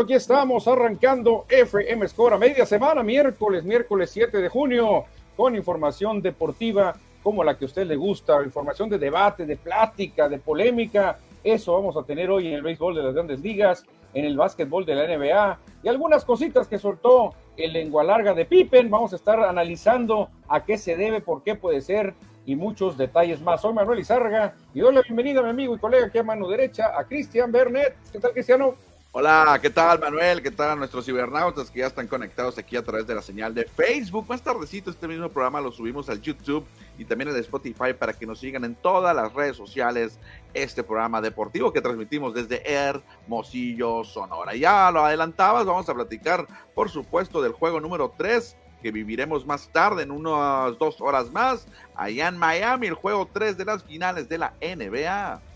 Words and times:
aquí 0.00 0.14
estamos 0.14 0.66
arrancando 0.66 1.44
FM 1.48 2.08
Score 2.08 2.34
a 2.34 2.38
media 2.38 2.64
semana, 2.64 3.02
miércoles, 3.02 3.62
miércoles 3.62 4.10
7 4.10 4.38
de 4.38 4.48
junio, 4.48 5.04
con 5.36 5.54
información 5.54 6.22
deportiva 6.22 6.94
como 7.22 7.44
la 7.44 7.56
que 7.58 7.66
a 7.66 7.68
usted 7.68 7.86
le 7.86 7.96
gusta, 7.96 8.42
información 8.42 8.88
de 8.88 8.98
debate, 8.98 9.44
de 9.44 9.56
plática, 9.56 10.28
de 10.28 10.38
polémica. 10.38 11.18
Eso 11.44 11.74
vamos 11.74 11.96
a 11.96 12.04
tener 12.04 12.30
hoy 12.30 12.48
en 12.48 12.54
el 12.54 12.62
béisbol 12.62 12.94
de 12.94 13.02
las 13.02 13.14
grandes 13.14 13.40
ligas, 13.40 13.84
en 14.14 14.24
el 14.24 14.36
básquetbol 14.36 14.86
de 14.86 14.94
la 14.94 15.06
NBA 15.06 15.58
y 15.82 15.88
algunas 15.88 16.24
cositas 16.24 16.66
que 16.68 16.78
soltó 16.78 17.34
el 17.56 17.72
lengua 17.72 18.02
larga 18.02 18.34
de 18.34 18.46
Pippen. 18.46 18.90
Vamos 18.90 19.12
a 19.12 19.16
estar 19.16 19.40
analizando 19.40 20.30
a 20.48 20.64
qué 20.64 20.78
se 20.78 20.96
debe, 20.96 21.20
por 21.20 21.42
qué 21.42 21.54
puede 21.54 21.80
ser 21.80 22.14
y 22.46 22.56
muchos 22.56 22.96
detalles 22.96 23.40
más. 23.42 23.60
Soy 23.60 23.74
Manuel 23.74 24.00
Izárraga 24.00 24.54
y 24.74 24.80
doy 24.80 24.94
la 24.94 25.02
bienvenida 25.02 25.40
a 25.40 25.44
mi 25.44 25.50
amigo 25.50 25.76
y 25.76 25.78
colega 25.78 26.06
aquí 26.06 26.18
a 26.18 26.22
mano 26.22 26.48
derecha, 26.48 26.98
a 26.98 27.04
Cristian 27.04 27.52
Bernet. 27.52 27.94
¿Qué 28.10 28.18
tal, 28.18 28.32
Cristiano? 28.32 28.74
Hola, 29.14 29.58
¿qué 29.60 29.68
tal 29.68 30.00
Manuel? 30.00 30.42
¿Qué 30.42 30.50
tal 30.50 30.78
nuestros 30.78 31.04
cibernautas 31.04 31.70
que 31.70 31.80
ya 31.80 31.86
están 31.86 32.08
conectados 32.08 32.56
aquí 32.56 32.76
a 32.76 32.82
través 32.82 33.06
de 33.06 33.14
la 33.14 33.20
señal 33.20 33.52
de 33.52 33.66
Facebook? 33.66 34.24
Más 34.26 34.40
tardecito 34.40 34.88
este 34.88 35.06
mismo 35.06 35.28
programa 35.28 35.60
lo 35.60 35.70
subimos 35.70 36.08
al 36.08 36.22
YouTube 36.22 36.64
y 36.96 37.04
también 37.04 37.28
al 37.28 37.36
Spotify 37.36 37.92
para 37.92 38.14
que 38.14 38.24
nos 38.24 38.38
sigan 38.38 38.64
en 38.64 38.74
todas 38.74 39.14
las 39.14 39.30
redes 39.34 39.54
sociales 39.54 40.18
este 40.54 40.82
programa 40.82 41.20
deportivo 41.20 41.74
que 41.74 41.82
transmitimos 41.82 42.32
desde 42.32 42.62
Hermosillo, 42.66 44.02
Sonora. 44.02 44.54
Ya 44.54 44.90
lo 44.90 45.04
adelantabas, 45.04 45.66
vamos 45.66 45.86
a 45.90 45.94
platicar 45.94 46.46
por 46.74 46.88
supuesto 46.88 47.42
del 47.42 47.52
juego 47.52 47.80
número 47.80 48.14
3 48.16 48.56
que 48.82 48.92
viviremos 48.92 49.44
más 49.44 49.68
tarde 49.68 50.04
en 50.04 50.10
unas 50.10 50.78
dos 50.78 51.02
horas 51.02 51.30
más 51.30 51.66
allá 51.94 52.28
en 52.28 52.38
Miami, 52.38 52.86
el 52.86 52.94
juego 52.94 53.28
3 53.30 53.58
de 53.58 53.66
las 53.66 53.84
finales 53.84 54.30
de 54.30 54.38
la 54.38 54.54
NBA. 54.62 55.51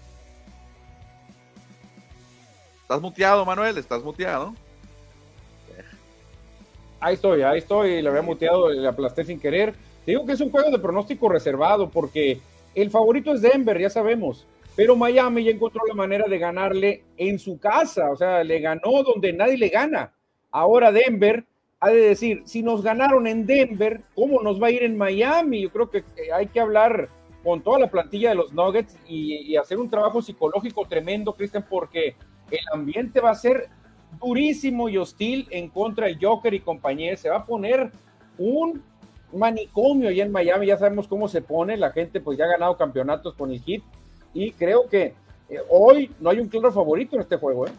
¿Estás 2.87 3.01
muteado, 3.01 3.45
Manuel? 3.45 3.77
¿Estás 3.79 4.05
muteado? 4.05 4.55
Ahí 7.01 7.15
estoy, 7.15 7.43
ahí 7.43 7.59
estoy, 7.59 8.01
le 8.01 8.09
había 8.09 8.23
muteado, 8.23 8.71
le 8.71 8.87
aplasté 8.87 9.25
sin 9.25 9.41
querer. 9.41 9.75
digo 10.07 10.25
que 10.25 10.35
es 10.35 10.41
un 10.41 10.53
juego 10.53 10.71
de 10.71 10.79
pronóstico 10.79 11.29
reservado 11.29 11.91
porque 11.91 12.39
el 12.77 12.89
favorito 12.91 13.35
es 13.35 13.43
Denver, 13.43 13.77
ya 13.81 13.91
sabemos, 13.91 14.47
pero 14.77 14.95
Miami 14.95 15.43
ya 15.43 15.51
encontró 15.51 15.83
la 15.85 15.95
manera 15.95 16.29
de 16.29 16.39
ganarle 16.39 17.03
en 17.17 17.41
su 17.41 17.59
casa, 17.59 18.09
o 18.13 18.17
sea, 18.17 18.45
le 18.45 18.61
ganó 18.61 19.03
donde 19.03 19.33
nadie 19.33 19.59
le 19.59 19.69
gana. 19.69 20.13
Ahora 20.53 20.93
Denver 20.93 21.45
ha 21.81 21.91
de 21.91 22.01
decir, 22.01 22.43
si 22.45 22.63
nos 22.63 22.85
ganaron 22.85 23.27
en 23.27 23.47
Denver, 23.47 24.03
¿cómo 24.15 24.41
nos 24.43 24.63
va 24.63 24.69
a 24.69 24.71
ir 24.71 24.85
en 24.85 24.97
Miami? 24.97 25.63
Yo 25.63 25.73
creo 25.73 25.91
que 25.91 26.05
hay 26.33 26.47
que 26.47 26.61
hablar 26.61 27.09
con 27.43 27.65
toda 27.65 27.81
la 27.81 27.91
plantilla 27.91 28.29
de 28.29 28.37
los 28.37 28.53
Nuggets 28.53 28.97
y, 29.09 29.39
y 29.39 29.57
hacer 29.57 29.77
un 29.79 29.91
trabajo 29.91 30.23
psicológico 30.23 30.87
tremendo, 30.87 31.33
Cristian, 31.33 31.67
porque 31.69 32.15
el 32.51 32.65
ambiente 32.73 33.21
va 33.21 33.31
a 33.31 33.34
ser 33.34 33.69
durísimo 34.21 34.89
y 34.89 34.97
hostil 34.97 35.47
en 35.51 35.69
contra 35.69 36.07
del 36.07 36.19
Joker 36.21 36.55
y 36.55 36.61
compañía. 36.61 37.17
Se 37.17 37.29
va 37.29 37.39
a 37.39 37.47
poner 37.47 37.91
un 38.39 38.83
manicomio 39.33 40.09
allá 40.09 40.25
en 40.25 40.33
Miami. 40.33 40.67
Ya 40.67 40.79
sabemos 40.79 41.09
cómo 41.09 41.29
se 41.29 41.43
pone. 41.43 41.77
La 41.77 41.91
gente 41.91 42.21
pues 42.21 42.39
ya 42.39 42.45
ha 42.45 42.49
ganado 42.49 42.77
campeonatos 42.77 43.34
con 43.34 43.51
el 43.51 43.62
Heat. 43.62 43.83
Y 44.34 44.53
creo 44.53 44.89
que 44.89 45.15
eh, 45.49 45.59
hoy 45.69 46.11
no 46.21 46.31
hay 46.31 46.41
un 46.41 46.49
claro 46.49 46.73
favorito 46.73 47.17
en 47.17 47.23
este 47.23 47.37
juego. 47.37 47.67
¿eh? 47.67 47.73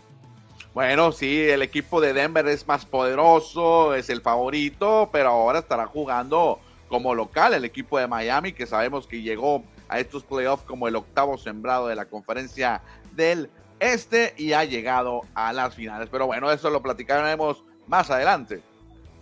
Bueno, 0.74 1.12
sí, 1.12 1.42
el 1.42 1.62
equipo 1.62 2.02
de 2.02 2.14
Denver 2.14 2.48
es 2.48 2.68
más 2.68 2.86
poderoso, 2.86 3.96
es 3.96 4.10
el 4.10 4.22
favorito, 4.22 5.10
pero 5.12 5.30
ahora 5.30 5.60
estará 5.60 5.88
jugando 5.88 6.60
como 6.88 7.16
local 7.16 7.54
el 7.54 7.66
equipo 7.66 7.98
de 7.98 8.08
Miami, 8.08 8.54
que 8.54 8.66
sabemos 8.66 9.08
que 9.08 9.22
llegó 9.22 9.64
a 9.90 10.00
estos 10.00 10.24
playoffs 10.24 10.64
como 10.64 10.88
el 10.88 10.96
octavo 10.96 11.38
sembrado 11.38 11.88
de 11.88 11.96
la 11.96 12.06
conferencia 12.06 12.82
del 13.16 13.50
este 13.80 14.34
y 14.38 14.54
ha 14.54 14.64
llegado 14.64 15.22
a 15.34 15.54
las 15.54 15.76
finales. 15.76 16.10
Pero 16.12 16.26
bueno, 16.28 16.52
eso 16.52 16.70
lo 16.70 16.82
platicaremos 16.82 17.64
más 17.88 18.10
adelante. 18.10 18.62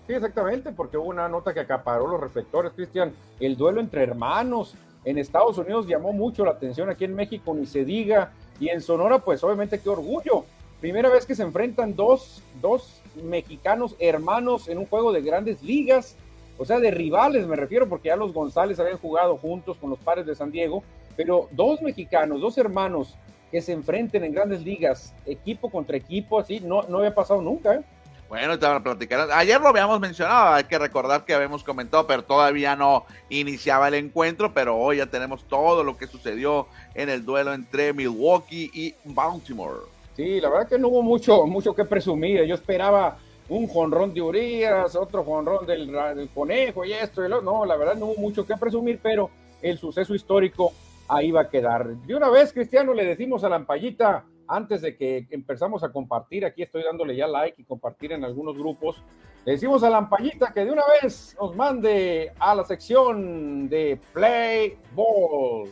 Sí, 0.08 0.14
exactamente, 0.14 0.72
porque 0.72 0.98
hubo 0.98 1.10
una 1.10 1.28
nota 1.28 1.54
que 1.54 1.62
acaparó 1.62 2.08
los 2.08 2.20
reflectores, 2.20 2.74
Cristian. 2.74 3.14
El 3.40 3.58
duelo 3.58 3.82
entre 3.82 4.04
hermanos 4.04 4.76
en 5.04 5.18
Estados 5.18 5.58
Unidos 5.58 5.88
llamó 5.88 6.14
mucho 6.14 6.46
la 6.46 6.52
atención, 6.52 6.90
aquí 6.90 7.06
en 7.06 7.16
México 7.16 7.54
ni 7.56 7.66
se 7.66 7.86
diga, 7.86 8.32
y 8.60 8.70
en 8.70 8.82
Sonora, 8.82 9.20
pues 9.20 9.44
obviamente 9.44 9.80
qué 9.80 9.90
orgullo. 9.90 10.46
Primera 10.80 11.10
vez 11.10 11.26
que 11.26 11.36
se 11.36 11.44
enfrentan 11.44 11.96
dos, 11.96 12.44
dos 12.62 13.02
mexicanos 13.24 13.96
hermanos 14.00 14.68
en 14.68 14.78
un 14.78 14.86
juego 14.86 15.12
de 15.12 15.22
grandes 15.22 15.64
ligas, 15.64 16.16
o 16.58 16.66
sea, 16.66 16.80
de 16.80 16.92
rivales 16.92 17.48
me 17.48 17.56
refiero, 17.56 17.90
porque 17.90 18.10
ya 18.10 18.16
los 18.16 18.34
González 18.34 18.80
habían 18.80 18.98
jugado 18.98 19.38
juntos 19.38 19.78
con 19.78 19.90
los 19.90 20.00
pares 20.00 20.26
de 20.26 20.36
San 20.36 20.52
Diego, 20.52 20.84
pero 21.16 21.48
dos 21.52 21.82
mexicanos, 21.82 22.42
dos 22.42 22.58
hermanos 22.58 23.16
que 23.52 23.62
se 23.62 23.72
enfrenten 23.74 24.24
en 24.24 24.34
grandes 24.34 24.62
ligas, 24.62 25.14
equipo 25.26 25.70
contra 25.70 25.98
equipo, 25.98 26.40
así, 26.40 26.60
no, 26.60 26.84
no 26.84 27.00
había 27.00 27.14
pasado 27.14 27.42
nunca. 27.42 27.76
¿eh? 27.76 27.82
Bueno, 28.28 28.58
te 28.58 28.66
van 28.66 28.78
a 28.78 28.84
platicar. 28.84 29.30
Ayer 29.32 29.62
lo 29.62 29.68
habíamos 29.68 30.00
mencionado, 30.00 30.56
hay 30.56 30.64
que 30.64 30.80
recordar 30.80 31.26
que 31.26 31.34
habíamos 31.34 31.64
comentado, 31.64 32.08
pero 32.08 32.24
todavía 32.24 32.76
no 32.76 33.06
iniciaba 33.30 33.88
el 33.88 33.94
encuentro, 33.94 34.54
pero 34.54 34.78
hoy 34.78 34.98
ya 34.98 35.06
tenemos 35.06 35.44
todo 35.44 35.84
lo 35.84 35.96
que 35.96 36.08
sucedió 36.08 36.68
en 36.96 37.10
el 37.10 37.24
duelo 37.24 37.54
entre 37.54 37.94
Milwaukee 37.94 38.72
y 38.74 38.96
Baltimore. 39.06 39.82
Sí, 40.16 40.40
la 40.42 40.50
verdad 40.50 40.68
que 40.68 40.80
no 40.80 40.88
hubo 40.88 41.04
mucho, 41.04 41.46
mucho 41.46 41.76
que 41.76 41.86
presumir. 41.86 42.44
Yo 42.46 42.56
esperaba 42.56 43.18
un 43.48 43.68
jonrón 43.68 44.14
de 44.14 44.22
Urias, 44.22 44.96
otro 44.96 45.24
jonrón 45.24 45.66
del, 45.68 45.92
del 45.92 46.30
conejo 46.30 46.84
y 46.84 46.94
esto 46.94 47.24
y 47.24 47.30
lo. 47.30 47.42
No, 47.42 47.64
la 47.66 47.76
verdad 47.76 47.96
no 47.96 48.08
hubo 48.08 48.22
mucho 48.22 48.46
que 48.46 48.56
presumir, 48.58 49.00
pero 49.04 49.30
el 49.62 49.78
suceso 49.78 50.16
histórico 50.16 50.74
ahí 51.08 51.32
va 51.32 51.42
a 51.42 51.50
quedar. 51.50 51.88
De 51.88 52.16
una 52.16 52.30
vez, 52.30 52.54
Cristiano, 52.54 52.94
le 52.94 53.06
decimos 53.06 53.44
a 53.44 53.50
la 53.50 53.58
ampallita, 53.58 54.26
antes 54.48 54.82
de 54.82 54.96
que 54.96 55.28
empezamos 55.32 55.84
a 55.84 55.92
compartir, 55.92 56.46
aquí 56.46 56.62
estoy 56.64 56.84
dándole 56.84 57.16
ya 57.16 57.28
like 57.28 57.62
y 57.62 57.66
compartir 57.66 58.12
en 58.12 58.24
algunos 58.24 58.58
grupos, 58.58 59.02
le 59.46 59.54
decimos 59.54 59.84
a 59.84 59.90
la 59.90 59.98
ampallita 59.98 60.52
que 60.54 60.66
de 60.66 60.72
una 60.72 60.84
vez 61.02 61.36
nos 61.40 61.56
mande 61.56 62.32
a 62.40 62.56
la 62.56 62.64
sección 62.64 63.70
de 63.70 64.00
Play 64.14 64.78
Ball. 64.94 65.70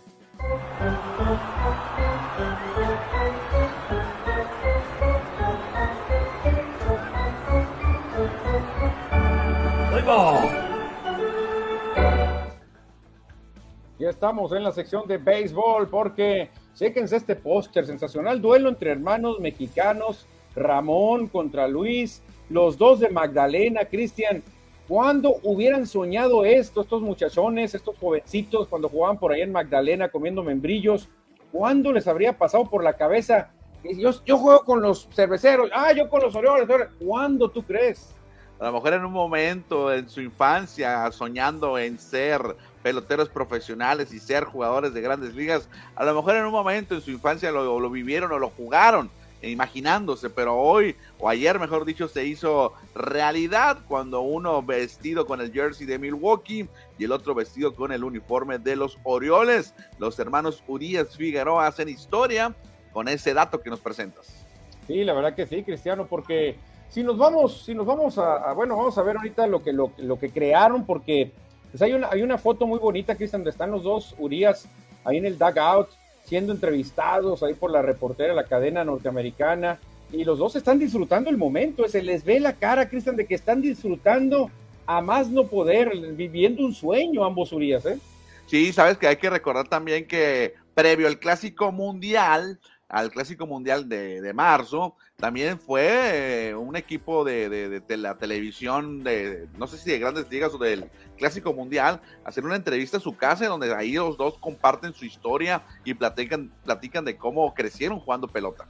Estamos 14.24 14.54
en 14.54 14.64
la 14.64 14.72
sección 14.72 15.06
de 15.06 15.18
béisbol 15.18 15.90
porque 15.90 16.50
séquense 16.74 17.18
este 17.18 17.36
póster, 17.36 17.86
sensacional 17.86 18.42
duelo 18.42 18.70
entre 18.70 18.92
hermanos 18.92 19.42
mexicanos, 19.42 20.25
Ramón 20.56 21.28
contra 21.28 21.68
Luis, 21.68 22.24
los 22.50 22.78
dos 22.78 23.02
de 23.02 23.10
Magdalena, 23.10 23.84
Cristian. 23.84 24.42
¿Cuándo 24.88 25.36
hubieran 25.44 25.86
soñado 25.86 26.46
esto, 26.46 26.84
estos 26.84 27.02
muchachones, 27.02 27.75
estos 27.75 27.98
jovencitos, 27.98 28.70
cuando 28.70 28.88
jugaban 28.88 29.20
por 29.20 29.34
ahí 29.34 29.42
en 29.42 29.52
Magdalena 29.52 30.08
comiendo 30.08 30.42
membrillos? 30.42 31.10
¿Cuándo 31.52 31.92
les 31.92 32.08
habría 32.08 32.38
pasado 32.38 32.70
por 32.70 32.81
la 32.81 32.94
cabeza? 32.94 33.52
Yo, 33.84 34.12
yo 34.24 34.38
juego 34.38 34.64
con 34.64 34.81
los 34.81 35.10
cerveceros, 35.12 35.70
ah, 35.74 35.92
yo 35.92 36.08
con 36.08 36.22
los 36.22 36.34
Orioles. 36.34 36.66
¿Cuándo 36.98 37.50
tú 37.50 37.62
crees? 37.62 38.16
A 38.58 38.68
lo 38.68 38.72
mejor 38.72 38.94
en 38.94 39.04
un 39.04 39.12
momento 39.12 39.92
en 39.92 40.08
su 40.08 40.22
infancia, 40.22 41.12
soñando 41.12 41.78
en 41.78 42.00
ser 42.00 42.40
peloteros 42.84 43.30
profesionales 43.30 44.14
y 44.14 44.20
ser 44.20 44.44
jugadores 44.44 44.94
de 44.94 45.02
grandes 45.02 45.34
ligas. 45.34 45.68
A 45.96 46.04
lo 46.04 46.14
mejor 46.14 46.36
en 46.36 46.46
un 46.46 46.52
momento 46.52 46.94
en 46.94 47.02
su 47.02 47.10
infancia 47.10 47.50
lo, 47.52 47.90
vivieron 47.90 48.32
o 48.32 48.38
lo 48.38 48.50
jugaron 48.50 49.10
imaginándose, 49.42 50.30
pero 50.30 50.56
hoy 50.56 50.96
o 51.20 51.28
ayer, 51.28 51.60
mejor 51.60 51.84
dicho, 51.84 52.08
se 52.08 52.26
hizo 52.26 52.74
realidad 52.96 53.80
cuando 53.90 54.22
uno 54.22 54.62
vestido 54.62 55.26
con 55.26 55.42
el 55.42 55.52
jersey 55.52 55.86
de 55.86 56.00
Milwaukee 56.00 56.70
y 56.98 57.04
el 57.04 57.12
otro 57.12 57.34
vestido 57.34 57.76
con 57.76 57.92
el 57.92 58.06
uniforme 58.06 58.58
de 58.58 58.78
los 58.78 58.98
Orioles. 59.04 59.74
Los 60.00 60.18
hermanos 60.20 60.64
Urias 60.66 61.18
Figueroa 61.18 61.68
hacen 61.68 61.90
historia 61.90 62.56
con 62.94 63.10
ese 63.10 63.34
dato 63.34 63.60
que 63.60 63.70
nos 63.70 63.82
presentas. 63.82 64.46
Sí, 64.88 65.04
la 65.04 65.14
verdad 65.14 65.36
que 65.36 65.46
sí, 65.46 65.64
Cristiano, 65.64 66.08
porque 66.10 66.56
si 66.88 67.04
nos 67.04 67.18
vamos, 67.18 67.64
si 67.66 67.76
nos 67.76 67.86
vamos 67.86 68.18
a, 68.18 68.54
bueno, 68.54 68.78
vamos 68.78 68.98
a 68.98 69.04
ver 69.04 69.18
ahorita 69.18 69.48
lo 69.48 69.62
que, 69.62 69.74
lo 69.74 70.20
que 70.20 70.30
crearon, 70.30 70.86
porque 70.86 71.34
pues 71.74 71.81
hay 71.81 71.94
una, 71.94 72.08
hay 72.12 72.22
una 72.22 72.38
foto 72.38 72.68
muy 72.68 72.78
bonita, 72.78 73.16
Cristian, 73.16 73.42
donde 73.42 73.50
están 73.50 73.72
los 73.72 73.81
dos 73.81 74.14
Urias 74.20 74.68
ahí 75.04 75.18
en 75.18 75.25
el 75.25 75.40
dugout, 75.40 75.90
siendo 76.24 76.54
entrevistados 76.54 77.42
ahí 77.42 77.56
por 77.56 77.72
la 77.72 77.81
reportera 77.81 78.36
la 78.36 78.46
cadena 78.46 78.86
norteamericana, 78.86 79.80
y 80.12 80.24
los 80.24 80.38
dos 80.38 80.56
están 80.56 80.78
disfrutando 80.78 81.31
el 81.31 81.38
momento, 81.38 81.88
se 81.88 82.04
les 82.04 82.24
ve 82.24 82.40
la 82.40 82.54
cara, 82.54 82.88
Cristian, 82.88 83.16
de 83.16 83.25
que 83.25 83.34
están 83.34 83.60
disfrutando 83.60 84.52
a 84.86 85.02
más 85.02 85.30
no 85.30 85.48
poder, 85.48 85.98
viviendo 86.14 86.64
un 86.64 86.75
sueño 86.75 87.25
ambos 87.25 87.52
Urias, 87.52 87.88
¿eh? 87.88 87.98
Sí, 88.46 88.72
sabes 88.72 89.00
que 89.00 89.08
hay 89.08 89.16
que 89.16 89.31
recordar 89.31 89.68
también 89.68 90.06
que 90.06 90.54
previo 90.75 91.08
al 91.08 91.18
Clásico 91.18 91.72
Mundial, 91.72 92.60
al 92.90 93.12
Clásico 93.12 93.48
Mundial 93.48 93.90
de, 93.90 94.22
de 94.22 94.34
marzo, 94.34 94.96
también 95.18 95.60
fue 95.60 96.50
eh, 96.50 96.56
un 96.56 96.76
equipo 96.76 97.24
de, 97.24 97.50
de, 97.80 97.98
la 97.98 98.18
televisión, 98.18 99.04
de 99.04 99.48
no 99.58 99.68
sé 99.68 99.78
si 99.78 99.90
de 99.90 100.00
grandes 100.00 100.30
ligas 100.30 100.54
o 100.54 100.58
del 100.58 100.90
Clásico 101.18 101.54
Mundial, 101.54 102.02
hacer 102.24 102.46
una 102.46 102.56
entrevista 102.56 102.98
a 102.98 103.00
su 103.00 103.16
casa 103.16 103.48
donde 103.48 103.74
ahí 103.74 103.94
los 103.94 104.18
dos 104.18 104.38
comparten 104.38 104.94
su 104.94 105.06
historia 105.06 105.64
y 105.84 105.94
platican, 105.94 106.52
platican 106.64 107.06
de 107.06 107.18
cómo 107.18 107.54
crecieron 107.54 108.00
jugando 108.00 108.28
pelota. 108.28 108.68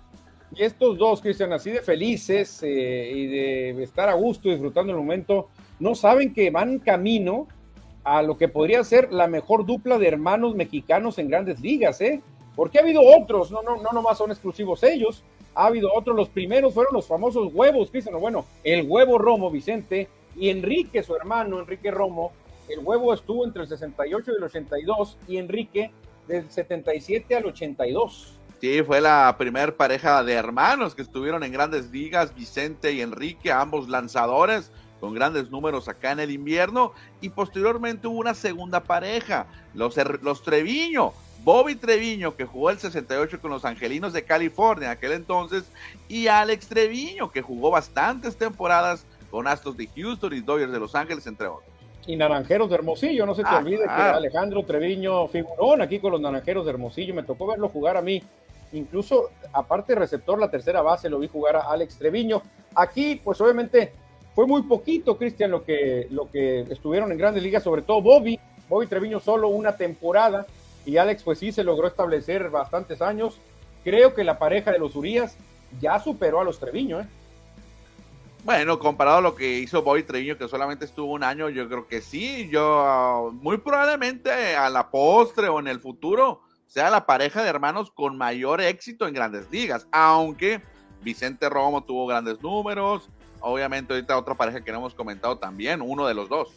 Y 0.55 0.63
estos 0.63 0.97
dos, 0.97 1.19
Cristian, 1.19 1.51
así 1.51 1.71
de 1.71 1.81
felices 1.81 2.61
eh, 2.61 3.11
y 3.15 3.27
de 3.27 3.83
estar 3.83 4.07
a 4.07 4.13
gusto 4.13 4.49
disfrutando 4.49 4.93
el 4.93 4.99
momento, 4.99 5.49
no 5.79 5.95
saben 5.95 6.33
que 6.33 6.51
van 6.51 6.77
camino 6.79 7.47
a 8.03 8.21
lo 8.21 8.37
que 8.37 8.47
podría 8.47 8.83
ser 8.83 9.11
la 9.11 9.27
mejor 9.27 9.65
dupla 9.65 9.97
de 9.97 10.07
hermanos 10.07 10.55
mexicanos 10.55 11.17
en 11.19 11.29
grandes 11.29 11.59
ligas, 11.61 12.01
¿eh? 12.01 12.21
Porque 12.55 12.79
ha 12.79 12.81
habido 12.81 13.01
otros, 13.01 13.51
no, 13.51 13.61
no, 13.63 13.77
no 13.77 13.89
nomás 13.91 14.17
son 14.17 14.31
exclusivos 14.31 14.83
ellos, 14.83 15.23
ha 15.55 15.67
habido 15.67 15.91
otros, 15.93 16.15
los 16.15 16.29
primeros 16.29 16.73
fueron 16.73 16.93
los 16.93 17.07
famosos 17.07 17.53
huevos, 17.53 17.89
Cristian, 17.91 18.19
bueno, 18.19 18.45
el 18.63 18.87
huevo 18.87 19.17
Romo 19.17 19.49
Vicente 19.49 20.07
y 20.35 20.49
Enrique, 20.49 21.03
su 21.03 21.15
hermano, 21.15 21.59
Enrique 21.59 21.91
Romo, 21.91 22.31
el 22.69 22.79
huevo 22.79 23.13
estuvo 23.13 23.45
entre 23.45 23.63
el 23.63 23.67
68 23.67 24.31
y 24.31 24.35
el 24.35 24.43
82 24.43 25.17
y 25.27 25.37
Enrique 25.37 25.91
del 26.27 26.49
77 26.49 27.35
al 27.35 27.45
82. 27.45 28.39
Sí, 28.61 28.81
fue 28.81 29.01
la 29.01 29.35
primer 29.37 29.75
pareja 29.75 30.23
de 30.23 30.33
hermanos 30.33 30.95
que 30.95 31.01
estuvieron 31.01 31.43
en 31.43 31.51
grandes 31.51 31.91
ligas, 31.91 32.33
Vicente 32.33 32.93
y 32.93 33.01
Enrique, 33.01 33.51
ambos 33.51 33.89
lanzadores 33.89 34.71
con 35.01 35.13
grandes 35.13 35.51
números 35.51 35.89
acá 35.89 36.13
en 36.13 36.21
el 36.21 36.31
invierno. 36.31 36.93
Y 37.19 37.27
posteriormente 37.27 38.07
hubo 38.07 38.19
una 38.19 38.33
segunda 38.33 38.81
pareja, 38.81 39.47
los, 39.73 39.97
los 40.21 40.43
Treviño, 40.43 41.11
Bobby 41.43 41.75
Treviño, 41.75 42.35
que 42.35 42.45
jugó 42.45 42.69
el 42.69 42.79
68 42.79 43.41
con 43.41 43.51
los 43.51 43.65
Angelinos 43.65 44.13
de 44.13 44.23
California 44.23 44.87
en 44.87 44.91
aquel 44.91 45.11
entonces, 45.11 45.65
y 46.07 46.27
Alex 46.27 46.67
Treviño, 46.67 47.31
que 47.31 47.41
jugó 47.41 47.69
bastantes 47.71 48.37
temporadas 48.37 49.05
con 49.29 49.47
Astros 49.47 49.75
de 49.75 49.87
Houston 49.95 50.33
y 50.33 50.41
Dodgers 50.41 50.71
de 50.71 50.79
Los 50.79 50.95
Ángeles, 50.95 51.27
entre 51.27 51.47
otros. 51.47 51.65
Y 52.05 52.15
Naranjeros 52.15 52.69
de 52.69 52.75
Hermosillo, 52.75 53.25
no 53.25 53.33
se 53.33 53.43
te 53.43 53.49
ah, 53.49 53.57
olvide 53.57 53.83
que 53.83 53.89
Alejandro 53.89 54.63
Treviño 54.63 55.27
figurón 55.27 55.81
aquí 55.81 55.99
con 55.99 56.11
los 56.11 56.21
Naranjeros 56.21 56.65
de 56.65 56.71
Hermosillo, 56.71 57.13
me 57.13 57.23
tocó 57.23 57.47
verlo 57.47 57.69
jugar 57.69 57.97
a 57.97 58.01
mí 58.01 58.21
incluso 58.73 59.29
aparte 59.51 59.95
receptor, 59.95 60.39
la 60.39 60.49
tercera 60.49 60.81
base, 60.81 61.09
lo 61.09 61.19
vi 61.19 61.27
jugar 61.27 61.55
a 61.55 61.71
Alex 61.71 61.97
Treviño. 61.97 62.41
Aquí, 62.75 63.21
pues 63.23 63.39
obviamente 63.39 63.93
fue 64.33 64.47
muy 64.47 64.63
poquito, 64.63 65.17
Cristian, 65.17 65.51
lo 65.51 65.63
que, 65.63 66.07
lo 66.09 66.29
que 66.29 66.61
estuvieron 66.61 67.11
en 67.11 67.17
grandes 67.17 67.43
ligas, 67.43 67.63
sobre 67.63 67.83
todo 67.83 68.01
Bobby, 68.01 68.39
Bobby 68.67 68.87
Treviño 68.87 69.19
solo 69.19 69.49
una 69.49 69.77
temporada 69.77 70.45
y 70.85 70.97
Alex 70.97 71.23
pues 71.23 71.39
sí 71.39 71.51
se 71.51 71.63
logró 71.63 71.87
establecer 71.87 72.49
bastantes 72.49 73.01
años. 73.01 73.39
Creo 73.83 74.13
que 74.13 74.23
la 74.23 74.39
pareja 74.39 74.71
de 74.71 74.79
los 74.79 74.95
Urias 74.95 75.37
ya 75.79 75.99
superó 75.99 76.41
a 76.41 76.43
los 76.43 76.59
Treviño, 76.59 77.01
¿eh? 77.01 77.07
Bueno, 78.43 78.77
comparado 78.77 79.17
a 79.17 79.21
lo 79.21 79.35
que 79.35 79.59
hizo 79.59 79.83
Bobby 79.83 80.03
Treviño, 80.03 80.37
que 80.37 80.49
solamente 80.49 80.83
estuvo 80.83 81.13
un 81.13 81.23
año, 81.23 81.49
yo 81.49 81.67
creo 81.69 81.87
que 81.87 82.01
sí. 82.01 82.49
Yo, 82.51 83.31
muy 83.41 83.57
probablemente 83.57 84.55
a 84.55 84.69
la 84.69 84.89
postre 84.91 85.47
o 85.47 85.59
en 85.59 85.67
el 85.67 85.79
futuro, 85.79 86.41
sea 86.67 86.89
la 86.89 87.05
pareja 87.05 87.41
de 87.41 87.49
hermanos 87.49 87.91
con 87.91 88.17
mayor 88.17 88.59
éxito 88.59 89.07
en 89.07 89.13
grandes 89.13 89.49
ligas, 89.49 89.87
aunque 89.91 90.61
Vicente 91.01 91.47
Romo 91.47 91.83
tuvo 91.85 92.05
grandes 92.05 92.41
números, 92.41 93.09
obviamente 93.39 93.93
ahorita 93.93 94.17
otra 94.17 94.35
pareja 94.35 94.61
que 94.61 94.71
no 94.73 94.79
hemos 94.79 94.93
comentado 94.93 95.37
también, 95.37 95.81
uno 95.81 96.05
de 96.05 96.13
los 96.13 96.27
dos. 96.27 96.49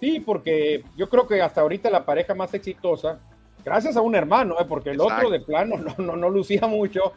Sí, 0.00 0.20
porque 0.20 0.84
yo 0.96 1.08
creo 1.08 1.26
que 1.26 1.40
hasta 1.40 1.62
ahorita 1.62 1.88
la 1.88 2.04
pareja 2.04 2.34
más 2.34 2.52
exitosa, 2.52 3.20
gracias 3.66 3.96
a 3.96 4.00
un 4.00 4.14
hermano, 4.14 4.54
¿eh? 4.60 4.64
porque 4.66 4.90
el 4.90 5.00
otro 5.00 5.28
de 5.28 5.40
plano 5.40 5.76
no, 5.76 5.94
no, 5.98 6.16
no 6.16 6.30
lucía 6.30 6.66
mucho, 6.68 7.12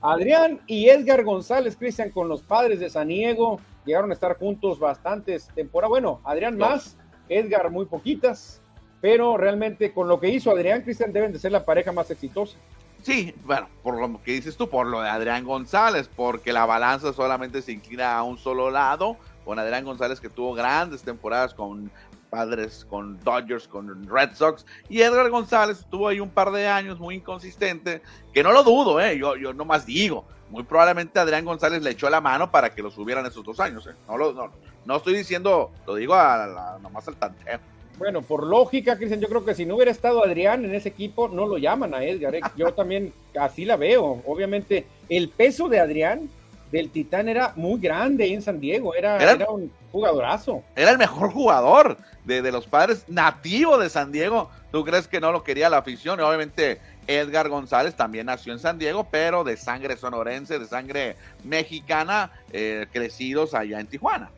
Adrián 0.00 0.60
y 0.66 0.88
Edgar 0.88 1.22
González, 1.22 1.76
Cristian, 1.76 2.10
con 2.10 2.28
los 2.28 2.42
padres 2.42 2.80
de 2.80 2.90
San 2.90 3.06
Diego, 3.06 3.60
llegaron 3.84 4.10
a 4.10 4.14
estar 4.14 4.36
juntos 4.36 4.80
bastantes 4.80 5.48
temporadas. 5.54 5.90
Bueno, 5.90 6.20
Adrián 6.24 6.58
más, 6.58 6.96
Edgar 7.28 7.70
muy 7.70 7.86
poquitas, 7.86 8.60
pero 9.00 9.36
realmente 9.36 9.92
con 9.92 10.08
lo 10.08 10.18
que 10.18 10.28
hizo 10.28 10.50
Adrián 10.50 10.82
Cristian 10.82 11.12
deben 11.12 11.32
de 11.32 11.38
ser 11.38 11.52
la 11.52 11.64
pareja 11.64 11.92
más 11.92 12.10
exitosa. 12.10 12.58
Sí, 13.00 13.32
bueno, 13.44 13.68
por 13.84 14.00
lo 14.00 14.20
que 14.22 14.32
dices 14.32 14.56
tú, 14.56 14.68
por 14.68 14.88
lo 14.88 15.00
de 15.02 15.08
Adrián 15.08 15.44
González, 15.44 16.10
porque 16.14 16.52
la 16.52 16.66
balanza 16.66 17.12
solamente 17.12 17.62
se 17.62 17.70
inclina 17.70 18.16
a 18.16 18.24
un 18.24 18.38
solo 18.38 18.70
lado, 18.70 19.16
con 19.44 19.58
Adrián 19.60 19.84
González 19.84 20.20
que 20.20 20.28
tuvo 20.28 20.52
grandes 20.52 21.02
temporadas 21.02 21.54
con 21.54 21.92
Padres, 22.32 22.86
con 22.88 23.20
Dodgers, 23.20 23.68
con 23.68 24.08
Red 24.08 24.30
Sox, 24.32 24.64
y 24.88 25.02
Edgar 25.02 25.28
González 25.28 25.80
estuvo 25.80 26.08
ahí 26.08 26.18
un 26.18 26.30
par 26.30 26.50
de 26.50 26.66
años 26.66 26.98
muy 26.98 27.16
inconsistente, 27.16 28.00
que 28.32 28.42
no 28.42 28.52
lo 28.52 28.62
dudo, 28.62 28.98
eh, 29.02 29.18
yo, 29.18 29.36
yo 29.36 29.52
nomás 29.52 29.84
digo, 29.84 30.24
muy 30.48 30.62
probablemente 30.62 31.20
Adrián 31.20 31.44
González 31.44 31.82
le 31.82 31.90
echó 31.90 32.08
la 32.08 32.22
mano 32.22 32.50
para 32.50 32.74
que 32.74 32.80
lo 32.80 32.90
subieran 32.90 33.26
esos 33.26 33.44
dos 33.44 33.60
años, 33.60 33.86
eh. 33.86 33.94
no, 34.08 34.16
lo, 34.16 34.32
no, 34.32 34.50
no 34.86 34.96
estoy 34.96 35.14
diciendo, 35.14 35.72
lo 35.86 35.94
digo 35.94 36.14
a, 36.14 36.78
nomás 36.80 37.06
al 37.06 37.16
tanteo. 37.16 37.58
Bueno, 37.98 38.22
por 38.22 38.46
lógica, 38.46 38.96
Cristian, 38.96 39.20
yo 39.20 39.28
creo 39.28 39.44
que 39.44 39.54
si 39.54 39.66
no 39.66 39.74
hubiera 39.74 39.90
estado 39.90 40.24
Adrián 40.24 40.64
en 40.64 40.74
ese 40.74 40.88
equipo, 40.88 41.28
no 41.28 41.46
lo 41.46 41.58
llaman 41.58 41.92
a 41.92 42.02
Edgar. 42.02 42.34
¿eh? 42.34 42.40
Yo 42.56 42.72
también 42.72 43.12
así 43.38 43.66
la 43.66 43.76
veo. 43.76 44.22
Obviamente, 44.26 44.86
el 45.10 45.28
peso 45.28 45.68
de 45.68 45.78
Adrián 45.78 46.30
del 46.72 46.90
Titán 46.90 47.28
era 47.28 47.52
muy 47.54 47.80
grande 47.80 48.26
en 48.32 48.42
San 48.42 48.58
Diego. 48.58 48.94
Era, 48.94 49.22
era, 49.22 49.48
un 49.48 49.70
jugadorazo. 49.92 50.64
Era 50.74 50.90
el 50.90 50.98
mejor 50.98 51.30
jugador 51.30 51.96
de, 52.24 52.42
de, 52.42 52.50
los 52.50 52.66
padres 52.66 53.04
nativo 53.06 53.78
de 53.78 53.88
San 53.88 54.10
Diego. 54.10 54.50
¿Tú 54.72 54.84
crees 54.84 55.06
que 55.06 55.20
no 55.20 55.30
lo 55.30 55.44
quería 55.44 55.70
la 55.70 55.78
afición? 55.78 56.18
Y 56.18 56.22
obviamente, 56.22 56.80
Edgar 57.06 57.48
González 57.48 57.94
también 57.94 58.26
nació 58.26 58.52
en 58.52 58.58
San 58.58 58.78
Diego, 58.78 59.06
pero 59.08 59.44
de 59.44 59.56
sangre 59.56 59.96
sonorense, 59.96 60.58
de 60.58 60.66
sangre 60.66 61.16
mexicana, 61.44 62.32
eh, 62.52 62.86
crecidos 62.90 63.54
allá 63.54 63.78
en 63.78 63.86
Tijuana. 63.86 64.30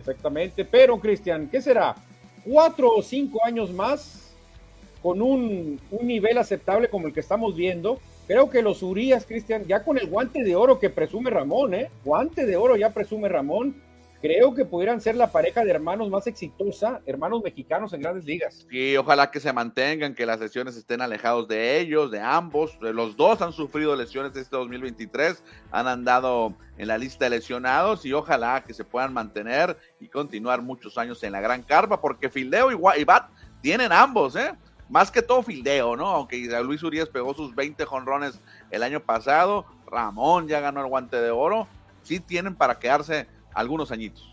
Exactamente. 0.00 0.64
Pero, 0.64 0.98
Cristian, 0.98 1.48
¿qué 1.48 1.62
será? 1.62 1.94
cuatro 2.44 2.90
o 2.90 3.02
cinco 3.02 3.44
años 3.44 3.72
más 3.72 4.32
con 5.02 5.20
un, 5.20 5.80
nivel 6.02 6.38
aceptable 6.38 6.88
como 6.88 7.06
el 7.06 7.12
que 7.12 7.20
estamos 7.20 7.56
viendo. 7.56 7.98
Creo 8.26 8.48
que 8.48 8.62
los 8.62 8.82
Urias, 8.82 9.26
Cristian, 9.26 9.66
ya 9.66 9.84
con 9.84 9.98
el 9.98 10.06
guante 10.06 10.42
de 10.42 10.56
oro 10.56 10.78
que 10.78 10.88
presume 10.88 11.30
Ramón, 11.30 11.74
¿eh? 11.74 11.90
Guante 12.04 12.46
de 12.46 12.56
oro 12.56 12.76
ya 12.76 12.90
presume 12.90 13.28
Ramón. 13.28 13.82
Creo 14.22 14.54
que 14.54 14.64
pudieran 14.64 15.02
ser 15.02 15.16
la 15.16 15.30
pareja 15.30 15.62
de 15.62 15.70
hermanos 15.70 16.08
más 16.08 16.26
exitosa, 16.26 17.02
hermanos 17.04 17.42
mexicanos 17.42 17.92
en 17.92 18.00
grandes 18.00 18.24
ligas. 18.24 18.66
Y 18.70 18.96
ojalá 18.96 19.30
que 19.30 19.38
se 19.38 19.52
mantengan, 19.52 20.14
que 20.14 20.24
las 20.24 20.40
lesiones 20.40 20.78
estén 20.78 21.02
alejados 21.02 21.46
de 21.46 21.78
ellos, 21.78 22.10
de 22.10 22.20
ambos. 22.20 22.78
Los 22.80 23.18
dos 23.18 23.42
han 23.42 23.52
sufrido 23.52 23.94
lesiones 23.94 24.34
este 24.34 24.56
2023, 24.56 25.44
han 25.70 25.86
andado 25.86 26.54
en 26.78 26.88
la 26.88 26.96
lista 26.96 27.26
de 27.26 27.32
lesionados 27.32 28.06
y 28.06 28.14
ojalá 28.14 28.64
que 28.64 28.72
se 28.72 28.84
puedan 28.84 29.12
mantener 29.12 29.76
y 30.00 30.08
continuar 30.08 30.62
muchos 30.62 30.96
años 30.96 31.22
en 31.22 31.32
la 31.32 31.42
gran 31.42 31.62
carpa, 31.62 32.00
porque 32.00 32.30
Fildeo 32.30 32.70
y, 32.72 33.04
Bat 33.04 33.28
tienen 33.60 33.92
ambos, 33.92 34.36
¿eh? 34.36 34.54
Más 34.88 35.10
que 35.10 35.22
todo 35.22 35.42
Fildeo, 35.42 35.96
¿no? 35.96 36.06
Aunque 36.06 36.36
Luis 36.62 36.82
Urias 36.82 37.08
pegó 37.08 37.34
sus 37.34 37.54
20 37.54 37.84
jonrones 37.84 38.38
el 38.70 38.82
año 38.82 39.00
pasado, 39.00 39.64
Ramón 39.86 40.48
ya 40.48 40.60
ganó 40.60 40.80
el 40.80 40.88
guante 40.88 41.20
de 41.20 41.30
oro, 41.30 41.66
sí 42.02 42.20
tienen 42.20 42.54
para 42.54 42.78
quedarse 42.78 43.26
algunos 43.54 43.90
añitos. 43.90 44.30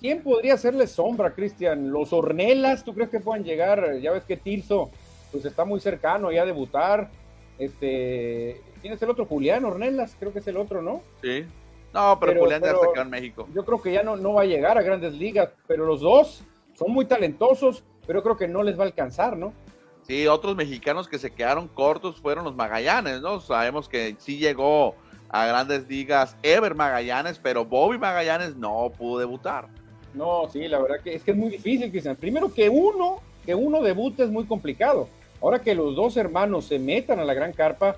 ¿Quién 0.00 0.22
podría 0.22 0.54
hacerle 0.54 0.86
sombra, 0.86 1.34
Cristian? 1.34 1.90
¿Los 1.90 2.12
Ornelas? 2.12 2.84
¿Tú 2.84 2.94
crees 2.94 3.10
que 3.10 3.20
puedan 3.20 3.44
llegar? 3.44 3.98
Ya 3.98 4.12
ves 4.12 4.24
que 4.24 4.36
Tirso 4.36 4.90
pues 5.30 5.44
está 5.44 5.64
muy 5.64 5.80
cercano 5.80 6.32
ya 6.32 6.42
a 6.42 6.46
debutar. 6.46 7.10
Este, 7.58 8.60
¿quién 8.80 8.94
es 8.94 9.02
el 9.02 9.10
otro? 9.10 9.26
Julián 9.26 9.64
Ornelas, 9.64 10.16
creo 10.18 10.32
que 10.32 10.38
es 10.38 10.46
el 10.48 10.56
otro, 10.56 10.80
¿no? 10.80 11.02
Sí. 11.22 11.44
No, 11.92 12.18
pero, 12.20 12.40
Julián 12.40 12.62
ya 12.62 12.70
está 12.70 12.86
acá 12.86 13.02
en 13.02 13.10
México. 13.10 13.48
Yo 13.54 13.64
creo 13.64 13.82
que 13.82 13.92
ya 13.92 14.02
no, 14.02 14.16
no 14.16 14.34
va 14.34 14.42
a 14.42 14.46
llegar 14.46 14.78
a 14.78 14.82
grandes 14.82 15.12
ligas, 15.12 15.50
pero 15.66 15.84
los 15.84 16.00
dos 16.00 16.44
son 16.74 16.92
muy 16.92 17.04
talentosos, 17.04 17.84
pero 18.06 18.22
creo 18.22 18.36
que 18.36 18.48
no 18.48 18.62
les 18.62 18.78
va 18.78 18.84
a 18.84 18.86
alcanzar, 18.86 19.36
¿no? 19.36 19.52
Sí, 20.06 20.26
otros 20.26 20.56
mexicanos 20.56 21.08
que 21.08 21.18
se 21.18 21.30
quedaron 21.30 21.68
cortos 21.68 22.16
fueron 22.20 22.44
los 22.44 22.56
Magallanes, 22.56 23.20
¿no? 23.20 23.40
Sabemos 23.40 23.88
que 23.88 24.16
sí 24.18 24.38
llegó 24.38 24.94
a 25.28 25.46
grandes 25.46 25.88
ligas 25.88 26.36
Ever 26.42 26.74
Magallanes, 26.74 27.38
pero 27.38 27.64
Bobby 27.64 27.98
Magallanes 27.98 28.56
no 28.56 28.92
pudo 28.96 29.20
debutar. 29.20 29.68
No, 30.14 30.48
sí, 30.52 30.66
la 30.66 30.80
verdad 30.80 30.96
que 31.02 31.14
es 31.14 31.22
que 31.22 31.30
es 31.30 31.36
muy 31.36 31.50
difícil, 31.50 31.90
Cristian. 31.90 32.16
Primero 32.16 32.52
que 32.52 32.68
uno, 32.68 33.20
que 33.46 33.54
uno 33.54 33.80
debute 33.80 34.24
es 34.24 34.30
muy 34.30 34.44
complicado. 34.44 35.08
Ahora 35.40 35.60
que 35.60 35.74
los 35.74 35.94
dos 35.94 36.16
hermanos 36.16 36.66
se 36.66 36.78
metan 36.78 37.20
a 37.20 37.24
la 37.24 37.34
gran 37.34 37.52
carpa 37.52 37.96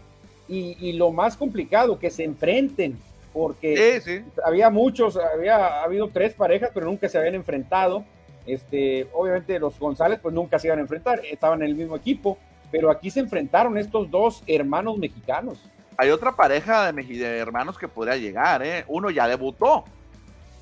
y, 0.49 0.93
lo 0.93 1.11
más 1.11 1.37
complicado, 1.37 1.99
que 1.99 2.11
se 2.11 2.25
enfrenten, 2.25 2.99
porque 3.33 4.23
había 4.45 4.69
muchos, 4.69 5.17
había 5.17 5.83
habido 5.83 6.11
tres 6.13 6.35
parejas, 6.35 6.71
pero 6.75 6.85
nunca 6.85 7.09
se 7.09 7.17
habían 7.17 7.35
enfrentado. 7.35 8.05
Este, 8.47 9.09
obviamente 9.13 9.59
los 9.59 9.79
González 9.79 10.19
pues 10.21 10.35
nunca 10.35 10.59
se 10.59 10.69
iban 10.69 10.79
a 10.79 10.83
enfrentar, 10.83 11.21
estaban 11.31 11.63
en 11.63 11.69
el 11.69 11.75
mismo 11.75 11.97
equipo, 11.97 12.39
pero 12.71 12.91
aquí 12.91 13.11
se 13.11 13.21
enfrentaron 13.21 13.79
estos 13.79 14.11
dos 14.11 14.43
hermanos 14.47 14.99
mexicanos. 14.99 15.59
Hay 15.97 16.11
otra 16.11 16.33
pareja 16.33 16.91
de, 16.91 17.39
hermanos 17.39 17.79
que 17.79 17.87
podría 17.87 18.17
llegar, 18.17 18.63
¿eh? 18.63 18.85
Uno 18.89 19.11
ya 19.11 19.29
debutó, 19.29 19.85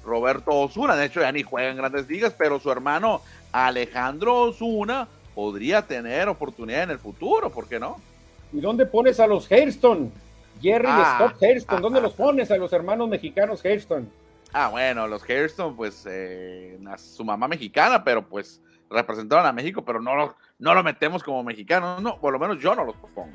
Roberto 0.05 0.51
Osuna, 0.51 0.97
de 0.97 1.07
hecho 1.07 1.21
ya 1.21 1.33
ni 1.33 1.43
juega 1.43 1.71
en 1.71 1.77
grandes 1.77 2.09
ligas, 2.09 2.35
pero 2.37 2.59
su 2.59 2.71
hermano 2.71 3.23
Alejandro 3.53 4.43
Osuna 4.43 5.09
podría 5.35 5.83
tener 5.83 6.29
oportunidad 6.29 6.83
en 6.83 6.91
el 6.91 6.99
futuro, 6.99 7.51
¿por 7.51 7.69
qué 7.69 7.79
no? 7.79 7.97
¿Y 8.53 8.61
dónde 8.61 8.87
pones 8.87 9.21
a 9.21 9.27
los 9.27 9.51
Hairston? 9.51 10.13
Jerry 10.61 10.89
y 10.89 10.91
ah, 10.91 11.15
Scott 11.17 11.43
Hairston, 11.43 11.81
¿dónde 11.81 12.01
los 12.03 12.13
pones 12.13 12.51
a 12.51 12.57
los 12.57 12.73
hermanos 12.73 13.09
mexicanos 13.09 13.65
Hairston? 13.65 14.11
Ah, 14.53 14.69
bueno, 14.69 15.07
los 15.07 15.29
Hairston, 15.29 15.77
pues 15.77 16.07
eh, 16.09 16.79
su 16.97 17.25
mamá 17.25 17.47
mexicana, 17.47 18.03
pero 18.03 18.27
pues 18.29 18.61
representaron 18.91 19.47
a 19.47 19.53
México, 19.53 19.85
pero 19.85 20.01
no 20.01 20.17
lo, 20.17 20.35
no 20.59 20.75
lo 20.75 20.83
metemos 20.83 21.23
como 21.23 21.45
mexicanos, 21.45 22.03
no, 22.03 22.19
por 22.19 22.33
lo 22.33 22.39
menos 22.39 22.61
yo 22.61 22.75
no 22.75 22.85
los 22.85 22.97
pongo. 22.97 23.29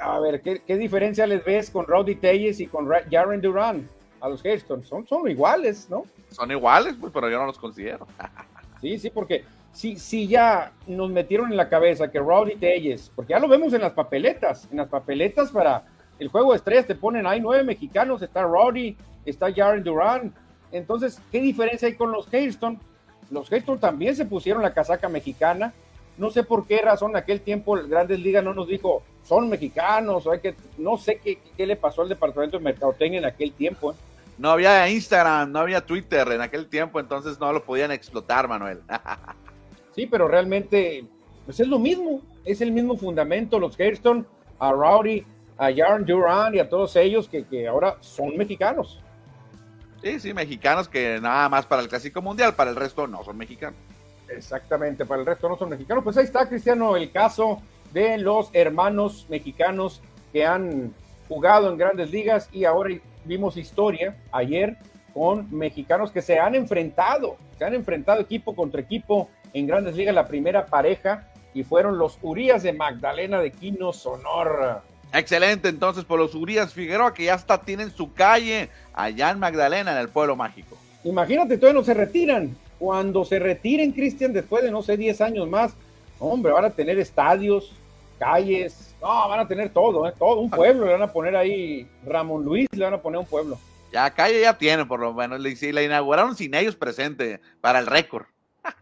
A 0.00 0.18
ver, 0.18 0.40
¿qué, 0.42 0.76
diferencia 0.76 1.26
les 1.26 1.44
ves 1.44 1.70
con 1.70 1.86
Rowdy 1.86 2.16
Telles 2.16 2.58
y 2.58 2.66
con 2.66 2.88
Jaren 2.88 3.40
Duran 3.40 3.88
a 4.20 4.28
los 4.28 4.44
Hailstones? 4.44 4.88
Son, 4.88 5.06
son 5.06 5.28
iguales, 5.28 5.88
¿no? 5.88 6.04
Son 6.30 6.50
iguales, 6.50 6.96
pues, 6.98 7.12
pero 7.12 7.30
yo 7.30 7.38
no 7.38 7.46
los 7.46 7.58
considero. 7.58 8.06
sí, 8.80 8.98
sí, 8.98 9.10
porque 9.10 9.44
si, 9.72 9.96
si 9.96 10.26
ya 10.26 10.72
nos 10.86 11.10
metieron 11.10 11.50
en 11.50 11.56
la 11.56 11.68
cabeza 11.68 12.10
que 12.10 12.18
Rowdy 12.18 12.56
Telles, 12.56 13.12
porque 13.14 13.32
ya 13.32 13.38
lo 13.38 13.46
vemos 13.46 13.72
en 13.74 13.82
las 13.82 13.92
papeletas, 13.92 14.66
en 14.72 14.78
las 14.78 14.88
papeletas 14.88 15.52
para 15.52 15.84
el 16.18 16.28
juego 16.28 16.52
de 16.52 16.56
estrellas 16.56 16.86
te 16.86 16.94
ponen, 16.94 17.26
hay 17.26 17.40
nueve 17.40 17.62
mexicanos, 17.62 18.22
está 18.22 18.42
Rowdy, 18.42 18.96
está 19.26 19.52
Jaren 19.52 19.84
Duran. 19.84 20.34
Entonces, 20.72 21.20
¿qué 21.30 21.40
diferencia 21.40 21.88
hay 21.88 21.94
con 21.94 22.12
los 22.12 22.32
Hailstones? 22.32 22.80
Los 23.30 23.50
Hailstones 23.50 23.80
también 23.80 24.14
se 24.16 24.24
pusieron 24.24 24.62
la 24.62 24.74
casaca 24.74 25.08
mexicana, 25.08 25.72
no 26.16 26.30
sé 26.30 26.44
por 26.44 26.66
qué 26.66 26.80
razón 26.80 27.10
en 27.10 27.16
aquel 27.16 27.40
tiempo 27.40 27.74
Grandes 27.88 28.20
Ligas 28.20 28.44
no 28.44 28.54
nos 28.54 28.68
dijo, 28.68 29.02
son 29.24 29.48
mexicanos, 29.48 30.26
o 30.26 30.32
hay 30.32 30.40
que, 30.40 30.54
no 30.78 30.96
sé 30.96 31.18
qué, 31.18 31.38
qué 31.56 31.66
le 31.66 31.76
pasó 31.76 32.02
al 32.02 32.08
departamento 32.08 32.58
de 32.58 32.64
mercadotecnia 32.64 33.18
en 33.18 33.24
aquel 33.24 33.52
tiempo. 33.52 33.92
¿eh? 33.92 33.96
No 34.38 34.50
había 34.50 34.88
Instagram, 34.88 35.50
no 35.50 35.58
había 35.60 35.84
Twitter 35.84 36.26
en 36.30 36.40
aquel 36.40 36.66
tiempo, 36.66 37.00
entonces 37.00 37.38
no 37.40 37.52
lo 37.52 37.64
podían 37.64 37.90
explotar, 37.90 38.46
Manuel. 38.46 38.80
sí, 39.94 40.06
pero 40.06 40.28
realmente, 40.28 41.04
pues 41.44 41.58
es 41.58 41.66
lo 41.66 41.78
mismo, 41.78 42.20
es 42.44 42.60
el 42.60 42.70
mismo 42.70 42.96
fundamento, 42.96 43.58
los 43.58 43.78
Hairston, 43.78 44.26
a 44.60 44.70
Rowdy, 44.70 45.24
a 45.56 45.72
Jarn 45.74 46.04
Duran 46.04 46.54
y 46.54 46.60
a 46.60 46.68
todos 46.68 46.94
ellos 46.96 47.28
que, 47.28 47.44
que 47.44 47.66
ahora 47.66 47.96
son 48.00 48.36
mexicanos. 48.36 49.00
Sí, 50.04 50.20
sí, 50.20 50.34
mexicanos 50.34 50.86
que 50.86 51.18
nada 51.18 51.48
más 51.48 51.64
para 51.64 51.80
el 51.80 51.88
Clásico 51.88 52.20
Mundial, 52.20 52.54
para 52.54 52.68
el 52.68 52.76
resto 52.76 53.06
no 53.06 53.24
son 53.24 53.38
mexicanos. 53.38 53.78
Exactamente, 54.28 55.06
para 55.06 55.22
el 55.22 55.26
resto 55.26 55.48
no 55.48 55.56
son 55.56 55.70
mexicanos. 55.70 56.04
Pues 56.04 56.18
ahí 56.18 56.24
está, 56.26 56.46
Cristiano, 56.46 56.94
el 56.94 57.10
caso 57.10 57.62
de 57.90 58.18
los 58.18 58.50
hermanos 58.52 59.24
mexicanos 59.30 60.02
que 60.30 60.44
han 60.44 60.92
jugado 61.26 61.70
en 61.70 61.78
grandes 61.78 62.10
ligas 62.10 62.50
y 62.52 62.66
ahora 62.66 62.94
vimos 63.24 63.56
historia 63.56 64.14
ayer 64.30 64.76
con 65.14 65.48
mexicanos 65.50 66.10
que 66.10 66.20
se 66.20 66.38
han 66.38 66.54
enfrentado, 66.54 67.38
se 67.56 67.64
han 67.64 67.72
enfrentado 67.72 68.20
equipo 68.20 68.54
contra 68.54 68.82
equipo 68.82 69.30
en 69.54 69.66
grandes 69.66 69.96
ligas, 69.96 70.14
la 70.14 70.28
primera 70.28 70.66
pareja, 70.66 71.30
y 71.54 71.62
fueron 71.62 71.96
los 71.96 72.18
Urias 72.20 72.62
de 72.62 72.74
Magdalena 72.74 73.40
de 73.40 73.52
Quino, 73.52 73.94
Sonora. 73.94 74.82
Excelente, 75.14 75.68
entonces 75.68 76.04
por 76.04 76.18
los 76.18 76.34
Urias 76.34 76.74
Figueroa 76.74 77.14
que 77.14 77.24
ya 77.24 77.34
hasta 77.34 77.58
tienen 77.58 77.92
su 77.92 78.12
calle 78.12 78.68
allá 78.92 79.30
en 79.30 79.38
Magdalena, 79.38 79.92
en 79.92 79.98
el 79.98 80.08
pueblo 80.08 80.34
mágico. 80.34 80.76
Imagínate, 81.04 81.56
todavía 81.56 81.80
no 81.80 81.84
se 81.84 81.94
retiran, 81.94 82.56
cuando 82.80 83.24
se 83.24 83.38
retiren, 83.38 83.92
Cristian, 83.92 84.32
después 84.32 84.64
de, 84.64 84.72
no 84.72 84.82
sé, 84.82 84.96
10 84.96 85.20
años 85.20 85.48
más, 85.48 85.72
hombre, 86.18 86.52
van 86.52 86.64
a 86.64 86.70
tener 86.70 86.98
estadios, 86.98 87.72
calles, 88.18 88.94
no, 89.00 89.28
van 89.28 89.38
a 89.38 89.46
tener 89.46 89.70
todo, 89.70 90.08
¿eh? 90.08 90.12
todo, 90.18 90.40
un 90.40 90.50
pueblo, 90.50 90.86
le 90.86 90.92
van 90.92 91.02
a 91.02 91.12
poner 91.12 91.36
ahí, 91.36 91.88
Ramón 92.04 92.44
Luis, 92.44 92.66
le 92.72 92.84
van 92.84 92.94
a 92.94 92.98
poner 93.00 93.20
un 93.20 93.26
pueblo. 93.26 93.56
Ya, 93.92 94.10
calle 94.10 94.40
ya 94.40 94.58
tiene, 94.58 94.84
por 94.84 94.98
lo 94.98 95.14
menos, 95.14 95.40
y 95.62 95.72
la 95.72 95.82
inauguraron 95.82 96.34
sin 96.34 96.54
ellos 96.54 96.74
presente, 96.74 97.40
para 97.60 97.78
el 97.78 97.86
récord. 97.86 98.26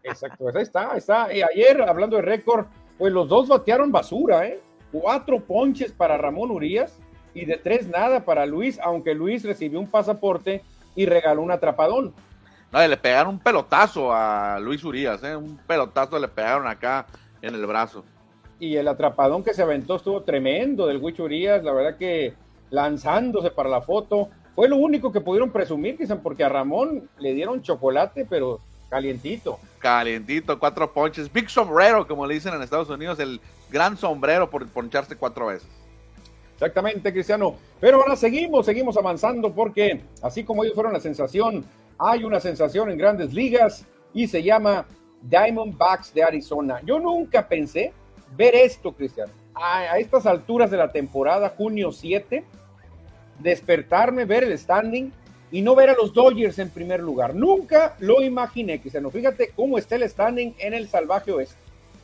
Exacto, 0.01 0.37
pues 0.39 0.55
ahí 0.55 0.63
está, 0.63 0.91
ahí 0.91 0.97
está. 0.97 1.31
Y 1.31 1.43
ayer, 1.43 1.81
hablando 1.83 2.15
de 2.15 2.23
récord, 2.23 2.65
pues 2.97 3.13
los 3.13 3.27
dos 3.27 3.47
batearon 3.47 3.91
basura, 3.91 4.47
¿eh? 4.47 4.59
Cuatro 4.93 5.41
ponches 5.41 5.91
para 5.91 6.17
Ramón 6.17 6.51
Urias 6.51 6.99
y 7.33 7.45
de 7.45 7.57
tres 7.57 7.87
nada 7.87 8.23
para 8.23 8.45
Luis, 8.45 8.79
aunque 8.81 9.15
Luis 9.15 9.43
recibió 9.43 9.79
un 9.79 9.87
pasaporte 9.87 10.63
y 10.95 11.05
regaló 11.07 11.41
un 11.41 11.51
atrapadón. 11.51 12.13
No, 12.71 12.87
le 12.87 12.97
pegaron 12.97 13.33
un 13.33 13.39
pelotazo 13.39 14.13
a 14.13 14.59
Luis 14.61 14.83
Urias, 14.83 15.23
¿eh? 15.23 15.35
un 15.35 15.57
pelotazo 15.67 16.17
le 16.19 16.27
pegaron 16.27 16.67
acá 16.67 17.07
en 17.41 17.55
el 17.55 17.65
brazo. 17.65 18.05
Y 18.59 18.77
el 18.77 18.87
atrapadón 18.87 19.43
que 19.43 19.53
se 19.53 19.63
aventó 19.63 19.95
estuvo 19.95 20.21
tremendo 20.21 20.87
del 20.87 20.99
Luis 20.99 21.19
Urias, 21.19 21.63
la 21.63 21.73
verdad 21.73 21.97
que 21.97 22.33
lanzándose 22.69 23.51
para 23.51 23.69
la 23.69 23.81
foto. 23.81 24.29
Fue 24.55 24.69
lo 24.69 24.77
único 24.77 25.11
que 25.11 25.21
pudieron 25.21 25.51
presumir, 25.51 25.97
quizás, 25.97 26.19
porque 26.21 26.43
a 26.43 26.49
Ramón 26.49 27.09
le 27.17 27.33
dieron 27.33 27.63
chocolate, 27.63 28.27
pero 28.29 28.59
calientito. 28.93 29.59
Calientito, 29.79 30.59
cuatro 30.59 30.91
ponches. 30.93 31.31
Big 31.31 31.49
sombrero, 31.49 32.07
como 32.07 32.25
le 32.25 32.35
dicen 32.35 32.53
en 32.53 32.61
Estados 32.61 32.89
Unidos, 32.89 33.19
el 33.19 33.41
gran 33.71 33.97
sombrero 33.97 34.49
por 34.49 34.67
poncharse 34.67 35.15
cuatro 35.15 35.47
veces. 35.47 35.67
Exactamente, 36.53 37.11
Cristiano. 37.11 37.55
Pero 37.79 38.01
ahora 38.01 38.15
seguimos, 38.15 38.65
seguimos 38.65 38.95
avanzando 38.95 39.51
porque 39.51 40.01
así 40.21 40.43
como 40.43 40.63
ellos 40.63 40.75
fueron 40.75 40.93
la 40.93 40.99
sensación 40.99 41.65
hay 41.97 42.23
una 42.23 42.39
sensación 42.39 42.89
en 42.89 42.97
grandes 42.97 43.33
ligas 43.33 43.85
y 44.13 44.27
se 44.27 44.43
llama 44.43 44.85
Diamondbacks 45.21 46.13
de 46.13 46.23
Arizona. 46.23 46.81
Yo 46.83 46.99
nunca 46.99 47.47
pensé 47.47 47.93
ver 48.35 48.55
esto, 48.55 48.91
Cristian, 48.91 49.29
a, 49.55 49.97
estas 49.97 50.25
alturas 50.25 50.69
de 50.71 50.77
la 50.77 50.91
temporada, 50.91 51.53
junio 51.55 51.91
7, 51.91 52.43
despertarme, 53.39 54.25
ver 54.25 54.43
el 54.43 54.57
standing 54.57 55.11
y 55.53 55.61
no 55.61 55.75
ver 55.75 55.91
a 55.91 55.93
los 55.93 56.11
Dodgers 56.11 56.57
en 56.57 56.71
primer 56.71 56.99
lugar. 56.99 57.35
Nunca 57.35 57.95
lo 57.99 58.23
imaginé, 58.23 58.81
Cristiano. 58.81 59.11
Fíjate 59.11 59.51
cómo 59.55 59.77
está 59.77 59.95
el 59.95 60.09
standing 60.09 60.55
en 60.57 60.73
el 60.73 60.89
salvaje 60.89 61.31
oeste. 61.31 61.55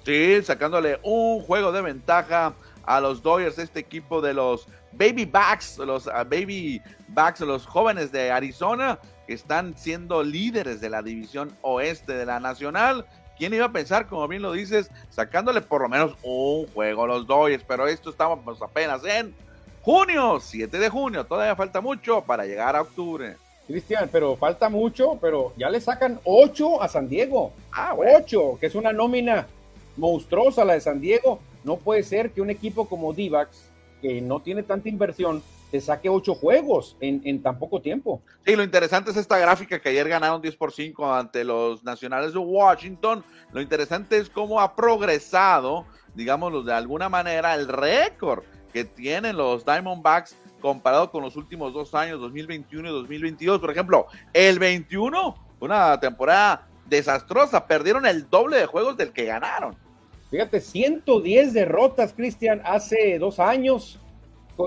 Sí, 0.05 0.39
sacándole 0.43 0.99
un 1.01 1.41
juego 1.41 1.71
de 1.71 1.81
ventaja 1.81 2.53
a 2.83 3.01
los 3.01 3.23
Dodgers, 3.23 3.57
este 3.57 3.79
equipo 3.79 4.21
de 4.21 4.35
los 4.35 4.67
Baby 4.91 5.25
Backs, 5.25 5.79
los 5.79 6.05
uh, 6.05 6.25
Baby 6.29 6.79
Backs, 7.07 7.39
los 7.39 7.65
jóvenes 7.65 8.11
de 8.11 8.29
Arizona, 8.29 8.99
están 9.27 9.75
siendo 9.75 10.21
líderes 10.21 10.79
de 10.79 10.91
la 10.91 11.01
división 11.01 11.51
oeste 11.61 12.13
de 12.13 12.27
la 12.27 12.39
Nacional. 12.39 13.03
¿Quién 13.35 13.55
iba 13.55 13.65
a 13.65 13.71
pensar, 13.71 14.05
como 14.05 14.27
bien 14.27 14.43
lo 14.43 14.51
dices, 14.51 14.91
sacándole 15.09 15.61
por 15.61 15.81
lo 15.81 15.89
menos 15.89 16.15
un 16.21 16.67
juego 16.67 17.05
a 17.05 17.07
los 17.07 17.25
Dodgers? 17.25 17.63
Pero 17.67 17.87
esto 17.87 18.11
estamos 18.11 18.61
apenas 18.61 19.03
en 19.05 19.33
junio, 19.81 20.39
7 20.39 20.77
de 20.77 20.89
junio. 20.89 21.25
Todavía 21.25 21.55
falta 21.55 21.81
mucho 21.81 22.21
para 22.21 22.45
llegar 22.45 22.75
a 22.75 22.81
octubre. 22.81 23.35
Cristian, 23.67 24.09
pero 24.11 24.35
falta 24.35 24.67
mucho, 24.67 25.19
pero 25.21 25.53
ya 25.55 25.69
le 25.69 25.79
sacan 25.79 26.19
8 26.23 26.81
a 26.81 26.87
San 26.87 27.07
Diego. 27.07 27.53
Ah, 27.71 27.95
8, 27.95 28.57
que 28.59 28.65
es 28.65 28.75
una 28.75 28.91
nómina 28.91 29.47
monstruosa 29.95 30.65
la 30.65 30.73
de 30.73 30.81
San 30.81 30.99
Diego. 30.99 31.39
No 31.63 31.77
puede 31.77 32.03
ser 32.03 32.31
que 32.31 32.41
un 32.41 32.49
equipo 32.49 32.87
como 32.87 33.13
Divax, 33.13 33.69
que 34.01 34.21
no 34.21 34.39
tiene 34.39 34.63
tanta 34.63 34.89
inversión, 34.89 35.43
te 35.69 35.79
saque 35.81 36.09
ocho 36.09 36.33
juegos 36.33 36.97
en, 36.99 37.43
tan 37.43 37.59
poco 37.59 37.79
tiempo. 37.81 38.21
Sí, 38.45 38.55
lo 38.55 38.63
interesante 38.63 39.11
es 39.11 39.17
esta 39.17 39.37
gráfica 39.37 39.79
que 39.79 39.89
ayer 39.89 40.09
ganaron 40.09 40.41
10 40.41 40.55
por 40.55 40.71
5 40.71 41.13
ante 41.13 41.43
los 41.43 41.83
Nacionales 41.83 42.33
de 42.33 42.39
Washington. 42.39 43.23
Lo 43.53 43.61
interesante 43.61 44.17
es 44.17 44.29
cómo 44.29 44.59
ha 44.59 44.75
progresado, 44.75 45.85
digámoslo 46.15 46.63
de 46.63 46.73
alguna 46.73 47.07
manera, 47.07 47.53
el 47.53 47.67
récord 47.67 48.43
que 48.71 48.85
tienen 48.85 49.37
los 49.37 49.65
Diamondbacks 49.65 50.35
comparado 50.59 51.11
con 51.11 51.23
los 51.23 51.35
últimos 51.35 51.73
dos 51.73 51.95
años, 51.95 52.19
2021 52.19 52.89
y 52.89 52.91
2022. 52.91 53.59
Por 53.59 53.71
ejemplo, 53.71 54.07
el 54.33 54.59
21, 54.59 55.35
una 55.59 55.99
temporada 55.99 56.67
desastrosa, 56.85 57.65
perdieron 57.65 58.05
el 58.05 58.29
doble 58.29 58.57
de 58.57 58.65
juegos 58.65 58.97
del 58.97 59.11
que 59.11 59.25
ganaron. 59.25 59.75
Fíjate, 60.29 60.61
110 60.61 61.53
derrotas, 61.53 62.13
Cristian, 62.13 62.61
hace 62.63 63.17
dos 63.17 63.39
años 63.39 63.99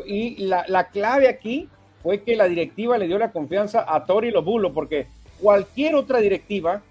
y 0.06 0.36
la, 0.38 0.88
clave 0.90 1.28
aquí 1.28 1.68
fue 2.02 2.22
que 2.22 2.34
la 2.34 2.48
directiva 2.48 2.98
le 2.98 3.06
dio 3.06 3.18
la 3.18 3.30
confianza 3.30 3.84
a 3.86 4.04
Tori 4.06 4.30
Lobulo, 4.30 4.72
porque 4.72 5.06
cualquier 5.40 5.94
otra 5.94 6.18
directiva, 6.18 6.82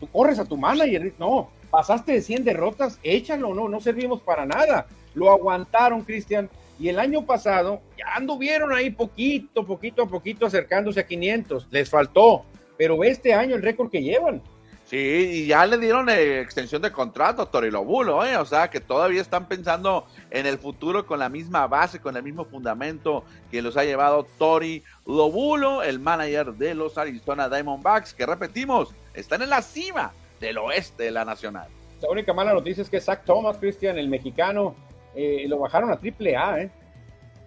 tú 0.00 0.06
corres 0.06 0.38
a 0.38 0.44
tu 0.44 0.56
manager, 0.56 1.12
no, 1.18 1.50
pasaste 1.70 2.12
de 2.12 2.22
100 2.22 2.44
derrotas, 2.44 2.98
échalo, 3.02 3.52
no, 3.52 3.68
no 3.68 3.80
servimos 3.80 4.22
para 4.22 4.46
nada. 4.46 4.86
Lo 5.16 5.30
aguantaron, 5.30 6.02
Cristian, 6.02 6.48
y 6.78 6.88
el 6.88 7.00
año 7.00 7.26
pasado 7.26 7.80
ya 7.98 8.04
anduvieron 8.14 8.72
ahí 8.72 8.90
poquito, 8.90 9.66
poquito 9.66 10.02
a 10.02 10.06
poquito 10.08 10.46
acercándose 10.46 11.00
a 11.00 11.06
500, 11.06 11.66
les 11.72 11.90
faltó, 11.90 12.44
pero 12.78 13.02
este 13.02 13.34
año 13.34 13.56
el 13.56 13.62
récord 13.62 13.90
que 13.90 14.02
llevan, 14.02 14.40
Sí, 14.86 14.96
y 14.96 15.46
ya 15.48 15.66
le 15.66 15.78
dieron 15.78 16.08
eh, 16.08 16.40
extensión 16.40 16.80
de 16.80 16.92
contrato 16.92 17.42
a 17.42 17.50
Tori 17.50 17.72
Lobulo, 17.72 18.24
¿eh? 18.24 18.36
o 18.36 18.44
sea 18.44 18.70
que 18.70 18.78
todavía 18.78 19.20
están 19.20 19.48
pensando 19.48 20.06
en 20.30 20.46
el 20.46 20.58
futuro 20.58 21.04
con 21.06 21.18
la 21.18 21.28
misma 21.28 21.66
base, 21.66 21.98
con 21.98 22.16
el 22.16 22.22
mismo 22.22 22.44
fundamento 22.44 23.24
que 23.50 23.62
los 23.62 23.76
ha 23.76 23.82
llevado 23.82 24.28
Tori 24.38 24.84
Lobulo, 25.04 25.82
el 25.82 25.98
manager 25.98 26.52
de 26.52 26.76
los 26.76 26.98
Arizona 26.98 27.48
Diamondbacks, 27.48 28.14
que 28.14 28.26
repetimos, 28.26 28.94
están 29.12 29.42
en 29.42 29.50
la 29.50 29.60
cima 29.60 30.12
del 30.38 30.58
oeste 30.58 31.02
de 31.02 31.10
la 31.10 31.24
nacional. 31.24 31.66
La 32.00 32.08
única 32.08 32.32
mala 32.32 32.54
noticia 32.54 32.82
es 32.82 32.88
que 32.88 33.00
Zach 33.00 33.24
Thomas, 33.24 33.56
Christian, 33.56 33.98
el 33.98 34.08
mexicano, 34.08 34.76
eh, 35.16 35.46
lo 35.48 35.58
bajaron 35.58 35.90
a 35.90 35.96
triple 35.96 36.36
A, 36.36 36.60
¿eh? 36.60 36.70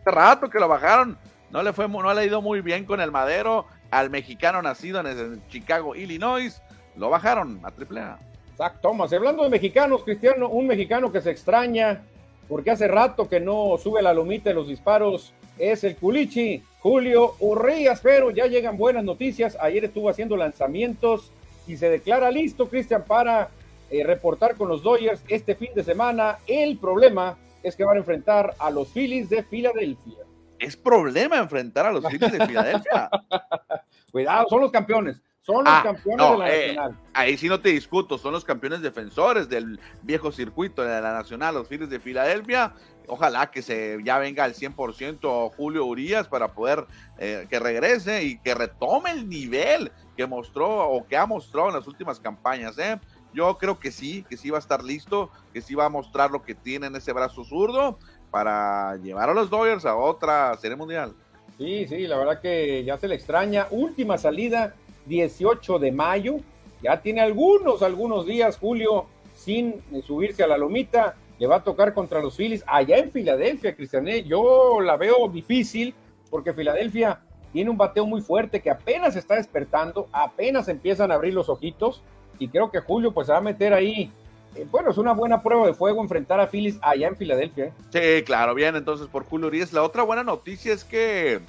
Hace 0.01 0.11
rato 0.11 0.49
que 0.49 0.59
lo 0.59 0.67
bajaron, 0.67 1.17
no 1.51 1.63
le 1.63 1.71
fue, 1.71 1.87
no 1.87 2.13
le 2.13 2.21
ha 2.21 2.25
ido 2.25 2.41
muy 2.41 2.61
bien 2.61 2.85
con 2.85 2.99
el 2.99 3.11
madero 3.11 3.65
al 3.91 4.09
mexicano 4.09 4.61
nacido 4.61 4.99
en 4.99 5.41
Chicago, 5.47 5.95
Illinois 5.95 6.61
lo 6.95 7.09
bajaron 7.09 7.59
a 7.63 7.71
triple 7.71 8.01
A. 8.01 8.19
Zach 8.57 8.81
Thomas, 8.81 9.13
hablando 9.13 9.43
de 9.43 9.49
mexicanos, 9.49 10.03
Cristiano, 10.03 10.49
un 10.49 10.67
mexicano 10.67 11.11
que 11.11 11.21
se 11.21 11.31
extraña 11.31 12.01
porque 12.49 12.71
hace 12.71 12.87
rato 12.87 13.29
que 13.29 13.39
no 13.39 13.77
sube 13.81 14.01
la 14.01 14.13
lomita 14.13 14.49
de 14.49 14.55
los 14.55 14.67
disparos, 14.67 15.33
es 15.59 15.83
el 15.83 15.95
Culichi, 15.95 16.63
Julio 16.79 17.35
Urrías, 17.39 17.99
pero 18.01 18.31
ya 18.31 18.47
llegan 18.47 18.77
buenas 18.77 19.03
noticias. 19.03 19.55
Ayer 19.61 19.85
estuvo 19.85 20.09
haciendo 20.09 20.35
lanzamientos 20.35 21.31
y 21.67 21.77
se 21.77 21.89
declara 21.89 22.31
listo, 22.31 22.67
Cristian, 22.67 23.03
para 23.05 23.49
eh, 23.91 24.03
reportar 24.03 24.55
con 24.55 24.67
los 24.67 24.81
Dodgers 24.81 25.21
este 25.27 25.53
fin 25.55 25.69
de 25.75 25.83
semana. 25.83 26.39
El 26.47 26.77
problema 26.79 27.37
es 27.63 27.75
que 27.75 27.83
van 27.83 27.97
a 27.97 27.99
enfrentar 27.99 28.53
a 28.59 28.69
los 28.69 28.89
Phillies 28.89 29.29
de 29.29 29.43
Filadelfia. 29.43 30.17
Es 30.57 30.75
problema 30.75 31.37
enfrentar 31.37 31.85
a 31.85 31.91
los 31.91 32.05
Phillies 32.05 32.31
de 32.31 32.45
Filadelfia. 32.45 33.09
Cuidado, 34.11 34.47
son 34.49 34.61
los 34.61 34.71
campeones. 34.71 35.21
Son 35.41 35.63
los 35.63 35.73
Ah, 35.73 35.81
campeones 35.83 36.17
no, 36.17 36.31
de 36.33 36.37
la 36.37 36.53
eh, 36.53 36.67
Nacional. 36.67 36.99
Ahí 37.13 37.37
sí 37.37 37.47
no 37.47 37.59
te 37.59 37.69
discuto, 37.69 38.17
son 38.17 38.33
los 38.33 38.43
campeones 38.43 38.81
defensores 38.81 39.47
del 39.47 39.79
viejo 40.03 40.31
circuito 40.31 40.83
de 40.83 41.01
la 41.01 41.13
Nacional, 41.13 41.55
los 41.55 41.67
Phillies 41.67 41.89
de 41.89 41.99
Filadelfia. 41.99 42.73
Ojalá 43.07 43.49
que 43.49 43.61
se 43.63 43.97
ya 44.03 44.19
venga 44.19 44.43
al 44.43 44.53
100% 44.53 45.51
Julio 45.55 45.85
Urias 45.85 46.27
para 46.27 46.53
poder 46.53 46.85
eh, 47.17 47.47
que 47.49 47.59
regrese 47.59 48.23
y 48.23 48.37
que 48.39 48.53
retome 48.53 49.11
el 49.11 49.27
nivel 49.27 49.91
que 50.15 50.27
mostró 50.27 50.89
o 50.89 51.07
que 51.07 51.17
ha 51.17 51.25
mostrado 51.25 51.69
en 51.69 51.75
las 51.75 51.87
últimas 51.87 52.19
campañas. 52.19 52.77
¿eh? 52.77 52.99
Yo 53.33 53.57
creo 53.57 53.79
que 53.79 53.91
sí, 53.91 54.25
que 54.29 54.37
sí 54.37 54.49
va 54.49 54.57
a 54.57 54.59
estar 54.59 54.83
listo, 54.83 55.29
que 55.53 55.61
sí 55.61 55.75
va 55.75 55.85
a 55.85 55.89
mostrar 55.89 56.31
lo 56.31 56.41
que 56.41 56.55
tiene 56.55 56.87
en 56.87 56.95
ese 56.95 57.13
brazo 57.13 57.43
zurdo 57.43 57.99
para 58.31 58.97
llevar 58.97 59.29
a 59.29 59.33
los 59.33 59.49
Dodgers 59.49 59.85
a 59.85 59.95
otra 59.95 60.55
serie 60.57 60.75
mundial. 60.75 61.13
Sí, 61.57 61.85
sí, 61.87 62.07
la 62.07 62.17
verdad 62.17 62.41
que 62.41 62.83
ya 62.83 62.97
se 62.97 63.07
le 63.07 63.15
extraña. 63.15 63.67
Última 63.69 64.17
salida, 64.17 64.75
18 65.07 65.79
de 65.79 65.91
mayo. 65.91 66.37
Ya 66.81 67.01
tiene 67.01 67.21
algunos, 67.21 67.81
algunos 67.81 68.25
días, 68.25 68.57
Julio, 68.57 69.07
sin 69.33 69.81
eh, 69.91 70.01
subirse 70.01 70.43
a 70.43 70.47
la 70.47 70.57
lomita. 70.57 71.15
Le 71.37 71.47
va 71.47 71.57
a 71.57 71.63
tocar 71.63 71.93
contra 71.93 72.21
los 72.21 72.35
Phillies 72.35 72.63
allá 72.67 72.97
en 72.97 73.11
Filadelfia, 73.11 73.75
Cristiané. 73.75 74.23
Yo 74.23 74.79
la 74.81 74.97
veo 74.97 75.27
difícil 75.29 75.93
porque 76.29 76.53
Filadelfia 76.53 77.21
tiene 77.51 77.69
un 77.69 77.77
bateo 77.77 78.05
muy 78.05 78.21
fuerte 78.21 78.61
que 78.61 78.69
apenas 78.69 79.15
está 79.15 79.35
despertando, 79.35 80.07
apenas 80.11 80.67
empiezan 80.67 81.11
a 81.11 81.15
abrir 81.15 81.33
los 81.33 81.49
ojitos. 81.49 82.03
Y 82.39 82.47
creo 82.47 82.71
que 82.71 82.79
Julio 82.79 83.11
pues 83.11 83.27
se 83.27 83.33
va 83.33 83.39
a 83.39 83.41
meter 83.41 83.73
ahí. 83.73 84.11
eh, 84.55 84.65
bueno, 84.71 84.89
es 84.91 84.97
una 84.97 85.11
buena 85.13 85.41
prueba 85.43 85.67
de 85.67 85.73
fuego 85.73 86.01
enfrentar 86.01 86.39
a 86.39 86.47
Phillies 86.47 86.79
allá 86.81 87.07
en 87.07 87.15
Filadelfia. 87.15 87.65
¿eh? 87.65 87.73
Sí, 88.17 88.23
claro, 88.23 88.55
bien, 88.55 88.75
entonces 88.75 89.07
por 89.07 89.23
Julio 89.25 89.47
Urias. 89.47 89.73
La 89.73 89.83
otra 89.83 90.03
buena 90.03 90.23
noticia 90.23 90.73
es 90.73 90.83
que 90.83 91.39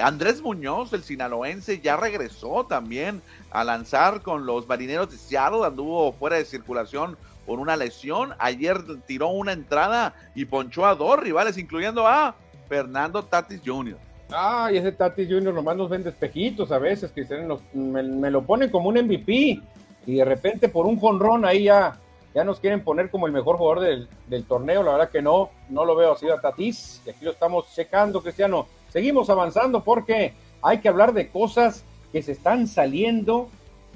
Andrés 0.00 0.42
Muñoz, 0.42 0.92
el 0.92 1.02
sinaloense, 1.02 1.80
ya 1.80 1.96
regresó 1.96 2.64
también 2.68 3.22
a 3.50 3.64
lanzar 3.64 4.20
con 4.22 4.44
los 4.46 4.68
marineros 4.68 5.10
de 5.10 5.16
Seattle, 5.16 5.64
anduvo 5.64 6.12
fuera 6.12 6.36
de 6.36 6.44
circulación 6.44 7.16
por 7.46 7.58
una 7.60 7.76
lesión. 7.76 8.34
Ayer 8.38 8.78
tiró 9.06 9.28
una 9.28 9.52
entrada 9.52 10.14
y 10.34 10.44
ponchó 10.44 10.84
a 10.84 10.94
dos 10.94 11.18
rivales, 11.18 11.56
incluyendo 11.56 12.06
a 12.06 12.34
Fernando 12.68 13.22
Tatis 13.24 13.62
Jr. 13.64 13.96
Ay, 14.30 14.76
ese 14.78 14.90
Tatis 14.92 15.28
Junior 15.30 15.54
nomás 15.54 15.76
nos 15.76 15.88
vende 15.88 16.10
espejitos 16.10 16.72
a 16.72 16.78
veces, 16.78 17.12
Cristian, 17.14 17.46
nos- 17.46 17.60
me, 17.72 18.02
me 18.02 18.28
lo 18.30 18.42
ponen 18.42 18.70
como 18.70 18.88
un 18.88 18.96
MVP 18.98 19.60
y 20.06 20.14
de 20.14 20.24
repente 20.24 20.68
por 20.68 20.86
un 20.86 20.98
jonrón 20.98 21.44
ahí 21.44 21.64
ya, 21.64 21.98
ya 22.34 22.44
nos 22.44 22.60
quieren 22.60 22.84
poner 22.84 23.10
como 23.10 23.26
el 23.26 23.32
mejor 23.32 23.56
jugador 23.56 24.06
del, 24.28 24.44
torneo. 24.44 24.82
La 24.82 24.92
verdad 24.92 25.10
que 25.10 25.20
no, 25.20 25.50
no 25.68 25.84
lo 25.84 25.96
veo 25.96 26.12
así 26.12 26.28
a 26.28 26.40
Tatis. 26.40 27.02
Y 27.04 27.10
aquí 27.10 27.24
lo 27.24 27.32
estamos 27.32 27.74
checando, 27.74 28.22
Cristiano. 28.22 28.66
Seguimos 28.88 29.28
avanzando 29.30 29.82
porque 29.82 30.32
hay 30.62 30.78
que 30.78 30.88
hablar 30.88 31.12
de 31.12 31.28
cosas 31.28 31.84
que 32.12 32.22
se 32.22 32.32
están 32.32 32.68
saliendo 32.68 33.48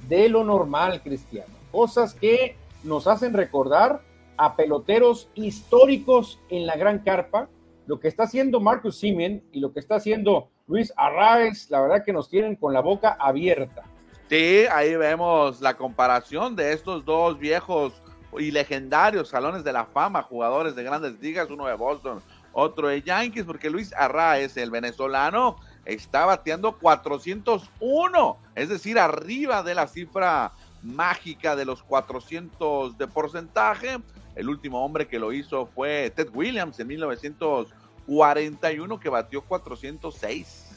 de 0.09 0.29
lo 0.29 0.43
normal, 0.45 1.01
Cristiano. 1.03 1.55
Cosas 1.71 2.15
que 2.15 2.57
nos 2.83 3.07
hacen 3.07 3.33
recordar 3.33 4.01
a 4.37 4.57
peloteros 4.57 5.29
históricos 5.35 6.41
en 6.49 6.67
la 6.67 6.77
gran 6.77 7.01
carpa. 7.01 7.49
Lo 7.87 8.01
que 8.01 8.09
está 8.09 8.25
haciendo 8.25 8.61
Marcus 8.61 8.99
Simeon 8.99 9.43
y 9.53 9.61
lo 9.61 9.73
que 9.73 9.81
está 9.81 9.97
haciendo 9.97 10.49
Luis 10.67 10.93
Arraez, 10.97 11.71
la 11.71 11.81
verdad 11.81 12.05
que 12.05 12.13
nos 12.13 12.29
tienen 12.29 12.57
con 12.57 12.73
la 12.73 12.81
boca 12.81 13.17
abierta. 13.19 13.85
Sí, 14.31 14.65
ahí 14.71 14.95
vemos 14.95 15.61
la 15.61 15.77
comparación 15.77 16.55
de 16.55 16.73
estos 16.73 17.05
dos 17.05 17.37
viejos 17.37 18.01
y 18.39 18.53
legendarios 18.53 19.31
salones 19.31 19.65
de 19.65 19.73
la 19.73 19.87
fama, 19.87 20.23
jugadores 20.23 20.77
de 20.77 20.85
grandes 20.85 21.21
ligas, 21.21 21.51
uno 21.51 21.67
de 21.67 21.75
Boston, 21.75 22.23
otro 22.53 22.87
de 22.87 23.03
Yankees, 23.03 23.43
porque 23.43 23.69
Luis 23.69 23.93
Arraez, 23.93 24.57
el 24.57 24.71
venezolano, 24.71 25.57
está 25.85 26.27
bateando 26.27 26.79
401, 26.79 28.39
es 28.55 28.69
decir, 28.69 29.01
arriba 29.01 29.65
de 29.65 29.75
la 29.75 29.89
cifra 29.89 30.53
mágica 30.85 31.57
de 31.57 31.65
los 31.65 31.83
400 31.83 32.97
de 32.97 33.09
porcentaje. 33.09 33.99
El 34.37 34.49
último 34.49 34.85
hombre 34.85 35.09
que 35.09 35.19
lo 35.19 35.33
hizo 35.33 35.67
fue 35.67 36.13
Ted 36.15 36.29
Williams 36.33 36.79
en 36.79 36.87
1941, 36.87 39.01
que 39.01 39.09
batió 39.09 39.43
406. 39.43 40.69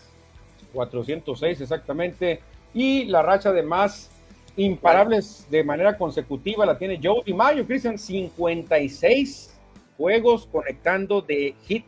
406 0.74 1.62
exactamente. 1.62 2.42
Y 2.74 3.06
la 3.06 3.22
racha 3.22 3.52
de 3.52 3.64
más 3.64 4.10
imparables 4.56 5.48
de 5.50 5.64
manera 5.64 5.98
consecutiva 5.98 6.66
la 6.66 6.78
tiene 6.78 7.00
Joe 7.02 7.22
DiMaggio, 7.26 7.66
Cristian, 7.66 7.98
56 7.98 9.54
juegos 9.98 10.48
conectando 10.52 11.22
de 11.22 11.56
hit. 11.66 11.86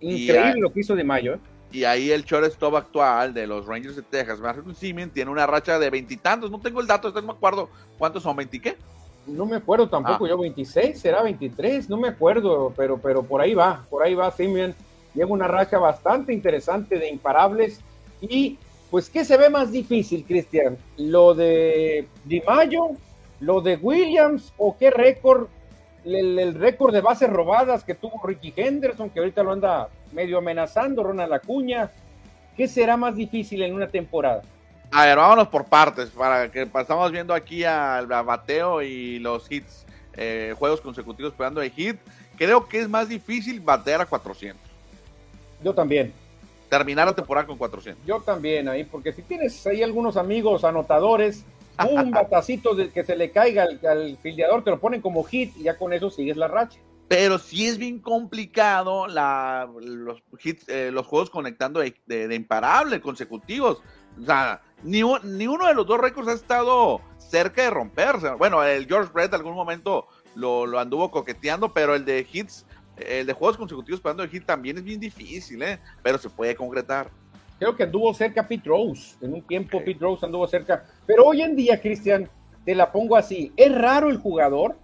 Increíble 0.00 0.60
lo 0.60 0.72
que 0.72 0.80
hizo 0.80 0.96
DiMaggio. 0.96 1.34
¿eh? 1.34 1.38
Y 1.70 1.84
ahí 1.84 2.10
el 2.10 2.24
shortstop 2.24 2.74
actual 2.76 3.32
de 3.32 3.46
los 3.46 3.66
Rangers 3.66 3.96
de 3.96 4.02
Texas, 4.02 4.40
Marcus 4.40 4.76
Simeon, 4.76 5.10
tiene 5.10 5.30
una 5.30 5.46
racha 5.46 5.78
de 5.78 5.88
veintitantos. 5.90 6.50
No 6.50 6.60
tengo 6.60 6.80
el 6.80 6.86
dato, 6.86 7.10
no 7.10 7.22
me 7.22 7.32
acuerdo 7.32 7.68
cuántos 7.98 8.22
son, 8.22 8.36
¿20 8.36 8.60
qué? 8.60 8.76
No 9.26 9.46
me 9.46 9.56
acuerdo 9.56 9.88
tampoco, 9.88 10.24
Ah. 10.24 10.30
yo 10.30 10.38
26, 10.38 10.98
será 10.98 11.22
23, 11.22 11.88
no 11.88 11.96
me 11.96 12.08
acuerdo, 12.08 12.74
pero, 12.76 12.98
pero 12.98 13.22
por 13.22 13.40
ahí 13.40 13.54
va, 13.54 13.86
por 13.88 14.02
ahí 14.02 14.14
va 14.14 14.30
Simeon. 14.32 14.74
Lleva 15.14 15.30
una 15.30 15.46
racha 15.46 15.78
bastante 15.78 16.32
interesante 16.32 16.98
de 16.98 17.08
imparables. 17.08 17.80
Y 18.20 18.58
pues, 18.92 19.08
¿qué 19.08 19.24
se 19.24 19.38
ve 19.38 19.48
más 19.48 19.72
difícil, 19.72 20.22
Cristian? 20.22 20.76
¿Lo 20.98 21.32
de 21.32 22.06
Di 22.24 22.42
Mayo, 22.42 22.90
lo 23.40 23.62
de 23.62 23.76
Williams 23.76 24.52
o 24.58 24.76
qué 24.76 24.90
récord? 24.90 25.48
El, 26.04 26.38
el 26.38 26.54
récord 26.54 26.92
de 26.92 27.00
bases 27.00 27.30
robadas 27.30 27.84
que 27.84 27.94
tuvo 27.94 28.20
Ricky 28.22 28.52
Henderson, 28.54 29.08
que 29.08 29.20
ahorita 29.20 29.42
lo 29.42 29.52
anda 29.52 29.88
medio 30.12 30.36
amenazando, 30.36 31.02
Ronald 31.02 31.32
Acuña. 31.32 31.90
¿Qué 32.54 32.68
será 32.68 32.98
más 32.98 33.16
difícil 33.16 33.62
en 33.62 33.72
una 33.72 33.88
temporada? 33.88 34.42
A 34.90 35.06
ver, 35.06 35.16
vámonos 35.16 35.48
por 35.48 35.64
partes, 35.64 36.10
para 36.10 36.50
que 36.50 36.66
pasamos 36.66 37.10
viendo 37.10 37.32
aquí 37.32 37.64
al 37.64 38.06
bateo 38.06 38.82
y 38.82 39.18
los 39.20 39.50
hits, 39.50 39.86
eh, 40.18 40.54
juegos 40.58 40.82
consecutivos 40.82 41.32
pegando 41.32 41.62
de 41.62 41.70
hit. 41.70 41.96
Creo 42.36 42.68
que 42.68 42.80
es 42.80 42.90
más 42.90 43.08
difícil 43.08 43.58
batear 43.58 44.02
a 44.02 44.06
400, 44.06 44.60
Yo 45.64 45.72
también. 45.72 46.12
Terminar 46.72 47.06
la 47.06 47.14
temporada 47.14 47.46
con 47.46 47.58
400. 47.58 48.02
Yo 48.06 48.20
también 48.20 48.66
ahí, 48.66 48.84
porque 48.84 49.12
si 49.12 49.20
tienes 49.20 49.66
ahí 49.66 49.82
algunos 49.82 50.16
amigos 50.16 50.64
anotadores, 50.64 51.44
un 51.86 52.10
batacito 52.12 52.74
de 52.74 52.88
que 52.88 53.04
se 53.04 53.14
le 53.14 53.30
caiga 53.30 53.64
al, 53.64 53.78
al 53.86 54.16
fildeador, 54.22 54.64
te 54.64 54.70
lo 54.70 54.80
ponen 54.80 55.02
como 55.02 55.22
hit 55.22 55.54
y 55.58 55.64
ya 55.64 55.76
con 55.76 55.92
eso 55.92 56.08
sigues 56.08 56.38
la 56.38 56.48
racha. 56.48 56.80
Pero 57.08 57.38
sí 57.38 57.66
es 57.66 57.76
bien 57.76 57.98
complicado 57.98 59.06
la, 59.06 59.68
los, 59.82 60.22
hits, 60.42 60.66
eh, 60.70 60.90
los 60.90 61.06
juegos 61.06 61.28
conectando 61.28 61.80
de, 61.80 61.94
de- 62.06 62.26
de 62.26 62.34
imparable 62.34 63.02
consecutivos. 63.02 63.82
O 64.18 64.24
sea, 64.24 64.62
ni, 64.82 65.02
un- 65.02 65.20
ni 65.36 65.46
uno 65.46 65.66
de 65.66 65.74
los 65.74 65.86
dos 65.86 66.00
récords 66.00 66.28
ha 66.28 66.32
estado 66.32 67.02
cerca 67.18 67.60
de 67.64 67.68
romperse. 67.70 68.30
Bueno, 68.30 68.64
el 68.64 68.86
George 68.86 69.12
Brett 69.12 69.34
algún 69.34 69.54
momento 69.54 70.06
lo, 70.36 70.64
lo 70.64 70.78
anduvo 70.78 71.10
coqueteando, 71.10 71.74
pero 71.74 71.94
el 71.94 72.06
de 72.06 72.26
hits, 72.32 72.64
el 73.08 73.26
de 73.26 73.32
juegos 73.32 73.56
consecutivos 73.56 74.00
pegando 74.00 74.22
de 74.22 74.28
hit 74.28 74.44
también 74.44 74.78
es 74.78 74.84
bien 74.84 75.00
difícil, 75.00 75.62
¿eh? 75.62 75.78
Pero 76.02 76.18
se 76.18 76.28
puede 76.30 76.54
concretar. 76.54 77.08
Creo 77.58 77.76
que 77.76 77.84
anduvo 77.84 78.12
cerca 78.12 78.46
Pete 78.46 78.68
Rose, 78.68 79.14
en 79.20 79.34
un 79.34 79.42
tiempo. 79.42 79.82
Pete 79.84 80.00
Rose 80.00 80.26
anduvo 80.26 80.46
cerca, 80.48 80.84
pero 81.06 81.24
hoy 81.26 81.42
en 81.42 81.54
día, 81.54 81.80
Cristian, 81.80 82.28
te 82.64 82.74
la 82.74 82.90
pongo 82.90 83.16
así, 83.16 83.52
es 83.56 83.72
raro 83.74 84.10
el 84.10 84.18
jugador 84.18 84.76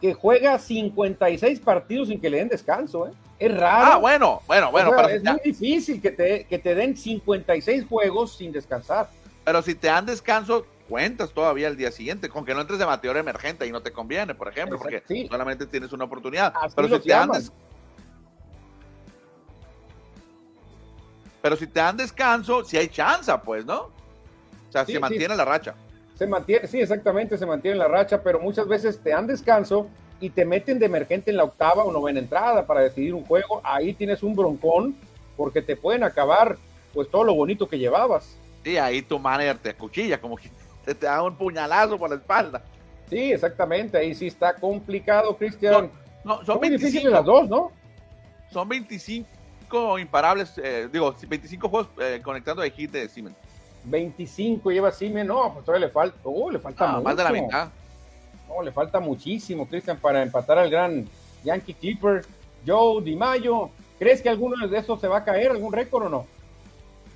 que 0.00 0.14
juega 0.14 0.58
56 0.58 1.60
partidos 1.60 2.08
sin 2.08 2.20
que 2.20 2.30
le 2.30 2.38
den 2.38 2.48
descanso, 2.48 3.08
¿eh? 3.08 3.10
Es 3.38 3.56
raro. 3.56 3.92
Ah, 3.92 3.96
bueno, 3.98 4.42
bueno, 4.46 4.70
bueno, 4.70 4.90
O 4.90 4.94
sea, 4.94 5.02
pero, 5.04 5.14
es 5.14 5.22
si 5.22 5.28
muy 5.28 5.40
difícil 5.44 6.00
que 6.00 6.10
te, 6.10 6.44
que 6.44 6.58
te 6.58 6.74
den 6.74 6.96
56 6.96 7.86
juegos 7.88 8.36
sin 8.36 8.52
descansar. 8.52 9.08
pero 9.44 9.62
si 9.62 9.74
te 9.74 9.86
dan 9.88 10.06
descanso, 10.06 10.66
cuentas 10.88 11.32
todavía 11.32 11.68
el 11.68 11.76
día 11.76 11.92
siguiente, 11.92 12.28
con 12.28 12.44
que 12.44 12.54
no 12.54 12.60
entres 12.60 12.78
de 12.78 12.84
bateador 12.84 13.18
emergente 13.18 13.66
y 13.66 13.72
no 13.72 13.82
te 13.82 13.92
conviene, 13.92 14.34
por 14.34 14.48
ejemplo, 14.48 14.76
Exacto, 14.76 14.98
porque 15.06 15.14
sí. 15.22 15.28
solamente 15.28 15.66
tienes 15.66 15.92
una 15.92 16.04
oportunidad. 16.04 16.52
Así 16.60 16.74
Pero 16.74 16.88
si 16.88 17.02
te 17.04 17.08
dan 17.10 17.28
llaman. 17.28 17.42
Pero 21.40 21.56
si 21.56 21.66
te 21.66 21.80
dan 21.80 21.96
descanso, 21.96 22.64
si 22.64 22.76
hay 22.76 22.88
chance, 22.88 23.32
pues, 23.44 23.64
¿no? 23.64 23.82
O 23.82 24.72
sea, 24.72 24.84
Sí, 24.84 24.92
se 24.92 24.98
sí. 24.98 25.00
mantiene 25.00 25.36
la 25.36 25.44
racha. 25.44 25.74
Se 26.16 26.26
mantiene, 26.26 26.66
sí, 26.66 26.80
exactamente, 26.80 27.38
se 27.38 27.46
mantiene 27.46 27.76
la 27.76 27.86
racha, 27.86 28.22
pero 28.22 28.40
muchas 28.40 28.66
veces 28.66 28.98
te 29.00 29.10
dan 29.10 29.26
descanso 29.26 29.88
y 30.20 30.30
te 30.30 30.44
meten 30.44 30.80
de 30.80 30.86
emergente 30.86 31.30
en 31.30 31.36
la 31.36 31.44
octava 31.44 31.84
o 31.84 31.92
novena 31.92 32.18
entrada 32.18 32.66
para 32.66 32.80
decidir 32.80 33.14
un 33.14 33.24
juego. 33.24 33.60
Ahí 33.62 33.94
tienes 33.94 34.22
un 34.24 34.34
broncón 34.34 34.96
porque 35.36 35.62
te 35.62 35.76
pueden 35.76 36.02
acabar 36.02 36.56
pues 36.92 37.08
todo 37.08 37.22
lo 37.22 37.34
bonito 37.34 37.68
que 37.68 37.78
llevabas. 37.78 38.36
Y 38.64 38.76
ahí 38.76 39.00
tu 39.00 39.18
manager 39.20 39.58
te 39.58 39.74
cuchilla, 39.74 40.20
como 40.20 40.36
que 40.36 40.50
te, 40.88 40.94
te 40.94 41.06
da 41.06 41.22
un 41.22 41.34
puñalazo 41.36 41.98
por 41.98 42.08
la 42.10 42.16
espalda. 42.16 42.62
Sí, 43.08 43.32
exactamente, 43.32 43.96
ahí 43.98 44.14
sí 44.14 44.26
está 44.26 44.54
complicado, 44.54 45.36
Cristian. 45.36 45.90
No, 46.24 46.36
son 46.38 46.46
Son 46.46 46.58
muy 46.58 46.68
difíciles 46.70 47.04
25, 47.04 47.16
las 47.16 47.24
dos, 47.24 47.48
¿no? 47.48 47.72
son 48.50 48.68
25 48.68 49.98
imparables, 49.98 50.52
eh, 50.62 50.88
digo, 50.90 51.14
25 51.26 51.68
juegos 51.68 51.88
eh, 52.00 52.20
conectando 52.22 52.62
de 52.62 52.70
hit 52.70 52.90
de 52.90 53.08
Siemens. 53.08 53.36
25 53.84 54.70
lleva 54.70 54.90
Simen, 54.90 55.26
no, 55.26 55.52
pues 55.52 55.64
todavía 55.64 55.86
le 55.86 55.92
falta, 55.92 56.16
oh, 56.24 56.50
le 56.50 56.58
falta 56.58 56.84
Ah, 56.84 56.92
mucho. 56.92 57.02
más 57.04 57.16
de 57.16 57.24
la 57.24 57.30
mitad. 57.32 57.68
No, 58.48 58.62
le 58.62 58.72
falta 58.72 58.98
muchísimo, 59.00 59.66
Cristian, 59.68 59.98
para 59.98 60.22
empatar 60.22 60.58
al 60.58 60.70
gran 60.70 61.06
Yankee 61.44 61.74
Clipper. 61.74 62.24
Joe, 62.66 63.02
Di 63.02 63.14
Mayo. 63.14 63.70
¿Crees 63.98 64.20
que 64.20 64.28
alguno 64.28 64.66
de 64.66 64.78
esos 64.78 65.00
se 65.00 65.08
va 65.08 65.18
a 65.18 65.24
caer, 65.24 65.50
algún 65.52 65.72
récord 65.72 66.06
o 66.06 66.08
no? 66.08 66.26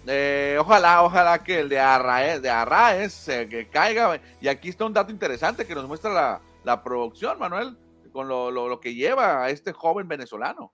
Eh, 0.06 0.56
ojalá, 0.60 1.02
ojalá 1.04 1.42
que 1.44 1.60
el 1.60 1.68
de 1.68 1.78
Arraez, 1.78 2.42
de 2.42 2.50
Arraez 2.50 3.26
que 3.48 3.68
caiga. 3.70 4.20
Y 4.40 4.48
aquí 4.48 4.68
está 4.68 4.84
un 4.84 4.92
dato 4.92 5.12
interesante 5.12 5.66
que 5.66 5.74
nos 5.74 5.86
muestra 5.86 6.40
la, 6.64 6.82
producción, 6.82 7.38
Manuel, 7.38 7.76
con 8.12 8.28
lo, 8.28 8.80
que 8.80 8.94
lleva 8.94 9.44
a 9.44 9.50
este 9.50 9.72
joven 9.72 10.08
venezolano. 10.08 10.72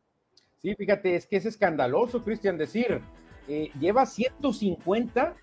Sí, 0.56 0.74
fíjate, 0.74 1.14
es 1.14 1.26
que 1.26 1.36
es 1.36 1.46
escandaloso, 1.46 2.24
Cristian, 2.24 2.58
decir, 2.58 3.00
eh, 3.46 3.70
lleva 3.78 4.04
150 4.06 5.36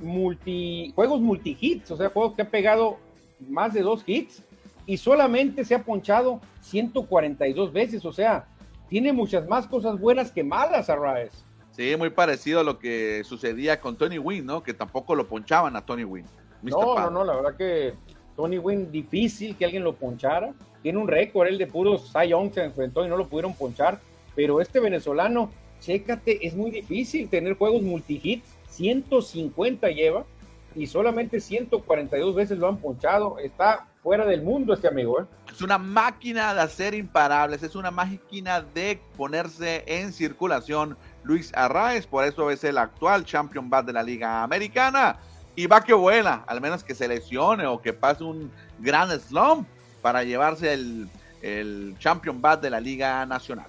multi, 0.00 0.92
juegos 0.94 1.20
multi-hits, 1.20 1.90
o 1.90 1.96
sea, 1.96 2.08
juegos 2.08 2.34
que 2.34 2.42
ha 2.42 2.50
pegado 2.50 2.98
más 3.48 3.74
de 3.74 3.82
dos 3.82 4.02
hits 4.06 4.42
y 4.86 4.96
solamente 4.96 5.64
se 5.64 5.74
ha 5.74 5.82
ponchado 5.82 6.40
142 6.62 7.72
veces, 7.72 8.04
o 8.04 8.12
sea, 8.12 8.46
tiene 8.88 9.12
muchas 9.12 9.46
más 9.46 9.66
cosas 9.66 10.00
buenas 10.00 10.30
que 10.30 10.44
malas 10.44 10.88
Arraez. 10.88 11.45
Sí, 11.76 11.94
muy 11.98 12.08
parecido 12.08 12.60
a 12.60 12.64
lo 12.64 12.78
que 12.78 13.22
sucedía 13.24 13.82
con 13.82 13.96
Tony 13.96 14.18
Wynn, 14.18 14.46
¿no? 14.46 14.62
Que 14.62 14.72
tampoco 14.72 15.14
lo 15.14 15.28
ponchaban 15.28 15.76
a 15.76 15.84
Tony 15.84 16.04
Wynn. 16.04 16.24
No, 16.62 16.98
no, 16.98 17.10
no, 17.10 17.22
la 17.22 17.36
verdad 17.36 17.54
que 17.54 17.92
Tony 18.34 18.56
Wynn 18.56 18.90
difícil 18.90 19.54
que 19.56 19.66
alguien 19.66 19.84
lo 19.84 19.94
ponchara. 19.94 20.54
Tiene 20.82 20.98
un 20.98 21.06
récord, 21.06 21.48
el 21.48 21.58
de 21.58 21.66
puros 21.66 22.10
Cy 22.10 22.32
se 22.54 22.64
enfrentó 22.64 23.04
y 23.04 23.10
no 23.10 23.18
lo 23.18 23.28
pudieron 23.28 23.52
ponchar. 23.52 24.00
Pero 24.34 24.62
este 24.62 24.80
venezolano, 24.80 25.50
chécate, 25.80 26.46
es 26.46 26.54
muy 26.54 26.70
difícil 26.70 27.28
tener 27.28 27.58
juegos 27.58 27.82
multi-hits. 27.82 28.48
150 28.70 29.88
lleva 29.90 30.24
y 30.74 30.86
solamente 30.86 31.40
142 31.40 32.34
veces 32.34 32.58
lo 32.58 32.68
han 32.68 32.78
ponchado. 32.78 33.38
Está 33.38 33.86
fuera 34.02 34.24
del 34.24 34.40
mundo 34.40 34.72
este 34.72 34.88
amigo, 34.88 35.20
¿eh? 35.20 35.24
Es 35.50 35.60
una 35.60 35.76
máquina 35.76 36.54
de 36.54 36.60
hacer 36.60 36.94
imparables, 36.94 37.62
es 37.62 37.74
una 37.74 37.90
máquina 37.90 38.60
de 38.60 39.00
ponerse 39.16 39.84
en 39.86 40.12
circulación 40.12 40.96
Luis 41.26 41.52
Arraez, 41.54 42.06
por 42.06 42.24
eso 42.24 42.50
es 42.50 42.62
el 42.62 42.78
actual 42.78 43.24
champion 43.24 43.68
bat 43.68 43.84
de 43.84 43.92
la 43.92 44.02
Liga 44.02 44.44
Americana. 44.44 45.18
Y 45.56 45.66
va 45.66 45.80
que 45.80 45.94
vuela, 45.94 46.44
al 46.46 46.60
menos 46.60 46.84
que 46.84 46.94
se 46.94 47.08
lesione 47.08 47.66
o 47.66 47.80
que 47.82 47.92
pase 47.92 48.22
un 48.22 48.52
gran 48.78 49.10
slump 49.18 49.66
para 50.02 50.22
llevarse 50.22 50.72
el, 50.72 51.08
el 51.42 51.96
champion 51.98 52.40
bat 52.40 52.60
de 52.60 52.70
la 52.70 52.78
Liga 52.78 53.26
Nacional. 53.26 53.66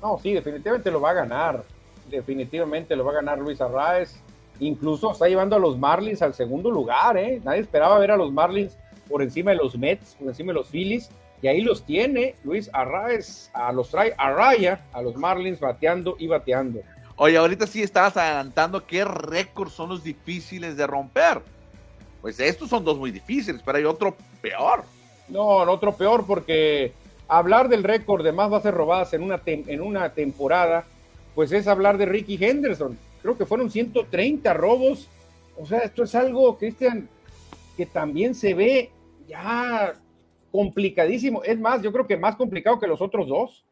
No, 0.00 0.18
sí, 0.22 0.32
definitivamente 0.32 0.90
lo 0.90 1.00
va 1.00 1.10
a 1.10 1.14
ganar. 1.14 1.64
Definitivamente 2.08 2.96
lo 2.96 3.04
va 3.04 3.12
a 3.12 3.14
ganar 3.16 3.38
Luis 3.38 3.60
Arraez. 3.60 4.20
Incluso 4.60 5.12
está 5.12 5.28
llevando 5.28 5.56
a 5.56 5.58
los 5.58 5.76
Marlins 5.76 6.22
al 6.22 6.32
segundo 6.32 6.70
lugar, 6.70 7.16
¿eh? 7.16 7.40
Nadie 7.44 7.60
esperaba 7.60 7.98
ver 7.98 8.12
a 8.12 8.16
los 8.16 8.32
Marlins 8.32 8.78
por 9.08 9.20
encima 9.20 9.50
de 9.50 9.56
los 9.58 9.76
Mets, 9.76 10.14
por 10.14 10.28
encima 10.28 10.52
de 10.52 10.58
los 10.58 10.68
Phillies. 10.68 11.10
Y 11.42 11.48
ahí 11.48 11.60
los 11.60 11.84
tiene 11.84 12.36
Luis 12.44 12.70
Arraez, 12.72 13.50
a 13.52 13.72
los 13.72 13.90
trae 13.90 14.14
a 14.16 14.30
raya, 14.30 14.86
a 14.92 15.02
los 15.02 15.16
Marlins 15.16 15.60
bateando 15.60 16.16
y 16.18 16.26
bateando. 16.26 16.80
Oye, 17.16 17.36
ahorita 17.36 17.66
sí 17.66 17.82
estabas 17.82 18.16
adelantando 18.16 18.86
qué 18.86 19.04
récords 19.04 19.72
son 19.72 19.90
los 19.90 20.02
difíciles 20.02 20.76
de 20.76 20.86
romper. 20.86 21.42
Pues 22.20 22.40
estos 22.40 22.70
son 22.70 22.84
dos 22.84 22.98
muy 22.98 23.10
difíciles, 23.10 23.62
pero 23.64 23.78
hay 23.78 23.84
otro 23.84 24.16
peor. 24.40 24.84
No, 25.28 25.58
otro 25.58 25.94
peor 25.94 26.26
porque 26.26 26.92
hablar 27.28 27.68
del 27.68 27.84
récord 27.84 28.24
de 28.24 28.32
más 28.32 28.50
bases 28.50 28.74
robadas 28.74 29.12
en 29.14 29.22
una, 29.22 29.40
en 29.46 29.80
una 29.80 30.12
temporada, 30.12 30.84
pues 31.34 31.52
es 31.52 31.66
hablar 31.66 31.98
de 31.98 32.06
Ricky 32.06 32.42
Henderson. 32.42 32.98
Creo 33.22 33.38
que 33.38 33.46
fueron 33.46 33.70
130 33.70 34.52
robos. 34.54 35.08
O 35.56 35.66
sea, 35.66 35.78
esto 35.80 36.02
es 36.02 36.14
algo, 36.14 36.58
Cristian, 36.58 37.08
que 37.76 37.86
también 37.86 38.34
se 38.34 38.54
ve 38.54 38.90
ya 39.28 39.94
complicadísimo. 40.50 41.42
Es 41.44 41.58
más, 41.58 41.82
yo 41.82 41.92
creo 41.92 42.06
que 42.06 42.16
más 42.16 42.36
complicado 42.36 42.78
que 42.78 42.86
los 42.86 43.00
otros 43.00 43.28
dos. 43.28 43.64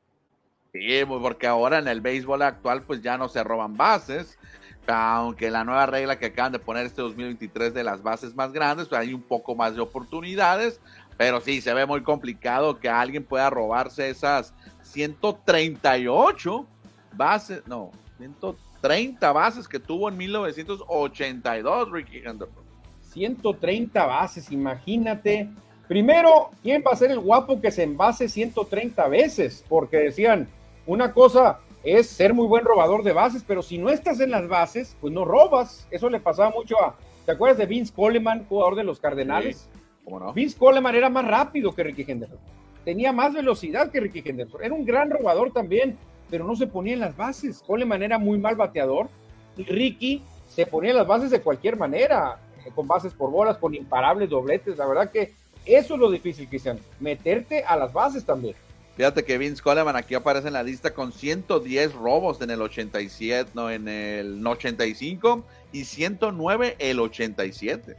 Sí, 0.73 1.05
porque 1.07 1.47
ahora 1.47 1.79
en 1.79 1.89
el 1.89 2.01
béisbol 2.01 2.41
actual 2.41 2.83
pues 2.83 3.03
ya 3.03 3.19
no 3.19 3.29
se 3.29 3.45
roban 3.45 3.77
bases, 3.77 4.39
aunque 4.87 5.51
la 5.51 5.65
nueva 5.65 5.85
regla 5.85 6.19
que 6.19 6.27
acaban 6.27 6.53
de 6.53 6.59
poner 6.59 6.87
este 6.87 7.03
2023 7.03 7.75
de 7.75 7.85
las 7.85 8.03
bases 8.03 8.35
más 8.35 8.53
grandes, 8.53 8.89
pues 8.89 9.01
hay 9.01 9.13
un 9.13 9.21
poco 9.21 9.55
más 9.55 9.75
de 9.75 9.83
oportunidades, 9.83 10.81
pero 11.19 11.43
sí, 11.43 11.61
se 11.61 11.75
ve 11.75 11.85
muy 11.85 12.03
complicado 12.03 12.81
que 12.81 12.89
alguien 12.89 13.23
pueda 13.23 13.51
robarse 13.51 14.09
esas 14.09 14.55
138 14.81 16.67
bases, 17.13 17.63
no, 17.67 17.91
130 18.17 19.31
bases 19.31 19.69
que 19.69 19.79
tuvo 19.79 20.09
en 20.09 20.17
1982 20.17 21.93
Ricky 21.93 22.19
Henderson. 22.25 22.65
130 23.11 24.07
bases, 24.07 24.51
imagínate. 24.51 25.51
Primero, 25.87 26.51
¿quién 26.63 26.83
va 26.83 26.93
a 26.93 26.97
ser 26.97 27.11
el 27.11 27.21
guapo 27.21 27.61
que 27.61 27.71
se 27.71 27.83
envase 27.83 28.27
130 28.27 29.07
veces? 29.09 29.63
Porque 29.69 29.99
decían, 29.99 30.49
una 30.87 31.13
cosa 31.13 31.61
es 31.85 32.09
ser 32.09 32.35
muy 32.35 32.47
buen 32.47 32.65
robador 32.65 33.03
de 33.03 33.13
bases, 33.13 33.45
pero 33.47 33.63
si 33.63 33.79
no 33.79 33.91
estás 33.91 34.21
en 34.21 34.31
las 34.31 34.49
bases, 34.49 34.97
pues 35.01 35.13
no 35.13 35.25
robas. 35.25 35.87
Eso 35.91 36.09
le 36.09 36.21
pasaba 36.21 36.51
mucho 36.51 36.81
a. 36.83 36.97
¿Te 37.27 37.33
acuerdas 37.33 37.59
de 37.59 37.67
Vince 37.67 37.93
Coleman, 37.93 38.47
jugador 38.49 38.77
de 38.77 38.85
los 38.85 39.01
Cardenales? 39.01 39.69
¿Cómo 40.05 40.19
no? 40.19 40.33
Vince 40.33 40.59
Coleman 40.59 40.95
era 40.95 41.09
más 41.09 41.25
rápido 41.25 41.73
que 41.73 41.85
Ricky 41.85 42.05
Henderson. 42.07 42.39
Tenía 42.85 43.13
más 43.13 43.33
velocidad 43.33 43.91
que 43.91 44.01
Ricky 44.01 44.23
Henderson. 44.25 44.63
Era 44.63 44.75
un 44.75 44.85
gran 44.85 45.11
robador 45.11 45.53
también, 45.53 45.97
pero 46.31 46.45
no 46.45 46.57
se 46.57 46.67
ponía 46.67 46.95
en 46.95 47.01
las 47.01 47.17
bases. 47.17 47.63
Coleman 47.65 48.03
era 48.03 48.19
muy 48.19 48.39
mal 48.39 48.57
bateador 48.57 49.09
y 49.57 49.63
Ricky 49.63 50.23
se 50.49 50.67
ponía 50.67 50.91
en 50.91 50.97
las 50.97 51.07
bases 51.07 51.31
de 51.31 51.41
cualquier 51.41 51.77
manera, 51.77 52.39
eh, 52.65 52.71
con 52.75 52.89
bases 52.89 53.15
por 53.15 53.31
bolas, 53.31 53.57
con 53.59 53.75
imparables 53.75 54.29
dobletes. 54.29 54.77
La 54.77 54.87
verdad 54.87 55.11
que 55.11 55.33
eso 55.65 55.95
es 55.95 56.01
lo 56.01 56.11
difícil, 56.11 56.49
Cristian, 56.49 56.79
meterte 56.99 57.63
a 57.65 57.77
las 57.77 57.93
bases 57.93 58.25
también. 58.25 58.57
Fíjate 58.97 59.25
que 59.25 59.39
Vince 59.39 59.63
Coleman 59.63 59.97
aquí 59.97 60.15
aparece 60.15 60.49
en 60.49 60.53
la 60.53 60.63
lista 60.63 60.93
con 60.93 61.13
110 61.13 61.95
robos 61.95 62.41
en 62.43 62.51
el 62.51 62.61
87, 62.61 63.51
no, 63.55 63.71
en 63.71 63.89
el 63.89 64.47
85 64.47 65.45
y 65.73 65.85
109 65.85 66.77
el 66.79 67.01
87. 67.01 67.97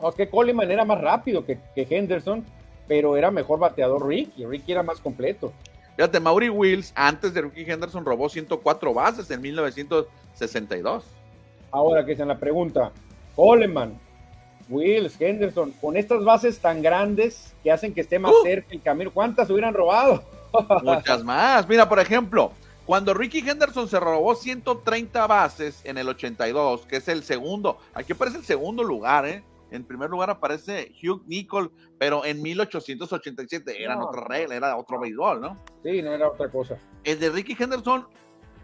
No, 0.00 0.12
que 0.12 0.28
Coleman 0.28 0.70
era 0.70 0.84
más 0.84 1.00
rápido 1.00 1.46
que, 1.46 1.60
Henderson, 1.76 2.44
pero 2.88 3.16
era 3.16 3.30
mejor 3.30 3.60
bateador 3.60 4.06
Ricky. 4.06 4.44
Ricky 4.44 4.72
era 4.72 4.82
más 4.82 4.98
completo. 4.98 5.52
Fíjate, 5.94 6.18
Maury 6.18 6.48
Wills, 6.48 6.92
antes 6.96 7.32
de 7.34 7.42
Ricky 7.42 7.70
Henderson, 7.70 8.04
robó 8.04 8.28
104 8.28 8.92
bases 8.92 9.30
en 9.30 9.40
1962. 9.40 11.04
Ahora 11.70 12.04
que 12.04 12.12
es 12.12 12.20
en 12.20 12.28
la 12.28 12.38
pregunta, 12.38 12.90
Coleman, 13.36 13.96
Wills, 14.68 15.20
Henderson, 15.20 15.72
con 15.80 15.96
estas 15.96 16.24
bases 16.24 16.58
tan 16.58 16.82
grandes 16.82 17.54
que 17.62 17.70
hacen 17.70 17.94
que 17.94 18.00
esté 18.00 18.18
más 18.18 18.32
uh. 18.32 18.42
cerca 18.42 18.68
el 18.72 18.82
camino, 18.82 19.12
¿cuántas 19.12 19.48
hubieran 19.50 19.74
robado? 19.74 20.24
Muchas 20.82 21.24
más. 21.24 21.68
Mira, 21.68 21.88
por 21.88 21.98
ejemplo, 22.00 22.52
cuando 22.86 23.14
Ricky 23.14 23.38
Henderson 23.38 23.88
se 23.88 24.00
robó 24.00 24.34
130 24.34 25.26
bases 25.26 25.80
en 25.84 25.98
el 25.98 26.08
82, 26.08 26.86
que 26.86 26.96
es 26.96 27.08
el 27.08 27.22
segundo, 27.22 27.78
aquí 27.94 28.12
aparece 28.12 28.38
el 28.38 28.44
segundo 28.44 28.82
lugar, 28.82 29.26
¿eh? 29.26 29.44
En 29.70 29.84
primer 29.84 30.10
lugar 30.10 30.28
aparece 30.28 30.92
Hugh 31.02 31.22
Nicol, 31.26 31.72
pero 31.98 32.26
en 32.26 32.42
1887 32.42 33.82
era 33.82 33.98
otra 33.98 34.24
regla, 34.24 34.54
era 34.54 34.76
otro 34.76 35.00
béisbol, 35.00 35.40
¿no? 35.40 35.58
Sí, 35.82 36.02
no 36.02 36.12
era 36.12 36.28
otra 36.28 36.50
cosa. 36.50 36.76
El 37.04 37.18
de 37.18 37.30
Ricky 37.30 37.56
Henderson 37.58 38.06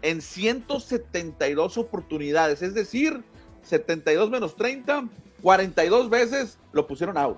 en 0.03 0.21
172 0.21 1.77
oportunidades, 1.77 2.61
es 2.61 2.75
decir, 2.75 3.23
72 3.63 4.29
menos 4.29 4.55
30, 4.55 5.07
42 5.41 6.09
veces 6.09 6.59
lo 6.73 6.85
pusieron 6.85 7.17
out. 7.17 7.37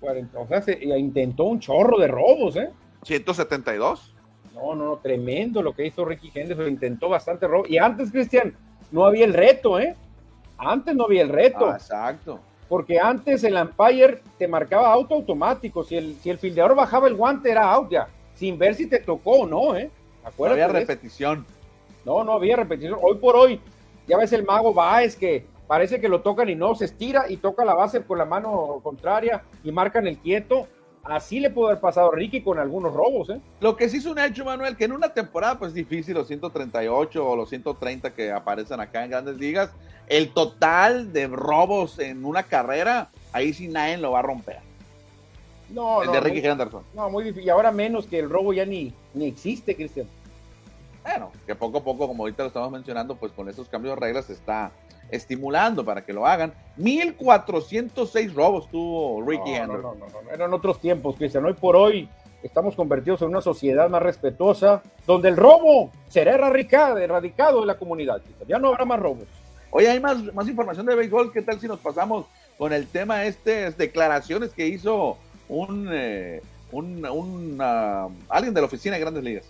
40, 0.00 0.38
o 0.38 0.46
sea, 0.48 0.60
se, 0.60 0.78
intentó 0.84 1.44
un 1.44 1.60
chorro 1.60 1.98
de 1.98 2.08
robos, 2.08 2.56
¿eh? 2.56 2.70
172. 3.04 4.14
No, 4.54 4.74
no, 4.74 4.84
no, 4.84 4.96
tremendo 4.98 5.62
lo 5.62 5.74
que 5.74 5.86
hizo 5.86 6.04
Ricky 6.04 6.30
Henderson, 6.34 6.68
intentó 6.68 7.08
bastante 7.08 7.46
robo. 7.46 7.64
Y 7.66 7.78
antes, 7.78 8.10
Cristian, 8.10 8.54
no 8.90 9.04
había 9.04 9.24
el 9.24 9.32
reto, 9.32 9.78
¿eh? 9.78 9.96
Antes 10.58 10.94
no 10.94 11.04
había 11.04 11.22
el 11.22 11.28
reto. 11.28 11.66
Ah, 11.66 11.76
exacto. 11.76 12.38
Porque 12.68 12.98
antes 13.00 13.44
el 13.44 13.56
umpire 13.56 14.22
te 14.38 14.46
marcaba 14.46 14.92
auto 14.92 15.14
automático. 15.14 15.82
Si 15.84 15.96
el, 15.96 16.16
si 16.16 16.30
el 16.30 16.38
fildeador 16.38 16.74
bajaba 16.74 17.08
el 17.08 17.14
guante, 17.14 17.50
era 17.50 17.70
out 17.70 17.90
ya. 17.90 18.08
Sin 18.34 18.58
ver 18.58 18.74
si 18.74 18.86
te 18.86 18.98
tocó 19.00 19.40
o 19.40 19.46
no, 19.46 19.76
¿eh? 19.76 19.90
no 20.38 20.46
había 20.46 20.68
repetición. 20.68 21.44
No, 22.04 22.24
no 22.24 22.32
había 22.32 22.56
repetición. 22.56 22.98
Hoy 23.00 23.16
por 23.18 23.36
hoy, 23.36 23.60
ya 24.06 24.16
ves 24.16 24.32
el 24.32 24.44
mago 24.44 24.74
es 25.00 25.16
que 25.16 25.46
parece 25.66 26.00
que 26.00 26.08
lo 26.08 26.22
tocan 26.22 26.48
y 26.48 26.54
no, 26.54 26.74
se 26.74 26.86
estira 26.86 27.30
y 27.30 27.36
toca 27.36 27.64
la 27.64 27.74
base 27.74 28.02
con 28.02 28.18
la 28.18 28.24
mano 28.24 28.80
contraria 28.82 29.42
y 29.62 29.72
marcan 29.72 30.06
el 30.06 30.18
quieto. 30.18 30.66
Así 31.04 31.40
le 31.40 31.50
pudo 31.50 31.66
haber 31.66 31.80
pasado 31.80 32.12
a 32.12 32.14
Ricky 32.14 32.42
con 32.42 32.58
algunos 32.58 32.92
robos, 32.92 33.30
¿eh? 33.30 33.40
Lo 33.60 33.76
que 33.76 33.88
sí 33.88 33.96
es 33.96 34.06
un 34.06 34.18
hecho, 34.18 34.44
Manuel, 34.44 34.76
que 34.76 34.84
en 34.84 34.92
una 34.92 35.12
temporada, 35.12 35.58
pues 35.58 35.74
difícil, 35.74 36.14
los 36.14 36.28
138 36.28 37.28
o 37.28 37.36
los 37.36 37.48
130 37.48 38.14
que 38.14 38.30
aparecen 38.30 38.78
acá 38.80 39.04
en 39.04 39.10
grandes 39.10 39.36
ligas, 39.36 39.70
el 40.06 40.30
total 40.30 41.12
de 41.12 41.26
robos 41.26 41.98
en 41.98 42.24
una 42.24 42.44
carrera, 42.44 43.10
ahí 43.32 43.52
sí 43.52 43.66
nadie 43.66 43.96
lo 43.98 44.12
va 44.12 44.20
a 44.20 44.22
romper. 44.22 44.60
No, 45.70 46.02
el 46.02 46.12
de 46.12 46.20
Ricky 46.20 46.46
Henderson. 46.46 46.84
No, 46.94 47.10
muy 47.10 47.24
difícil. 47.24 47.46
Y 47.46 47.50
ahora 47.50 47.72
menos 47.72 48.06
que 48.06 48.18
el 48.18 48.30
robo 48.30 48.52
ya 48.52 48.64
ni, 48.64 48.94
ni 49.14 49.26
existe, 49.26 49.74
Cristian. 49.74 50.06
Bueno, 51.02 51.32
que 51.46 51.54
poco 51.54 51.78
a 51.78 51.82
poco, 51.82 52.06
como 52.06 52.22
ahorita 52.22 52.44
lo 52.44 52.48
estamos 52.48 52.70
mencionando, 52.70 53.16
pues 53.16 53.32
con 53.32 53.48
esos 53.48 53.68
cambios 53.68 53.96
de 53.96 54.00
reglas 54.00 54.30
está 54.30 54.70
estimulando 55.12 55.84
para 55.84 56.04
que 56.04 56.12
lo 56.12 56.26
hagan. 56.26 56.52
1406 56.78 58.34
robos 58.34 58.68
tuvo 58.68 59.22
Ricky 59.24 59.52
no, 59.52 59.66
No, 59.66 59.76
no, 59.76 59.94
no, 59.94 60.30
eran 60.32 60.52
otros 60.52 60.80
tiempos, 60.80 61.14
Cristian. 61.16 61.44
Hoy 61.44 61.52
por 61.52 61.76
hoy 61.76 62.08
estamos 62.42 62.74
convertidos 62.74 63.22
en 63.22 63.28
una 63.28 63.40
sociedad 63.40 63.88
más 63.88 64.02
respetuosa, 64.02 64.82
donde 65.06 65.28
el 65.28 65.36
robo 65.36 65.92
será 66.08 66.34
erradicado, 66.34 66.98
erradicado 66.98 67.60
de 67.60 67.66
la 67.66 67.76
comunidad. 67.76 68.20
Ya 68.48 68.58
no 68.58 68.68
habrá 68.68 68.84
más 68.84 68.98
robos. 68.98 69.28
Oye, 69.70 69.88
hay 69.88 70.00
más, 70.00 70.34
más 70.34 70.48
información 70.48 70.86
de 70.86 70.94
béisbol. 70.94 71.32
¿Qué 71.32 71.42
tal 71.42 71.60
si 71.60 71.68
nos 71.68 71.78
pasamos 71.78 72.26
con 72.58 72.72
el 72.72 72.86
tema 72.86 73.24
este, 73.24 73.70
declaraciones 73.70 74.52
que 74.52 74.66
hizo 74.66 75.16
un, 75.48 75.88
eh, 75.92 76.42
un, 76.72 77.58
alguien 78.28 78.54
de 78.54 78.60
la 78.60 78.66
oficina 78.66 78.96
de 78.96 79.00
Grandes 79.00 79.24
Ligas? 79.24 79.44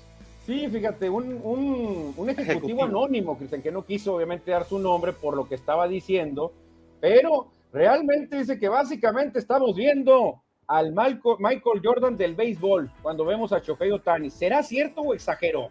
Sí, 0.47 0.69
fíjate, 0.69 1.09
un, 1.09 1.41
un, 1.43 2.15
un 2.17 2.31
ejecutivo, 2.31 2.85
anónimo, 2.85 3.39
Cristian, 3.39 3.63
que 3.63 3.71
no 3.71 3.85
quiso 3.85 4.17
obviamente 4.17 4.51
dar 4.51 4.65
su 4.65 4.79
nombre 4.79 5.13
por 5.13 5.37
lo 5.37 5.49
que 5.49 5.55
estaba 5.55 5.87
diciendo, 5.87 6.53
pero 7.01 7.47
realmente 7.73 8.39
dice 8.39 8.59
que 8.59 8.69
básicamente 8.69 9.39
estamos 9.39 9.77
viendo 9.77 10.43
al 10.67 10.93
Michael 10.93 11.81
Jordan 11.83 12.17
del 12.17 12.35
béisbol 12.35 12.91
cuando 13.03 13.25
vemos 13.25 13.53
a 13.53 13.61
Shohei 13.61 13.93
Otani. 13.93 14.31
¿Será 14.31 14.63
cierto 14.63 15.03
o 15.03 15.15
exageró? 15.15 15.69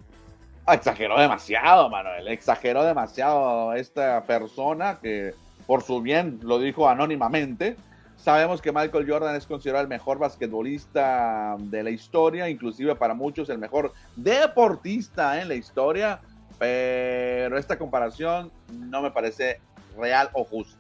Ah, 0.66 0.76
exageró 0.76 1.20
demasiado, 1.20 1.90
Manuel. 1.90 2.28
Exageró 2.28 2.84
demasiado 2.84 3.74
esta 3.74 4.24
persona 4.24 5.00
que 5.02 5.34
por 5.66 5.82
su 5.82 6.02
bien 6.02 6.40
lo 6.44 6.60
dijo 6.60 6.88
anónimamente. 6.88 7.76
Sabemos 8.22 8.62
que 8.62 8.72
Michael 8.72 9.10
Jordan 9.10 9.36
es 9.36 9.48
considerado 9.48 9.82
el 9.82 9.90
mejor 9.90 10.20
basquetbolista 10.20 11.56
de 11.58 11.82
la 11.82 11.90
historia, 11.90 12.48
inclusive 12.50 12.96
para 12.96 13.16
muchos 13.16 13.50
el 13.50 13.58
mejor 13.58 13.94
deportista 14.16 15.42
en 15.42 15.48
la 15.48 15.56
historia, 15.56 16.22
pero 16.60 17.58
esta 17.58 17.80
comparación 17.80 18.52
no 18.72 19.02
me 19.02 19.10
parece 19.10 19.60
real 19.98 20.30
o 20.34 20.44
justa. 20.44 20.78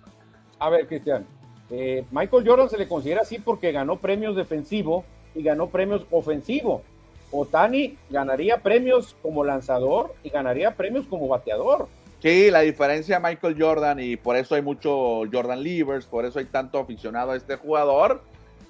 A 0.60 0.70
ver, 0.70 0.88
Cristian, 0.88 1.26
eh, 1.72 2.06
Michael 2.12 2.48
Jordan 2.48 2.70
se 2.70 2.78
le 2.78 2.88
considera 2.88 3.22
así 3.22 3.40
porque 3.40 3.72
ganó 3.72 3.98
premios 3.98 4.36
defensivo 4.36 5.04
y 5.34 5.42
ganó 5.42 5.68
premios 5.70 6.06
ofensivo. 6.12 6.84
Otani 7.32 7.98
ganaría 8.12 8.62
premios 8.62 9.16
como 9.24 9.44
lanzador 9.44 10.14
y 10.22 10.30
ganaría 10.30 10.76
premios 10.76 11.08
como 11.08 11.28
bateador. 11.28 11.88
Sí, 12.22 12.52
la 12.52 12.60
diferencia 12.60 13.20
de 13.20 13.28
Michael 13.28 13.56
Jordan 13.60 14.00
y 14.00 14.16
por 14.16 14.36
eso 14.36 14.54
hay 14.54 14.62
mucho 14.62 15.24
Jordan 15.32 15.64
Leavers, 15.64 16.06
por 16.06 16.24
eso 16.24 16.38
hay 16.38 16.46
tanto 16.46 16.78
aficionado 16.78 17.32
a 17.32 17.36
este 17.36 17.56
jugador, 17.56 18.24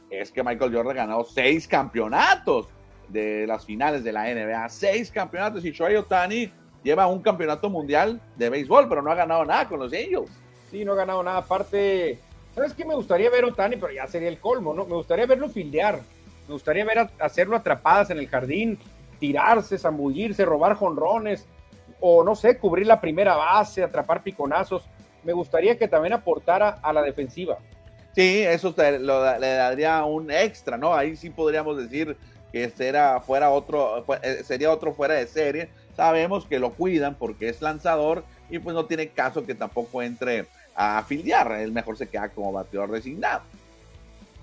es 0.09 0.31
que 0.31 0.41
Michael 0.41 0.73
Jordan 0.73 0.95
ganó 0.95 1.25
seis 1.25 1.67
campeonatos 1.67 2.67
de 3.09 3.45
las 3.45 3.65
finales 3.65 4.05
de 4.05 4.13
la 4.13 4.33
NBA, 4.33 4.69
seis 4.69 5.11
campeonatos 5.11 5.65
y 5.65 5.71
Shohei 5.71 5.97
Otani 5.97 6.49
lleva 6.81 7.07
un 7.07 7.21
campeonato 7.21 7.69
mundial 7.69 8.21
de 8.37 8.49
béisbol, 8.49 8.87
pero 8.87 9.01
no 9.01 9.11
ha 9.11 9.15
ganado 9.15 9.43
nada 9.43 9.67
con 9.67 9.79
los 9.79 9.91
Angels. 9.91 10.31
Sí, 10.69 10.85
no 10.85 10.93
ha 10.93 10.95
ganado 10.95 11.21
nada. 11.21 11.39
Aparte, 11.39 12.19
¿sabes 12.55 12.73
qué? 12.73 12.85
Me 12.85 12.95
gustaría 12.95 13.29
ver 13.29 13.43
Otani, 13.43 13.75
pero 13.75 13.91
ya 13.91 14.07
sería 14.07 14.29
el 14.29 14.39
colmo, 14.39 14.73
¿no? 14.73 14.85
Me 14.85 14.95
gustaría 14.95 15.25
verlo 15.25 15.49
fildear. 15.49 15.99
Me 16.47 16.53
gustaría 16.53 16.85
ver 16.85 17.09
hacerlo 17.19 17.57
atrapadas 17.57 18.09
en 18.11 18.17
el 18.17 18.29
jardín, 18.29 18.79
tirarse, 19.19 19.77
zambullirse, 19.77 20.45
robar 20.45 20.75
jonrones, 20.75 21.45
o 22.01 22.23
no 22.23 22.35
sé, 22.35 22.57
cubrir 22.57 22.87
la 22.87 22.99
primera 22.99 23.35
base, 23.35 23.83
atrapar 23.83 24.23
piconazos. 24.23 24.83
Me 25.23 25.31
gustaría 25.31 25.77
que 25.77 25.87
también 25.87 26.13
aportara 26.13 26.79
a 26.81 26.91
la 26.91 27.01
defensiva. 27.01 27.59
Sí, 28.13 28.41
eso 28.41 28.75
le 28.77 29.53
daría 29.53 30.03
un 30.03 30.29
extra, 30.31 30.77
¿no? 30.77 30.93
Ahí 30.93 31.15
sí 31.15 31.29
podríamos 31.29 31.77
decir 31.77 32.17
que 32.51 32.69
será, 32.69 33.21
fuera 33.21 33.49
otro, 33.51 34.03
eh, 34.21 34.41
sería 34.43 34.71
otro 34.71 34.93
fuera 34.93 35.13
de 35.13 35.27
serie. 35.27 35.69
Sabemos 35.95 36.45
que 36.45 36.59
lo 36.59 36.71
cuidan 36.71 37.15
porque 37.15 37.47
es 37.47 37.61
lanzador 37.61 38.25
y 38.49 38.59
pues 38.59 38.75
no 38.75 38.85
tiene 38.85 39.07
caso 39.09 39.45
que 39.45 39.55
tampoco 39.55 40.01
entre 40.01 40.47
a 40.75 40.97
afiliar, 40.97 41.51
él 41.53 41.71
mejor 41.71 41.97
se 41.97 42.07
queda 42.07 42.29
como 42.29 42.51
bateador 42.51 42.91
designado. 42.91 43.41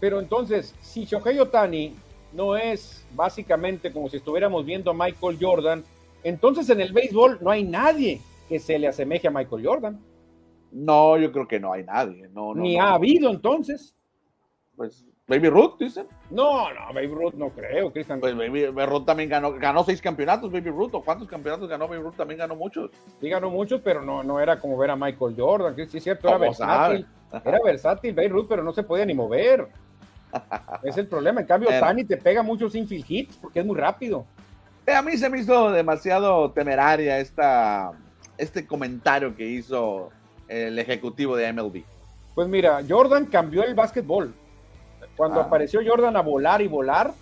Pero 0.01 0.21
entonces, 0.21 0.75
si 0.81 1.05
Shohei 1.05 1.38
Otani 1.38 1.94
no 2.33 2.57
es 2.57 3.05
básicamente 3.14 3.92
como 3.92 4.09
si 4.09 4.18
estuviéramos 4.18 4.64
viendo 4.64 4.90
a 4.90 4.94
Michael 4.94 5.38
Jordan, 5.40 5.85
entonces 6.24 6.68
en 6.70 6.81
el 6.81 6.92
béisbol 6.92 7.38
no 7.40 7.50
hay 7.50 7.64
nadie 7.64 8.20
que 8.48 8.59
se 8.59 8.78
le 8.78 8.88
asemeje 8.88 9.28
a 9.28 9.31
Michael 9.31 9.66
Jordan. 9.66 10.00
No, 10.70 11.16
yo 11.16 11.33
creo 11.33 11.48
que 11.48 11.61
no 11.61 11.72
hay 11.72 11.85
nadie. 11.85 12.28
No, 12.28 12.54
Ni 12.54 12.78
ha 12.78 12.94
habido 12.94 13.31
entonces. 13.31 13.94
Pues 14.76 15.04
Baby 15.26 15.50
Ruth, 15.50 15.78
dicen. 15.78 16.07
No, 16.31 16.72
no, 16.72 16.94
Baby 16.94 17.09
Ruth 17.09 17.35
no 17.35 17.50
creo, 17.50 17.92
Cristian. 17.92 18.18
Pues 18.18 18.35
Baby, 18.35 18.66
Ruth 18.87 19.04
también 19.04 19.28
ganó, 19.28 19.52
ganó 19.52 19.85
seis 19.85 20.00
campeonatos, 20.00 20.50
Baby 20.50 20.70
Ruth. 20.70 20.94
¿O 20.94 21.02
cuántos 21.02 21.28
campeonatos 21.28 21.68
ganó 21.68 21.87
Baby 21.87 22.02
Ruth? 22.02 22.16
También 22.16 22.38
ganó 22.38 22.57
muchos. 22.57 22.90
Sí, 23.20 23.28
ganó 23.28 23.50
muchos, 23.50 23.83
pero 23.83 24.02
no, 24.02 24.22
no 24.22 24.40
era 24.40 24.59
como 24.59 24.78
ver 24.78 24.90
a 24.90 24.96
Michael 24.96 25.35
Jordan. 25.37 25.74
Sí, 25.88 25.98
es 25.98 26.04
cierto, 26.04 26.28
era 26.28 26.38
versátil. 26.38 27.07
Era 27.44 27.59
versátil 27.62 28.14
Baby 28.14 28.28
Ruth, 28.28 28.46
pero 28.48 28.62
no 28.62 28.72
se 28.72 28.83
podía 28.83 29.04
ni 29.04 29.12
mover. 29.12 29.68
es 30.83 30.96
el 30.96 31.07
problema. 31.07 31.42
En 31.42 31.46
cambio, 31.46 31.68
Tani 31.68 32.04
te 32.04 32.16
pega 32.16 32.42
muchos 32.42 32.74
infield 32.74 33.04
hits 33.07 33.37
porque 33.37 33.61
es 33.61 33.66
muy 33.66 33.76
rápido. 33.76 34.26
Eh, 34.88 34.94
a 34.94 35.03
mí 35.03 35.18
se 35.18 35.29
me 35.29 35.40
hizo 35.40 35.70
demasiado 35.70 36.51
temeraria 36.53 37.18
esta, 37.18 37.92
este 38.38 38.66
comentario 38.66 39.37
que 39.37 39.44
hizo 39.44 40.09
el 40.48 40.79
ejecutivo 40.79 41.37
de 41.37 41.53
MLB. 41.53 41.83
Pues 42.35 42.48
mira, 42.48 42.81
Jordan 42.88 43.27
cambió 43.27 43.62
el 43.64 43.74
básquetbol 43.74 44.33
cuando 45.14 45.40
ah. 45.40 45.42
apareció 45.42 45.81
Jordan 45.87 46.16
a 46.16 46.22
volar 46.22 46.62
y 46.62 46.68
volar, 46.68 47.12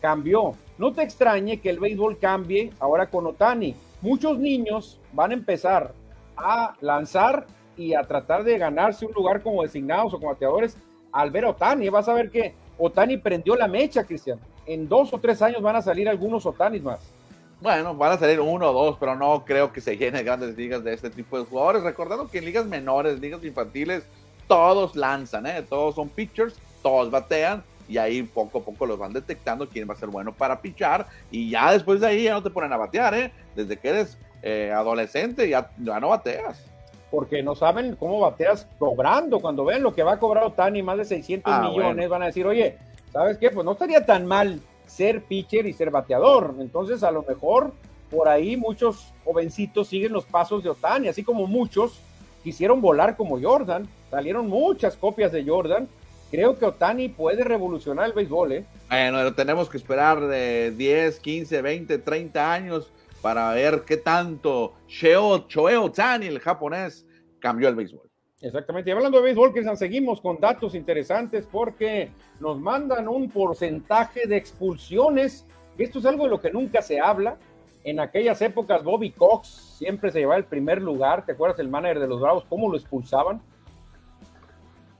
cambió. 0.00 0.54
No 0.78 0.92
te 0.92 1.02
extrañe 1.02 1.58
que 1.60 1.70
el 1.70 1.80
béisbol 1.80 2.16
cambie 2.20 2.72
ahora 2.78 3.10
con 3.10 3.26
Otani. 3.26 3.74
Muchos 4.02 4.38
niños 4.38 5.00
van 5.12 5.32
a 5.32 5.34
empezar 5.34 5.94
a 6.36 6.76
lanzar 6.80 7.44
y 7.76 7.94
a 7.94 8.04
tratar 8.04 8.44
de 8.44 8.56
ganarse 8.56 9.04
un 9.04 9.12
lugar 9.12 9.42
como 9.42 9.64
designados 9.64 10.14
o 10.14 10.18
como 10.18 10.30
bateadores 10.30 10.76
al 11.10 11.32
ver 11.32 11.46
a 11.46 11.50
Otani. 11.50 11.88
Vas 11.88 12.08
a 12.08 12.14
ver 12.14 12.30
que 12.30 12.54
Otani 12.78 13.16
prendió 13.16 13.56
la 13.56 13.66
mecha, 13.66 14.04
Cristian. 14.04 14.38
En 14.64 14.88
dos 14.88 15.12
o 15.12 15.18
tres 15.18 15.42
años 15.42 15.60
van 15.60 15.74
a 15.74 15.82
salir 15.82 16.08
algunos 16.08 16.46
Otanis 16.46 16.84
más. 16.84 17.15
Bueno, 17.60 17.94
van 17.94 18.12
a 18.12 18.18
salir 18.18 18.40
uno 18.40 18.70
o 18.70 18.72
dos, 18.72 18.96
pero 19.00 19.16
no 19.16 19.44
creo 19.44 19.72
que 19.72 19.80
se 19.80 19.96
llenen 19.96 20.24
grandes 20.24 20.56
ligas 20.56 20.84
de 20.84 20.92
este 20.92 21.10
tipo 21.10 21.38
de 21.38 21.46
jugadores. 21.46 21.82
Recordando 21.82 22.28
que 22.28 22.38
en 22.38 22.44
ligas 22.44 22.66
menores, 22.66 23.18
ligas 23.18 23.42
infantiles, 23.44 24.04
todos 24.46 24.94
lanzan, 24.94 25.46
¿eh? 25.46 25.62
todos 25.62 25.94
son 25.94 26.08
pitchers 26.08 26.54
todos 26.86 27.10
batean 27.10 27.64
y 27.88 27.98
ahí 27.98 28.22
poco 28.22 28.58
a 28.58 28.62
poco 28.62 28.86
los 28.86 28.96
van 28.96 29.12
detectando 29.12 29.68
quién 29.68 29.88
va 29.88 29.94
a 29.94 29.96
ser 29.96 30.08
bueno 30.08 30.32
para 30.32 30.60
pichar 30.60 31.06
y 31.32 31.50
ya 31.50 31.72
después 31.72 32.00
de 32.00 32.06
ahí 32.06 32.22
ya 32.24 32.34
no 32.34 32.42
te 32.44 32.50
ponen 32.50 32.72
a 32.72 32.76
batear, 32.76 33.14
¿eh? 33.14 33.32
Desde 33.56 33.76
que 33.76 33.88
eres 33.88 34.18
eh, 34.42 34.72
adolescente 34.72 35.48
ya, 35.48 35.70
ya 35.78 35.98
no 35.98 36.10
bateas. 36.10 36.64
Porque 37.10 37.42
no 37.42 37.56
saben 37.56 37.96
cómo 37.96 38.20
bateas 38.20 38.68
cobrando. 38.78 39.40
Cuando 39.40 39.64
ven 39.64 39.82
lo 39.82 39.94
que 39.94 40.04
va 40.04 40.12
a 40.12 40.18
cobrar 40.18 40.44
Otani, 40.44 40.82
más 40.82 40.98
de 40.98 41.04
600 41.04 41.52
ah, 41.52 41.68
millones, 41.68 42.08
van 42.08 42.22
a 42.22 42.26
decir, 42.26 42.46
oye, 42.46 42.76
¿sabes 43.12 43.38
qué? 43.38 43.50
Pues 43.50 43.64
no 43.64 43.72
estaría 43.72 44.06
tan 44.06 44.26
mal 44.26 44.60
ser 44.86 45.22
pitcher 45.22 45.66
y 45.66 45.72
ser 45.72 45.90
bateador. 45.90 46.54
Entonces, 46.58 47.02
a 47.02 47.10
lo 47.10 47.22
mejor 47.22 47.72
por 48.10 48.28
ahí 48.28 48.56
muchos 48.56 49.12
jovencitos 49.24 49.88
siguen 49.88 50.12
los 50.12 50.24
pasos 50.24 50.62
de 50.62 50.70
Otani, 50.70 51.08
así 51.08 51.22
como 51.22 51.46
muchos 51.46 52.00
quisieron 52.42 52.80
volar 52.80 53.16
como 53.16 53.40
Jordan. 53.40 53.88
Salieron 54.10 54.48
muchas 54.48 54.96
copias 54.96 55.32
de 55.32 55.44
Jordan 55.44 55.88
creo 56.30 56.58
que 56.58 56.64
Otani 56.64 57.08
puede 57.08 57.44
revolucionar 57.44 58.06
el 58.06 58.12
béisbol, 58.12 58.52
¿eh? 58.52 58.64
Bueno, 58.88 59.34
tenemos 59.34 59.68
que 59.68 59.76
esperar 59.76 60.20
de 60.26 60.72
10, 60.72 61.20
15, 61.20 61.62
20, 61.62 61.98
30 61.98 62.52
años 62.52 62.92
para 63.22 63.50
ver 63.52 63.82
qué 63.86 63.96
tanto 63.96 64.74
Sheo, 64.86 65.48
Choe 65.48 65.76
Otani, 65.76 66.26
el 66.26 66.40
japonés, 66.40 67.06
cambió 67.40 67.68
el 67.68 67.74
béisbol. 67.74 68.05
Exactamente. 68.46 68.90
Y 68.90 68.92
hablando 68.92 69.18
de 69.18 69.24
béisbol, 69.24 69.52
que 69.52 69.76
seguimos 69.76 70.20
con 70.20 70.38
datos 70.38 70.76
interesantes 70.76 71.48
porque 71.50 72.10
nos 72.38 72.60
mandan 72.60 73.08
un 73.08 73.28
porcentaje 73.28 74.28
de 74.28 74.36
expulsiones. 74.36 75.44
Esto 75.76 75.98
es 75.98 76.06
algo 76.06 76.24
de 76.24 76.30
lo 76.30 76.40
que 76.40 76.52
nunca 76.52 76.80
se 76.80 77.00
habla. 77.00 77.38
En 77.82 77.98
aquellas 77.98 78.40
épocas, 78.42 78.84
Bobby 78.84 79.10
Cox 79.10 79.48
siempre 79.78 80.12
se 80.12 80.20
llevaba 80.20 80.38
el 80.38 80.44
primer 80.44 80.80
lugar. 80.80 81.26
¿Te 81.26 81.32
acuerdas 81.32 81.58
el 81.58 81.68
manager 81.68 81.98
de 81.98 82.06
los 82.06 82.20
Bravos? 82.20 82.44
¿Cómo 82.48 82.70
lo 82.70 82.76
expulsaban? 82.76 83.42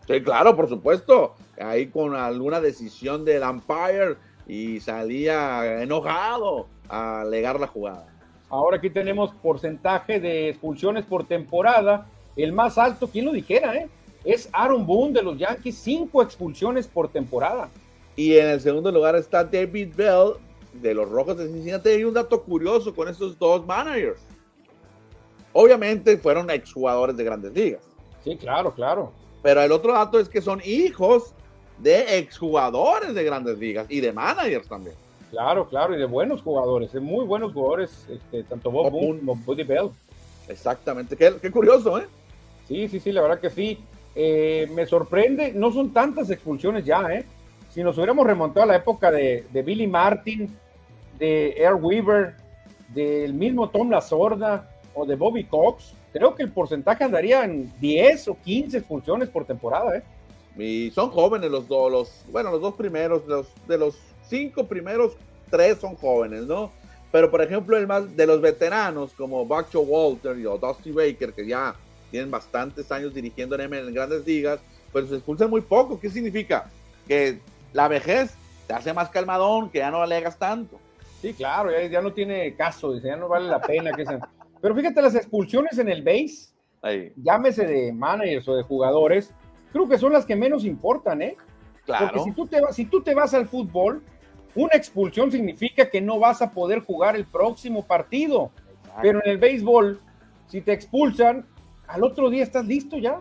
Sí, 0.08 0.20
claro, 0.22 0.56
por 0.56 0.68
supuesto. 0.68 1.34
Ahí 1.60 1.86
con 1.86 2.16
alguna 2.16 2.60
decisión 2.60 3.24
del 3.24 3.44
umpire 3.44 4.16
y 4.48 4.80
salía 4.80 5.82
enojado 5.82 6.66
a 6.88 7.20
alegar 7.20 7.60
la 7.60 7.68
jugada. 7.68 8.08
Ahora 8.48 8.78
aquí 8.78 8.90
tenemos 8.90 9.32
porcentaje 9.34 10.18
de 10.18 10.48
expulsiones 10.48 11.04
por 11.04 11.26
temporada. 11.26 12.06
El 12.36 12.52
más 12.52 12.78
alto, 12.78 13.08
¿quién 13.08 13.24
lo 13.24 13.32
dijera, 13.32 13.74
eh? 13.74 13.88
Es 14.24 14.48
Aaron 14.52 14.86
Boone 14.86 15.14
de 15.14 15.22
los 15.22 15.38
Yankees, 15.38 15.76
cinco 15.78 16.22
expulsiones 16.22 16.86
por 16.86 17.08
temporada. 17.08 17.70
Y 18.14 18.36
en 18.36 18.48
el 18.48 18.60
segundo 18.60 18.90
lugar 18.90 19.16
está 19.16 19.44
David 19.44 19.94
Bell 19.94 20.32
de 20.72 20.94
los 20.94 21.08
Rojos 21.08 21.38
de 21.38 21.46
Cincinnati. 21.46 21.90
Hay 21.90 22.04
un 22.04 22.14
dato 22.14 22.42
curioso 22.42 22.94
con 22.94 23.08
estos 23.08 23.38
dos 23.38 23.64
managers. 23.64 24.20
Obviamente 25.52 26.18
fueron 26.18 26.50
exjugadores 26.50 27.16
de 27.16 27.24
grandes 27.24 27.52
ligas. 27.52 27.82
Sí, 28.24 28.36
claro, 28.36 28.74
claro. 28.74 29.12
Pero 29.42 29.62
el 29.62 29.72
otro 29.72 29.92
dato 29.92 30.18
es 30.18 30.28
que 30.28 30.42
son 30.42 30.60
hijos 30.64 31.32
de 31.78 32.18
exjugadores 32.18 33.14
de 33.14 33.24
grandes 33.24 33.58
ligas 33.58 33.86
y 33.88 34.00
de 34.00 34.12
managers 34.12 34.68
también. 34.68 34.96
Claro, 35.30 35.68
claro, 35.68 35.94
y 35.94 35.98
de 35.98 36.04
buenos 36.06 36.42
jugadores, 36.42 36.92
de 36.92 37.00
muy 37.00 37.24
buenos 37.24 37.52
jugadores, 37.52 38.06
este, 38.08 38.42
tanto 38.44 38.70
Bob, 38.70 38.90
Boone 38.90 39.18
como 39.20 39.34
Buddy 39.36 39.64
Bell. 39.64 39.90
Exactamente, 40.48 41.16
qué, 41.16 41.50
curioso, 41.50 41.98
¿eh? 41.98 42.06
Sí, 42.66 42.88
sí, 42.88 43.00
sí, 43.00 43.12
la 43.12 43.22
verdad 43.22 43.40
que 43.40 43.50
sí. 43.50 43.78
Eh, 44.14 44.68
me 44.74 44.86
sorprende, 44.86 45.52
no 45.52 45.70
son 45.70 45.92
tantas 45.92 46.30
expulsiones 46.30 46.84
ya, 46.84 47.02
¿eh? 47.12 47.26
si 47.68 47.82
nos 47.82 47.98
hubiéramos 47.98 48.26
remontado 48.26 48.64
a 48.64 48.66
la 48.66 48.76
época 48.76 49.10
de, 49.10 49.44
de 49.52 49.62
Billy 49.62 49.86
Martin, 49.86 50.56
de 51.18 51.50
Air 51.58 51.74
Weaver, 51.74 52.34
del 52.88 53.34
mismo 53.34 53.68
Tom 53.68 53.90
La 53.90 54.00
Sorda 54.00 54.70
o 54.94 55.04
de 55.04 55.14
Bobby 55.14 55.44
Cox, 55.44 55.92
creo 56.10 56.34
que 56.34 56.42
el 56.42 56.50
porcentaje 56.50 57.04
andaría 57.04 57.44
en 57.44 57.70
10 57.78 58.28
o 58.28 58.38
15 58.42 58.78
expulsiones 58.78 59.28
por 59.28 59.44
temporada. 59.44 59.98
¿eh? 59.98 60.02
Y 60.56 60.90
son 60.92 61.10
jóvenes 61.10 61.50
los 61.50 61.68
dos, 61.68 61.92
los, 61.92 62.24
bueno, 62.32 62.50
los 62.50 62.62
dos 62.62 62.74
primeros, 62.74 63.26
los, 63.26 63.46
de 63.68 63.76
los 63.76 63.98
cinco 64.26 64.64
primeros, 64.64 65.12
tres 65.50 65.78
son 65.78 65.94
jóvenes, 65.96 66.46
¿no? 66.46 66.72
Pero 67.12 67.30
por 67.30 67.42
ejemplo, 67.42 67.76
el 67.76 67.86
más 67.86 68.16
de 68.16 68.26
los 68.26 68.40
veteranos 68.40 69.12
como 69.12 69.44
Bacho 69.44 69.80
Walter 69.82 70.34
o 70.46 70.56
Dusty 70.56 70.92
Baker, 70.92 71.34
que 71.34 71.46
ya 71.46 71.74
tienen 72.16 72.30
bastantes 72.30 72.90
años 72.90 73.12
dirigiendo 73.12 73.60
en, 73.60 73.74
en 73.74 73.92
grandes 73.92 74.26
ligas, 74.26 74.58
pues 74.90 75.06
se 75.10 75.16
expulsan 75.16 75.50
muy 75.50 75.60
poco. 75.60 76.00
¿Qué 76.00 76.08
significa? 76.08 76.70
Que 77.06 77.40
la 77.74 77.88
vejez 77.88 78.34
te 78.66 78.72
hace 78.72 78.94
más 78.94 79.10
calmadón, 79.10 79.68
que 79.68 79.80
ya 79.80 79.90
no 79.90 80.00
alegas 80.00 80.38
tanto. 80.38 80.80
Sí, 81.20 81.34
claro, 81.34 81.70
ya, 81.86 82.00
no 82.00 82.14
tiene 82.14 82.54
caso, 82.54 82.98
ya 82.98 83.16
no 83.16 83.28
vale 83.28 83.48
la 83.48 83.60
pena 83.60 83.92
que 83.92 84.06
sean. 84.06 84.20
Pero 84.62 84.74
fíjate, 84.74 85.02
las 85.02 85.14
expulsiones 85.14 85.76
en 85.76 85.90
el 85.90 86.02
base, 86.02 87.12
llámese 87.16 87.66
de 87.66 87.92
managers 87.92 88.48
o 88.48 88.56
de 88.56 88.62
jugadores, 88.62 89.30
creo 89.70 89.86
que 89.86 89.98
son 89.98 90.14
las 90.14 90.24
que 90.24 90.36
menos 90.36 90.64
importan, 90.64 91.20
¿eh? 91.20 91.36
Claro. 91.84 92.06
Porque 92.06 92.30
si 92.30 92.32
tú 92.32 92.46
te, 92.46 92.60
si 92.72 92.86
tú 92.86 93.02
te 93.02 93.14
vas 93.14 93.34
al 93.34 93.46
fútbol, 93.46 94.02
una 94.54 94.72
expulsión 94.72 95.30
significa 95.30 95.90
que 95.90 96.00
no 96.00 96.18
vas 96.18 96.40
a 96.40 96.50
poder 96.50 96.80
jugar 96.80 97.14
el 97.14 97.26
próximo 97.26 97.84
partido. 97.84 98.52
Pero 99.02 99.20
en 99.22 99.30
el 99.30 99.36
béisbol, 99.36 100.00
si 100.46 100.62
te 100.62 100.72
expulsan, 100.72 101.44
al 101.88 102.04
otro 102.04 102.30
día 102.30 102.42
estás 102.42 102.66
listo 102.66 102.98
ya. 102.98 103.18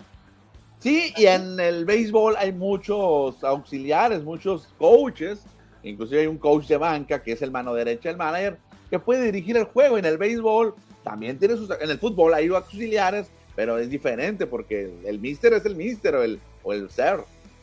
Sí, 0.80 1.14
y 1.18 1.26
en 1.26 1.60
el 1.60 1.86
béisbol 1.86 2.36
hay 2.38 2.52
muchos 2.52 3.44
auxiliares, 3.44 4.24
muchos 4.24 4.68
coaches, 4.78 5.46
inclusive 5.84 6.22
hay 6.22 6.28
un 6.28 6.38
coach 6.38 6.68
de 6.68 6.78
banca 6.78 7.24
que 7.24 7.32
es 7.32 7.42
el 7.42 7.52
mano 7.52 7.74
derecha 7.74 8.10
del 8.10 8.18
manager, 8.18 8.58
que 8.90 9.00
puede 9.00 9.24
dirigir 9.24 9.58
el 9.58 9.66
juego. 9.66 9.98
En 9.98 10.06
el 10.06 10.18
béisbol 10.18 10.76
también 11.04 11.40
tiene 11.40 11.56
sus, 11.56 11.70
en 11.70 11.90
el 11.90 11.98
fútbol 11.98 12.34
hay 12.34 12.48
auxiliares, 12.48 13.32
pero 13.56 13.78
es 13.78 13.90
diferente 13.90 14.46
porque 14.46 14.94
el, 15.06 15.20
mister 15.20 15.54
es 15.54 15.66
el 15.66 15.76
mister 15.76 16.16
o 16.16 16.24
el, 16.24 16.40
o 16.64 16.74
el 16.74 16.90
ser. 16.90 17.22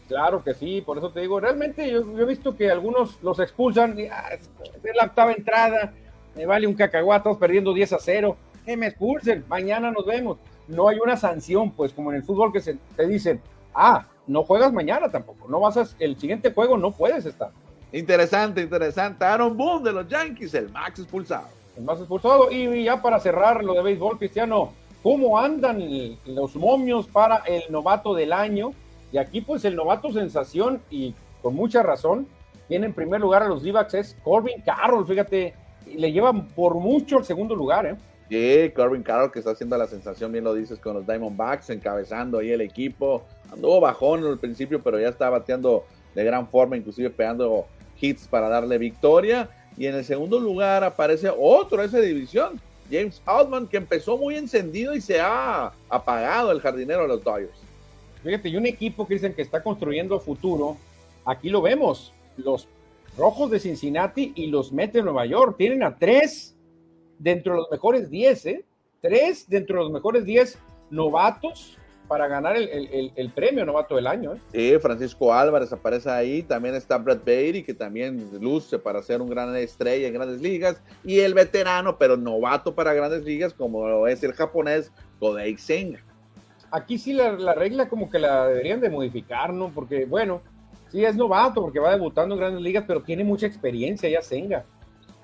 Claro 0.08 0.42
que 0.42 0.54
sí, 0.54 0.80
por 0.80 0.98
eso 0.98 1.10
te 1.10 1.20
digo, 1.20 1.38
realmente 1.38 1.90
yo, 1.90 2.00
he 2.18 2.24
visto 2.24 2.56
que 2.56 2.70
algunos 2.70 3.22
los 3.22 3.38
expulsan, 3.38 3.98
y, 3.98 4.06
ah, 4.06 4.30
es 4.32 4.50
la 4.94 5.04
octava 5.04 5.32
entrada, 5.32 5.94
me 6.34 6.44
vale 6.44 6.66
un 6.66 6.74
cacahuato, 6.74 7.38
perdiendo 7.38 7.72
10 7.72 7.92
a 7.94 7.98
0, 7.98 8.36
que 8.64 8.76
me 8.76 8.88
expulsen, 8.88 9.44
mañana 9.48 9.90
nos 9.90 10.04
vemos. 10.04 10.38
No 10.68 10.88
hay 10.88 10.98
una 10.98 11.16
sanción, 11.16 11.70
pues 11.70 11.92
como 11.92 12.10
en 12.10 12.18
el 12.18 12.22
fútbol 12.22 12.52
que 12.52 12.60
se, 12.60 12.78
te 12.96 13.06
dicen, 13.06 13.40
ah, 13.74 14.06
no 14.26 14.44
juegas 14.44 14.72
mañana 14.72 15.10
tampoco, 15.10 15.48
no 15.48 15.60
vas 15.60 15.76
a, 15.76 15.86
el 15.98 16.18
siguiente 16.18 16.52
juego 16.52 16.76
no 16.76 16.92
puedes 16.92 17.26
estar. 17.26 17.50
Interesante, 17.92 18.62
interesante. 18.62 19.24
Aaron 19.24 19.56
Boone 19.56 19.84
de 19.84 19.92
los 19.92 20.08
Yankees, 20.08 20.54
el 20.54 20.70
max 20.70 21.00
expulsado. 21.00 21.48
El 21.76 21.84
más 21.84 21.98
expulsado. 21.98 22.50
Y 22.50 22.84
ya 22.84 23.02
para 23.02 23.20
cerrar 23.20 23.62
lo 23.62 23.74
de 23.74 23.82
béisbol, 23.82 24.18
Cristiano, 24.18 24.72
¿cómo 25.02 25.38
andan 25.38 25.78
los 26.24 26.56
momios 26.56 27.06
para 27.06 27.38
el 27.46 27.64
novato 27.70 28.14
del 28.14 28.32
año? 28.32 28.72
Y 29.12 29.18
aquí, 29.18 29.42
pues, 29.42 29.64
el 29.66 29.76
novato 29.76 30.10
sensación, 30.10 30.80
y 30.90 31.14
con 31.42 31.54
mucha 31.54 31.82
razón, 31.82 32.26
tiene 32.66 32.86
en 32.86 32.94
primer 32.94 33.20
lugar 33.20 33.42
a 33.42 33.48
los 33.48 33.62
d 33.62 33.74
es 33.92 34.16
Corbin 34.24 34.62
Carroll, 34.62 35.06
fíjate, 35.06 35.54
le 35.94 36.12
llevan 36.12 36.48
por 36.48 36.76
mucho 36.76 37.18
el 37.18 37.24
segundo 37.24 37.54
lugar, 37.54 37.84
¿eh? 37.84 37.96
Sí, 38.32 38.72
Corbin 38.74 39.02
Carroll 39.02 39.30
que 39.30 39.40
está 39.40 39.50
haciendo 39.50 39.76
la 39.76 39.86
sensación, 39.86 40.32
bien 40.32 40.42
lo 40.42 40.54
dices, 40.54 40.78
con 40.78 40.94
los 40.94 41.06
Diamondbacks, 41.06 41.68
encabezando 41.68 42.38
ahí 42.38 42.50
el 42.50 42.62
equipo. 42.62 43.24
Anduvo 43.52 43.78
bajón 43.78 44.24
al 44.24 44.38
principio, 44.38 44.82
pero 44.82 44.98
ya 44.98 45.10
está 45.10 45.28
bateando 45.28 45.84
de 46.14 46.24
gran 46.24 46.48
forma, 46.48 46.78
inclusive 46.78 47.10
pegando 47.10 47.66
hits 48.00 48.26
para 48.26 48.48
darle 48.48 48.78
victoria. 48.78 49.50
Y 49.76 49.84
en 49.84 49.96
el 49.96 50.04
segundo 50.06 50.40
lugar 50.40 50.82
aparece 50.82 51.30
otro 51.30 51.82
de 51.82 51.88
esa 51.88 52.00
división, 52.00 52.58
James 52.90 53.20
Altman, 53.26 53.66
que 53.66 53.76
empezó 53.76 54.16
muy 54.16 54.36
encendido 54.36 54.94
y 54.94 55.02
se 55.02 55.20
ha 55.20 55.70
apagado 55.90 56.52
el 56.52 56.60
jardinero 56.62 57.02
de 57.02 57.08
los 57.08 57.22
Dodgers. 57.22 57.60
Fíjate, 58.24 58.48
y 58.48 58.56
un 58.56 58.64
equipo 58.64 59.06
que 59.06 59.12
dicen 59.12 59.34
que 59.34 59.42
está 59.42 59.62
construyendo 59.62 60.18
futuro, 60.18 60.78
aquí 61.26 61.50
lo 61.50 61.60
vemos, 61.60 62.14
los 62.38 62.66
Rojos 63.18 63.50
de 63.50 63.60
Cincinnati 63.60 64.32
y 64.34 64.46
los 64.46 64.72
Mets 64.72 64.94
de 64.94 65.02
Nueva 65.02 65.26
York 65.26 65.56
tienen 65.58 65.82
a 65.82 65.98
tres 65.98 66.51
dentro 67.22 67.54
de 67.54 67.60
los 67.60 67.70
mejores 67.70 68.10
10, 68.10 68.46
¿eh? 68.46 68.64
Tres 69.00 69.48
dentro 69.48 69.78
de 69.78 69.84
los 69.84 69.92
mejores 69.92 70.24
10 70.24 70.58
novatos 70.90 71.78
para 72.08 72.26
ganar 72.28 72.56
el, 72.56 73.32
premio 73.34 73.64
novato 73.64 73.96
del 73.96 74.06
año. 74.06 74.34
¿eh? 74.34 74.38
Sí, 74.52 74.78
Francisco 74.80 75.32
Álvarez 75.32 75.72
aparece 75.72 76.10
ahí, 76.10 76.42
también 76.42 76.74
está 76.74 76.98
Brad 76.98 77.20
Beatty, 77.24 77.62
que 77.62 77.72
también 77.72 78.28
luce 78.40 78.78
para 78.78 79.00
ser 79.02 79.22
un 79.22 79.30
gran 79.30 79.56
estrella 79.56 80.08
en 80.08 80.14
grandes 80.14 80.42
ligas, 80.42 80.82
y 81.04 81.20
el 81.20 81.32
veterano, 81.32 81.96
pero 81.96 82.16
novato 82.16 82.74
para 82.74 82.92
grandes 82.92 83.24
ligas, 83.24 83.54
como 83.54 84.06
es 84.06 84.22
el 84.22 84.34
japonés 84.34 84.92
Kodei 85.18 85.56
Senga. 85.56 86.00
Aquí 86.70 86.98
sí 86.98 87.12
la, 87.14 87.54
regla 87.54 87.88
como 87.88 88.10
que 88.10 88.18
la 88.18 88.46
deberían 88.48 88.80
de 88.80 88.90
modificar, 88.90 89.52
¿no? 89.52 89.70
Porque, 89.74 90.04
bueno, 90.04 90.42
sí 90.90 91.04
es 91.04 91.16
novato 91.16 91.62
porque 91.62 91.80
va 91.80 91.92
debutando 91.92 92.34
en 92.34 92.40
grandes 92.40 92.62
ligas, 92.62 92.84
pero 92.86 93.02
tiene 93.02 93.24
mucha 93.24 93.46
experiencia 93.46 94.08
ya 94.08 94.20
Senga. 94.20 94.64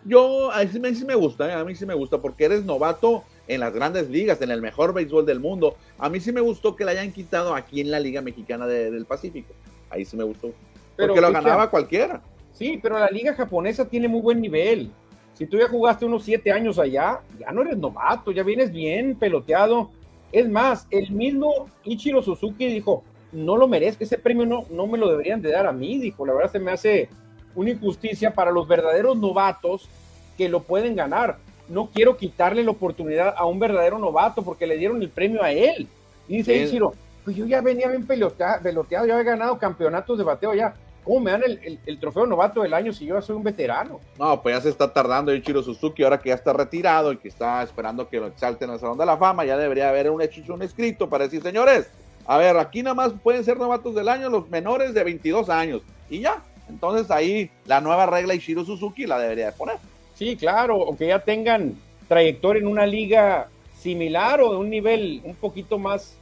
Yo, 0.09 0.51
a 0.51 0.65
mí 0.65 0.95
sí 0.95 1.05
me 1.05 1.15
gusta, 1.15 1.51
¿eh? 1.51 1.53
a 1.53 1.65
mí 1.65 1.75
sí 1.75 1.85
me 1.85 1.93
gusta, 1.93 2.19
porque 2.19 2.47
eres 2.47 2.65
novato 2.65 3.25
en 3.47 3.61
las 3.61 3.75
grandes 3.75 4.09
ligas, 4.09 4.41
en 4.41 4.51
el 4.51 4.63
mejor 4.63 4.95
béisbol 4.95 5.27
del 5.27 5.39
mundo. 5.39 5.77
A 5.99 6.09
mí 6.09 6.19
sí 6.19 6.33
me 6.33 6.41
gustó 6.41 6.75
que 6.75 6.87
la 6.87 6.93
hayan 6.93 7.13
quitado 7.13 7.55
aquí 7.55 7.83
en 7.83 7.91
la 7.91 8.01
Liga 8.01 8.23
Mexicana 8.23 8.67
del 8.67 9.05
Pacífico. 9.05 9.53
Ahí 9.91 10.07
sí 10.07 10.17
me 10.17 10.25
gustó. 10.25 10.53
Pero, 10.97 11.09
porque 11.09 11.21
lo 11.21 11.31
ganaba 11.31 11.71
cualquiera. 11.71 12.23
Sí, 12.53 12.81
pero 12.83 12.99
la 12.99 13.09
liga 13.09 13.35
japonesa 13.35 13.87
tiene 13.87 14.09
muy 14.09 14.23
buen 14.23 14.41
nivel. 14.41 14.91
Si 15.35 15.47
tú 15.47 15.59
ya 15.59 15.69
jugaste 15.69 16.07
unos 16.07 16.25
siete 16.25 16.51
años 16.51 16.79
allá, 16.79 17.21
ya 17.39 17.53
no 17.53 17.61
eres 17.61 17.77
novato, 17.77 18.33
ya 18.33 18.43
vienes 18.43 18.73
bien 18.73 19.15
peloteado. 19.15 19.91
Es 20.33 20.49
más, 20.49 20.87
el 20.91 21.11
mismo 21.11 21.69
Ichiro 21.85 22.23
Suzuki 22.23 22.67
dijo, 22.67 23.05
no 23.31 23.57
lo 23.57 23.69
merezco, 23.69 24.05
ese 24.05 24.19
premio 24.19 24.47
no, 24.47 24.65
no 24.71 24.87
me 24.87 24.99
lo 24.99 25.09
deberían 25.09 25.43
de 25.43 25.51
dar 25.51 25.67
a 25.67 25.73
mí, 25.73 25.99
dijo, 25.99 26.25
la 26.25 26.33
verdad 26.33 26.51
se 26.51 26.59
me 26.59 26.73
hace 26.73 27.09
una 27.55 27.71
injusticia 27.71 28.33
para 28.33 28.51
los 28.51 28.69
verdaderos 28.69 29.17
novatos 29.17 29.89
que 30.37 30.49
lo 30.49 30.63
pueden 30.63 30.95
ganar. 30.95 31.39
No 31.69 31.91
quiero 31.93 32.17
quitarle 32.17 32.63
la 32.63 32.71
oportunidad 32.71 33.35
a 33.37 33.45
un 33.45 33.59
verdadero 33.59 33.99
novato 33.99 34.43
porque 34.43 34.67
le 34.67 34.77
dieron 34.77 35.03
el 35.03 35.11
premio 35.11 35.43
a 35.43 35.51
él. 35.51 35.89
Y 36.29 36.39
dice 36.39 36.57
Ichiro, 36.57 36.95
pues 37.25 37.37
yo 37.37 37.47
ya 37.47 37.61
venía 37.61 37.89
bien 37.89 38.07
peloteado, 38.07 38.63
ya 38.91 39.01
había 39.01 39.23
ganado 39.23 39.59
campeonatos 39.59 40.17
de 40.17 40.25
bateo 40.25 40.55
ya. 40.55 40.75
¿Cómo 41.05 41.21
me 41.21 41.31
dan 41.31 41.43
el, 41.43 41.99
trofeo 41.99 42.27
novato 42.27 42.63
del 42.63 42.75
año 42.75 42.93
si 42.93 43.07
yo 43.07 43.21
soy 43.23 43.35
un 43.35 43.43
veterano? 43.43 43.99
No, 44.19 44.43
pues 44.43 44.57
ya 44.57 44.61
se 44.61 44.69
está 44.69 44.93
tardando 44.93 45.35
Ichiro 45.35 45.63
Suzuki, 45.63 46.03
ahora 46.03 46.19
que 46.19 46.29
ya 46.29 46.35
está 46.35 46.53
retirado 46.53 47.13
y 47.13 47.17
que 47.17 47.29
está 47.29 47.63
esperando 47.63 48.09
que 48.09 48.21
lo 48.21 48.27
exalten 48.27 48.69
al 48.69 48.79
Salón 48.79 48.99
de 48.99 49.07
la 49.07 49.17
Fama, 49.17 49.47
ya 49.47 49.57
debería 49.57 49.89
haber 49.89 50.11
un 50.11 50.21
hecho 50.21 50.53
un 50.53 50.63
escrito 50.63 51.09
para 51.09 51.25
decir, 51.25 51.43
señores, 51.43 51.89
a 52.27 52.37
ver, 52.37 52.59
aquí 52.59 52.83
nada 52.83 52.95
más 52.95 53.13
pueden 53.23 53.43
ser 53.43 53.57
novatos 53.57 53.95
del 53.95 54.07
año 54.07 54.29
los 54.29 54.51
menores 54.51 54.93
de 54.93 55.03
22 55.03 55.49
años. 55.49 55.81
Y 56.11 56.21
ya, 56.21 56.43
entonces 56.69 57.11
ahí 57.11 57.51
la 57.67 57.81
nueva 57.81 58.07
regla 58.07 58.35
Ichiro 58.35 58.65
Suzuki 58.65 59.07
la 59.07 59.19
debería 59.19 59.47
de 59.47 59.53
poner. 59.53 59.77
Sí, 60.15 60.37
claro, 60.37 60.77
o 60.79 60.97
que 60.97 61.07
ya 61.07 61.21
tengan 61.21 61.75
trayectoria 62.09 62.61
en 62.61 62.67
una 62.67 62.87
liga 62.87 63.49
similar 63.79 64.41
o 64.41 64.53
de 64.53 64.57
un 64.57 64.71
nivel 64.71 65.21
un 65.25 65.35
poquito 65.35 65.79
más 65.79 66.17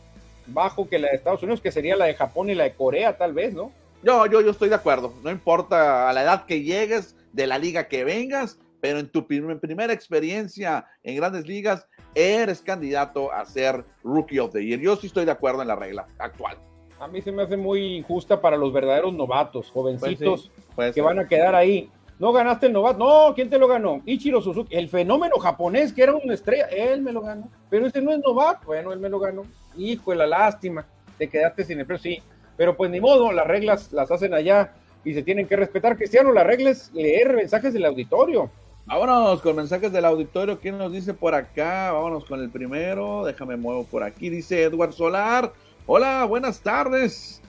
bajo 0.46 0.88
que 0.88 0.98
la 0.98 1.08
de 1.08 1.16
Estados 1.16 1.42
Unidos, 1.42 1.60
que 1.60 1.72
sería 1.72 1.96
la 1.96 2.04
de 2.04 2.14
Japón 2.14 2.50
y 2.50 2.54
la 2.54 2.64
de 2.64 2.74
Corea, 2.74 3.16
tal 3.16 3.32
vez, 3.32 3.54
¿no? 3.54 3.72
Yo, 4.02 4.26
yo, 4.26 4.40
yo 4.40 4.50
estoy 4.50 4.68
de 4.68 4.74
acuerdo. 4.74 5.12
No 5.22 5.30
importa 5.30 6.08
a 6.08 6.12
la 6.12 6.22
edad 6.22 6.44
que 6.44 6.62
llegues, 6.62 7.16
de 7.36 7.46
la 7.46 7.58
liga 7.58 7.86
que 7.86 8.02
vengas, 8.02 8.58
pero 8.80 8.98
en 8.98 9.08
tu 9.10 9.26
primera 9.26 9.92
experiencia 9.92 10.86
en 11.02 11.16
grandes 11.16 11.46
ligas, 11.46 11.86
eres 12.14 12.62
candidato 12.62 13.30
a 13.30 13.44
ser 13.44 13.84
Rookie 14.02 14.38
of 14.38 14.52
the 14.52 14.64
Year. 14.64 14.80
Yo 14.80 14.96
sí 14.96 15.08
estoy 15.08 15.26
de 15.26 15.32
acuerdo 15.32 15.60
en 15.62 15.68
la 15.68 15.76
regla 15.76 16.06
actual. 16.18 16.56
A 16.98 17.08
mí 17.08 17.20
se 17.20 17.30
me 17.30 17.42
hace 17.42 17.56
muy 17.56 17.96
injusta 17.96 18.40
para 18.40 18.56
los 18.56 18.72
verdaderos 18.72 19.12
novatos, 19.12 19.70
jovencitos 19.70 20.50
que 20.94 21.00
van 21.00 21.18
a 21.18 21.28
quedar 21.28 21.54
ahí. 21.54 21.90
No 22.18 22.32
ganaste 22.32 22.66
el 22.66 22.72
novato. 22.72 22.98
No, 22.98 23.34
¿quién 23.34 23.50
te 23.50 23.58
lo 23.58 23.68
ganó? 23.68 24.00
Ichiro 24.06 24.40
Suzuki, 24.40 24.74
el 24.74 24.88
fenómeno 24.88 25.36
japonés 25.36 25.92
que 25.92 26.02
era 26.02 26.14
una 26.14 26.32
estrella. 26.32 26.66
Él 26.66 27.02
me 27.02 27.12
lo 27.12 27.20
ganó. 27.20 27.50
Pero 27.68 27.86
este 27.86 28.00
no 28.00 28.12
es 28.12 28.20
novato. 28.20 28.66
Bueno, 28.66 28.92
él 28.92 28.98
me 28.98 29.10
lo 29.10 29.18
ganó. 29.18 29.42
Hijo 29.76 30.12
de 30.12 30.16
la 30.16 30.26
lástima. 30.26 30.86
Te 31.18 31.28
quedaste 31.28 31.64
sin 31.64 31.78
el 31.78 31.86
premio. 31.86 32.02
Sí, 32.02 32.22
pero 32.56 32.74
pues 32.76 32.90
ni 32.90 33.00
modo, 33.00 33.30
las 33.32 33.46
reglas 33.46 33.92
las 33.92 34.10
hacen 34.10 34.32
allá 34.32 34.72
y 35.04 35.12
se 35.12 35.22
tienen 35.22 35.46
que 35.46 35.56
respetar. 35.56 35.98
Cristiano, 35.98 36.32
las 36.32 36.46
reglas 36.46 36.90
leer 36.94 37.34
mensajes 37.34 37.74
del 37.74 37.84
auditorio. 37.84 38.50
Vámonos 38.86 39.42
con 39.42 39.56
mensajes 39.56 39.92
del 39.92 40.04
auditorio. 40.06 40.58
¿Quién 40.58 40.78
nos 40.78 40.92
dice 40.92 41.12
por 41.12 41.34
acá? 41.34 41.92
Vámonos 41.92 42.24
con 42.24 42.40
el 42.40 42.48
primero. 42.48 43.24
Déjame 43.26 43.56
muevo 43.56 43.84
por 43.84 44.02
aquí. 44.02 44.30
Dice 44.30 44.62
Edward 44.62 44.92
Solar. 44.92 45.52
Hola, 45.88 46.24
buenas 46.24 46.60
tardes. 46.60 47.40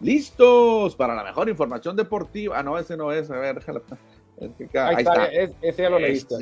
Listos 0.00 0.96
para 0.96 1.14
la 1.14 1.22
mejor 1.22 1.48
información 1.48 1.94
deportiva. 1.94 2.58
Ah, 2.58 2.62
no, 2.64 2.76
ese 2.76 2.96
no 2.96 3.12
es. 3.12 3.30
A 3.30 3.38
ver, 3.38 3.54
déjala. 3.60 3.82
Ahí, 4.40 4.96
está, 4.98 5.26
ese 5.26 5.82
ya 5.82 5.90
lo 5.90 6.00
leíste. 6.00 6.34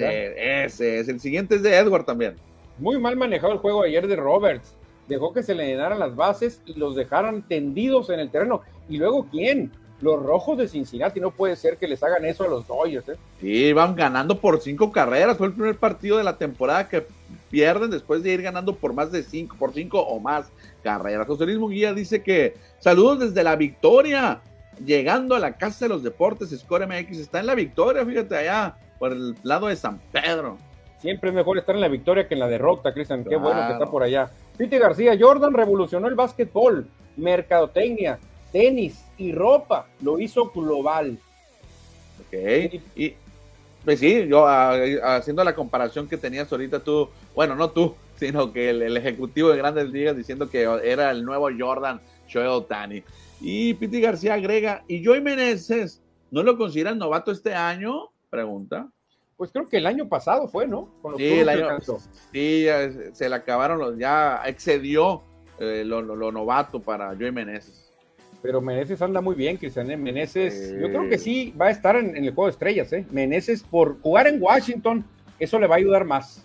Ese, 0.64 1.00
es. 1.00 1.09
El 1.09 1.20
siguiente 1.20 1.57
es 1.57 1.62
de 1.62 1.76
Edward 1.76 2.05
también. 2.05 2.36
Muy 2.78 2.98
mal 2.98 3.16
manejado 3.16 3.53
el 3.53 3.59
juego 3.59 3.82
ayer 3.82 4.07
de 4.07 4.16
Roberts. 4.16 4.78
Dejó 5.09 5.34
que 5.34 5.42
se 5.42 5.55
le 5.55 5.66
llenaran 5.66 5.98
las 5.98 6.16
bases 6.16 6.62
y 6.64 6.72
los 6.72 6.96
dejaran 6.96 7.46
tendidos 7.46 8.09
en 8.09 8.20
el 8.20 8.30
terreno. 8.30 8.62
¿Y 8.88 8.96
luego 8.96 9.26
quién? 9.30 9.70
Los 10.03 10.22
rojos 10.22 10.59
de 10.59 10.68
Cincinnati. 10.68 11.20
No 11.20 11.30
puede 11.30 11.57
ser 11.57 11.78
que 11.78 11.88
les 11.88 12.03
hagan 12.03 12.24
eso 12.24 12.44
a 12.44 12.48
los 12.48 12.66
Dodgers. 12.66 13.09
¿eh? 13.09 13.16
Sí, 13.40 13.72
van 13.72 13.94
ganando 13.94 14.38
por 14.38 14.61
cinco 14.61 14.92
carreras. 14.92 15.38
Fue 15.38 15.46
el 15.46 15.55
primer 15.55 15.76
partido 15.76 16.18
de 16.18 16.24
la 16.24 16.36
temporada 16.36 16.88
que 16.88 17.07
pierden 17.50 17.90
después 17.90 18.22
de 18.22 18.32
ir 18.32 18.42
ganando 18.42 18.74
por 18.74 18.92
más 18.92 19.12
de 19.12 19.22
cinco, 19.22 19.57
por 19.59 19.72
cinco 19.72 20.00
o 20.00 20.20
más 20.20 20.50
carreras. 20.82 21.26
José 21.26 21.46
Luis 21.46 21.59
Munguía 21.59 21.94
dice 21.94 22.22
que 22.22 22.55
saludos 22.78 23.20
desde 23.20 23.42
la 23.42 23.57
victoria. 23.57 24.40
Llegando 24.84 25.34
a 25.34 25.38
la 25.38 25.59
casa 25.59 25.84
de 25.84 25.90
los 25.90 26.03
deportes, 26.03 26.50
Score 26.50 26.86
MX 26.86 27.18
está 27.18 27.40
en 27.40 27.46
la 27.46 27.55
victoria, 27.55 28.07
fíjate 28.07 28.36
allá, 28.36 28.74
por 28.98 29.12
el 29.12 29.36
lado 29.42 29.66
de 29.68 29.76
San 29.76 30.00
Pedro. 30.11 30.57
Siempre 30.98 31.28
es 31.28 31.36
mejor 31.36 31.59
estar 31.59 31.74
en 31.74 31.82
la 31.82 31.88
victoria 31.88 32.26
que 32.26 32.34
en 32.34 32.40
la 32.40 32.48
derrota, 32.48 32.94
Cristian. 32.94 33.22
Qué 33.22 33.36
bueno 33.36 33.66
que 33.66 33.74
está 33.74 33.86
por 33.86 34.03
allá. 34.03 34.30
Pete 34.57 34.78
García, 34.78 35.16
Jordan 35.20 35.53
revolucionó 35.53 36.09
el 36.09 36.14
básquetbol, 36.14 36.88
mercadotecnia, 37.16 38.18
tenis 38.53 39.05
y 39.18 39.32
ropa. 39.32 39.86
Lo 40.00 40.18
hizo 40.20 40.50
global. 40.50 41.18
Ok. 42.20 42.80
Y, 42.94 43.14
pues 43.84 43.98
sí, 43.98 44.26
yo 44.28 44.46
haciendo 44.46 45.42
la 45.42 45.55
comparación 45.55 46.07
que 46.07 46.16
tenías 46.16 46.50
ahorita 46.53 46.80
tú, 46.80 47.09
bueno, 47.34 47.57
no 47.57 47.70
tú, 47.70 47.96
sino 48.16 48.53
que 48.53 48.70
el, 48.70 48.96
ejecutivo 48.96 49.50
de 49.50 49.57
Grandes 49.57 49.90
Ligas 49.90 50.16
diciendo 50.16 50.48
que 50.48 50.62
era 50.84 51.11
el 51.11 51.24
nuevo 51.24 51.48
Jordan 51.57 52.00
Shohei 52.28 52.64
Tani. 52.68 53.03
Y 53.40 53.74
Piti 53.74 54.00
García 54.00 54.34
agrega, 54.34 54.84
¿y 54.86 55.05
Joey 55.05 55.20
Meneses 55.20 56.00
no 56.30 56.44
lo 56.44 56.57
consideran 56.57 56.98
novato 56.98 57.32
este 57.32 57.55
año? 57.55 58.11
Pregunta. 58.30 58.88
Pues 59.36 59.50
creo 59.50 59.66
que 59.68 59.78
el 59.78 59.86
año 59.86 60.09
pasado 60.09 60.46
fue, 60.46 60.68
¿no? 60.68 60.88
sí, 61.16 61.40
el 61.40 61.48
año, 61.48 61.66
sí, 62.32 62.66
se 63.12 63.28
le 63.28 63.34
acabaron 63.34 63.78
los, 63.78 63.98
ya 63.98 64.40
excedió 64.46 65.22
eh, 65.59 65.82
lo, 65.84 66.03
novato 66.30 66.80
para 66.80 67.14
Joey 67.16 67.32
Meneses. 67.32 67.91
Pero 68.43 68.61
Meneses 68.61 69.01
anda 69.01 69.20
muy 69.20 69.36
bien, 69.36 69.57
Cristian. 69.57 69.90
¿eh? 69.90 69.97
Meneses, 69.97 70.74
yo 70.78 70.88
creo 70.88 71.09
que 71.09 71.16
sí 71.16 71.55
va 71.59 71.66
a 71.66 71.70
estar 71.70 71.95
en, 71.95 72.16
el 72.16 72.34
juego 72.34 72.47
de 72.47 72.51
estrellas, 72.51 72.93
¿eh? 72.93 73.07
Meneses, 73.11 73.62
por 73.62 74.01
jugar 74.03 74.26
en 74.26 74.43
Washington, 74.43 75.05
eso 75.38 75.59
le 75.61 75.68
va 75.68 75.76
a 75.76 75.78
ayudar 75.78 76.05
más. 76.05 76.45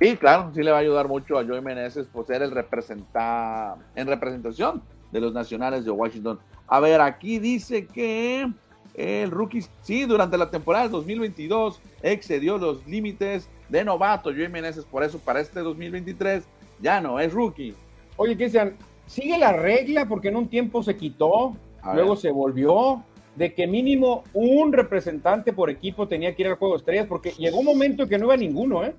Sí, 0.00 0.16
claro, 0.16 0.50
sí 0.52 0.62
le 0.64 0.72
va 0.72 0.78
a 0.78 0.80
ayudar 0.80 1.06
mucho 1.06 1.38
a 1.38 1.44
Joey 1.44 1.60
Meneses 1.60 2.08
por 2.08 2.26
ser 2.26 2.42
el 2.42 2.50
representar 2.50 3.76
en 3.94 4.08
representación 4.08 4.82
de 5.12 5.20
los 5.20 5.32
nacionales 5.32 5.84
de 5.84 5.92
Washington. 5.92 6.40
A 6.66 6.80
ver, 6.80 7.00
aquí 7.00 7.38
dice 7.38 7.86
que 7.86 8.50
el 8.94 9.30
rookie, 9.30 9.64
sí, 9.82 10.04
durante 10.04 10.36
la 10.36 10.50
temporada 10.50 10.84
del 10.84 10.92
2022 10.92 11.80
excedió 12.02 12.58
los 12.58 12.84
límites 12.86 13.48
de 13.68 13.84
novato. 13.84 14.30
Joey 14.30 14.48
Meneses, 14.48 14.84
por 14.84 15.04
eso 15.04 15.20
para 15.20 15.40
este 15.40 15.60
2023 15.60 16.42
ya 16.80 17.00
no 17.00 17.20
es 17.20 17.32
rookie. 17.32 17.76
Oye, 18.16 18.36
Cristian, 18.36 18.76
sigue 19.12 19.36
la 19.36 19.52
regla 19.52 20.06
porque 20.08 20.28
en 20.28 20.36
un 20.36 20.48
tiempo 20.48 20.82
se 20.82 20.96
quitó, 20.96 21.54
luego 21.92 22.16
se 22.16 22.30
volvió, 22.30 23.04
de 23.36 23.52
que 23.52 23.66
mínimo 23.66 24.24
un 24.32 24.72
representante 24.72 25.52
por 25.52 25.68
equipo 25.68 26.08
tenía 26.08 26.34
que 26.34 26.42
ir 26.42 26.48
al 26.48 26.54
juego 26.54 26.74
de 26.74 26.78
estrellas, 26.78 27.06
porque 27.06 27.32
llegó 27.32 27.58
un 27.58 27.66
momento 27.66 28.08
que 28.08 28.18
no 28.18 28.26
iba 28.26 28.36
ninguno, 28.38 28.84
¿eh? 28.84 28.94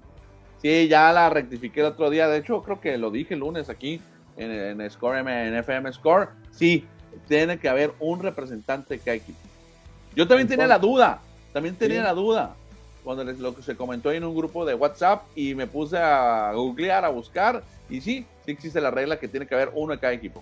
Sí, 0.61 0.88
ya 0.88 1.11
la 1.11 1.30
rectifiqué 1.30 1.80
el 1.80 1.88
otro 1.88 2.11
día. 2.11 2.28
De 2.28 2.38
hecho, 2.38 2.61
creo 2.61 2.80
que 2.80 2.97
lo 2.97 3.09
dije 3.09 3.34
el 3.34 3.39
lunes 3.39 3.70
aquí 3.70 3.99
en, 4.38 4.51
en 4.51 4.89
Score, 4.89 5.18
en 5.18 5.55
FM 5.55 5.91
Score. 5.91 6.30
Sí, 6.51 6.86
tiene 7.28 7.57
que 7.57 7.68
haber 7.68 7.93
un 7.99 8.22
representante 8.22 8.99
que 8.99 9.03
cada 9.03 9.18
equipo. 9.18 9.39
Yo 10.16 10.28
también 10.28 10.47
tenía 10.47 10.68
la 10.68 10.78
duda, 10.78 11.22
también 11.53 11.76
tenía 11.76 12.03
la 12.03 12.14
duda 12.14 12.55
cuando 13.03 13.24
lo 13.24 13.55
que 13.55 13.61
se 13.61 13.76
comentó 13.76 14.11
en 14.11 14.24
un 14.24 14.36
grupo 14.36 14.64
de 14.64 14.76
WhatsApp 14.76 15.24
y 15.36 15.55
me 15.55 15.68
puse 15.68 15.97
a 15.97 16.53
googlear, 16.53 17.03
a 17.03 17.09
buscar 17.09 17.64
y 17.94 18.02
sí, 18.02 18.26
sí 18.44 18.52
existe 18.52 18.82
la 18.82 18.89
regla 18.89 19.20
que 19.20 19.28
tiene 19.28 19.46
que 19.46 19.54
haber 19.54 19.70
uno 19.76 19.94
de 19.94 20.00
cada 20.00 20.14
equipo. 20.14 20.41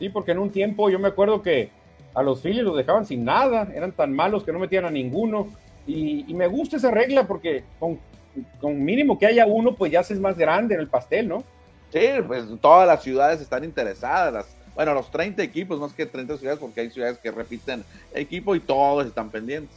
Sí, 0.00 0.08
porque 0.08 0.32
en 0.32 0.40
un 0.40 0.50
tiempo 0.50 0.90
yo 0.90 0.98
me 0.98 1.06
acuerdo 1.06 1.42
que 1.42 1.70
a 2.12 2.24
los 2.24 2.42
Phillies 2.42 2.64
los 2.64 2.76
dejaban 2.76 3.06
sin 3.06 3.24
nada, 3.24 3.68
eran 3.72 3.92
tan 3.92 4.12
malos 4.12 4.42
que 4.42 4.52
no 4.52 4.58
metían 4.58 4.84
a 4.84 4.90
ninguno 4.90 5.48
y, 5.86 6.34
me 6.34 6.48
gusta 6.48 6.76
esa 6.76 6.90
regla 6.90 7.24
porque 7.24 7.62
con, 7.78 8.00
con, 8.60 8.84
mínimo 8.84 9.16
que 9.16 9.26
haya 9.26 9.46
uno 9.46 9.76
pues 9.76 9.92
ya 9.92 10.00
haces 10.00 10.18
más 10.18 10.36
grande 10.36 10.74
en 10.74 10.80
el 10.80 10.88
pastel, 10.88 11.28
¿no? 11.28 11.44
Sí, 11.92 12.00
pues 12.26 12.44
todas 12.60 12.86
las 12.88 13.00
ciudades 13.00 13.40
están 13.40 13.62
interesadas, 13.62 14.32
las 14.32 14.58
bueno, 14.74 14.94
los 14.94 15.10
30 15.10 15.40
equipos, 15.42 15.78
más 15.78 15.92
que 15.92 16.04
30 16.04 16.36
ciudades, 16.36 16.60
porque 16.60 16.80
hay 16.80 16.90
ciudades 16.90 17.18
que 17.18 17.30
repiten 17.30 17.84
equipo 18.12 18.56
y 18.56 18.60
todos 18.60 19.06
están 19.06 19.30
pendientes. 19.30 19.76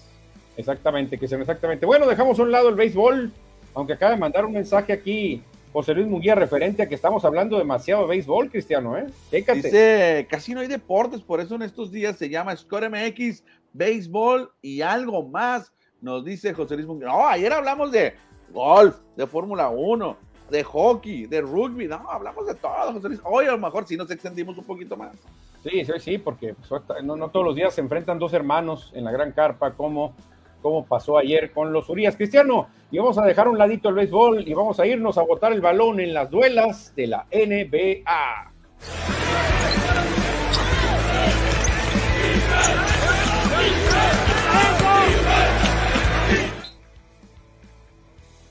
Exactamente, 0.58 1.18
que 1.18 1.28
sean 1.28 1.42
exactamente. 1.42 1.86
Bueno, 1.86 2.08
dejamos 2.08 2.38
a 2.40 2.44
un 2.44 2.52
lado 2.52 2.70
el 2.70 2.76
béisbol, 2.76 3.32
aunque 3.74 3.94
acaba 3.94 4.12
de 4.12 4.18
mandar 4.18 4.46
un 4.46 4.54
mensaje 4.54 4.94
aquí 4.94 5.44
José 5.74 5.94
Luis 5.94 6.08
Munguía 6.08 6.36
referente 6.36 6.84
a 6.84 6.90
que 6.90 6.96
estamos 6.96 7.24
hablando 7.24 7.58
demasiado 7.58 8.02
de 8.02 8.10
béisbol, 8.10 8.50
Cristiano, 8.50 8.98
¿eh? 8.98 9.08
Dice, 9.32 10.28
casi 10.30 10.54
no 10.54 10.60
hay 10.60 10.68
deportes, 10.68 11.22
por 11.22 11.40
eso 11.40 11.56
en 11.56 11.62
estos 11.62 11.92
días 11.92 12.18
se 12.18 12.30
llama 12.30 12.56
Score 12.56 12.90
MX, 12.90 13.44
béisbol 13.72 14.52
y 14.62 14.82
algo 14.82 15.24
más, 15.24 15.72
nos 16.02 16.26
dice 16.26 16.54
José 16.54 16.76
Luis 16.76 16.88
Munguía. 16.88 17.08
No, 17.08 17.26
ayer 17.26 17.54
hablamos 17.54 17.92
de 17.92 18.16
golf, 18.52 18.98
de 19.16 19.26
Fórmula 19.26 19.70
1, 19.70 20.18
de 20.50 20.64
hockey, 20.64 21.26
de 21.28 21.42
rugby, 21.42 21.88
no, 21.88 22.10
hablamos 22.10 22.46
de 22.46 22.56
todo, 22.56 22.94
José 22.94 23.08
Luis. 23.08 23.22
Hoy 23.24 23.46
a 23.46 23.52
lo 23.52 23.58
mejor 23.58 23.88
sí 23.88 23.96
nos 23.96 24.12
extendimos 24.12 24.58
un 24.58 24.66
poquito 24.66 24.98
más. 24.98 25.16
Sí, 25.64 25.86
sí, 25.86 25.94
sí, 26.00 26.18
porque 26.18 26.56
pues, 26.68 26.82
no, 27.04 27.30
todos 27.30 27.46
los 27.46 27.56
días 27.56 27.74
se 27.74 27.82
enfrentan 27.82 28.20
dos 28.20 28.34
hermanos 28.34 28.92
en 28.94 29.06
la 29.06 29.12
gran 29.12 29.32
carpa, 29.32 29.72
como, 29.72 30.16
como 30.62 30.86
pasó 30.86 31.18
ayer 31.18 31.51
con 31.51 31.74
los 31.74 31.89
Urias. 31.89 32.16
Cristiano, 32.16 32.68
y 32.91 32.97
vamos 32.97 33.18
a 33.18 33.26
dejar 33.26 33.47
un 33.47 33.57
ladito 33.57 33.89
el 33.89 33.95
béisbol 33.95 34.47
y 34.47 34.53
vamos 34.53 34.80
a 34.80 34.86
irnos 34.86 35.18
a 35.18 35.24
botar 35.24 35.51
el 35.53 35.62
balón 35.62 35.99
en 35.99 36.14
las 36.14 36.30
duelas 36.30 36.93
de 36.95 37.07
la 37.07 37.26
NBA. 37.32 38.51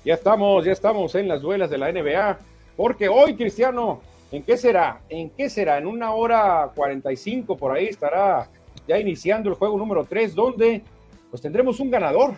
Ya 0.02 0.14
estamos, 0.14 0.64
ya 0.64 0.72
estamos 0.72 1.14
en 1.14 1.28
las 1.28 1.42
duelas 1.42 1.68
de 1.68 1.76
la 1.76 1.92
NBA, 1.92 2.38
porque 2.74 3.08
hoy, 3.08 3.36
Cristiano, 3.36 4.00
¿en 4.32 4.42
qué 4.42 4.56
será? 4.56 5.02
¿En 5.10 5.28
qué 5.28 5.50
será? 5.50 5.76
En 5.76 5.86
una 5.86 6.12
hora 6.14 6.70
45 6.74 7.56
por 7.56 7.76
ahí 7.76 7.86
estará 7.86 8.48
ya 8.88 8.98
iniciando 8.98 9.50
el 9.50 9.56
juego 9.56 9.76
número 9.76 10.06
3, 10.06 10.34
donde 10.34 10.82
pues 11.30 11.40
tendremos 11.42 11.80
un 11.80 11.90
ganador. 11.90 12.34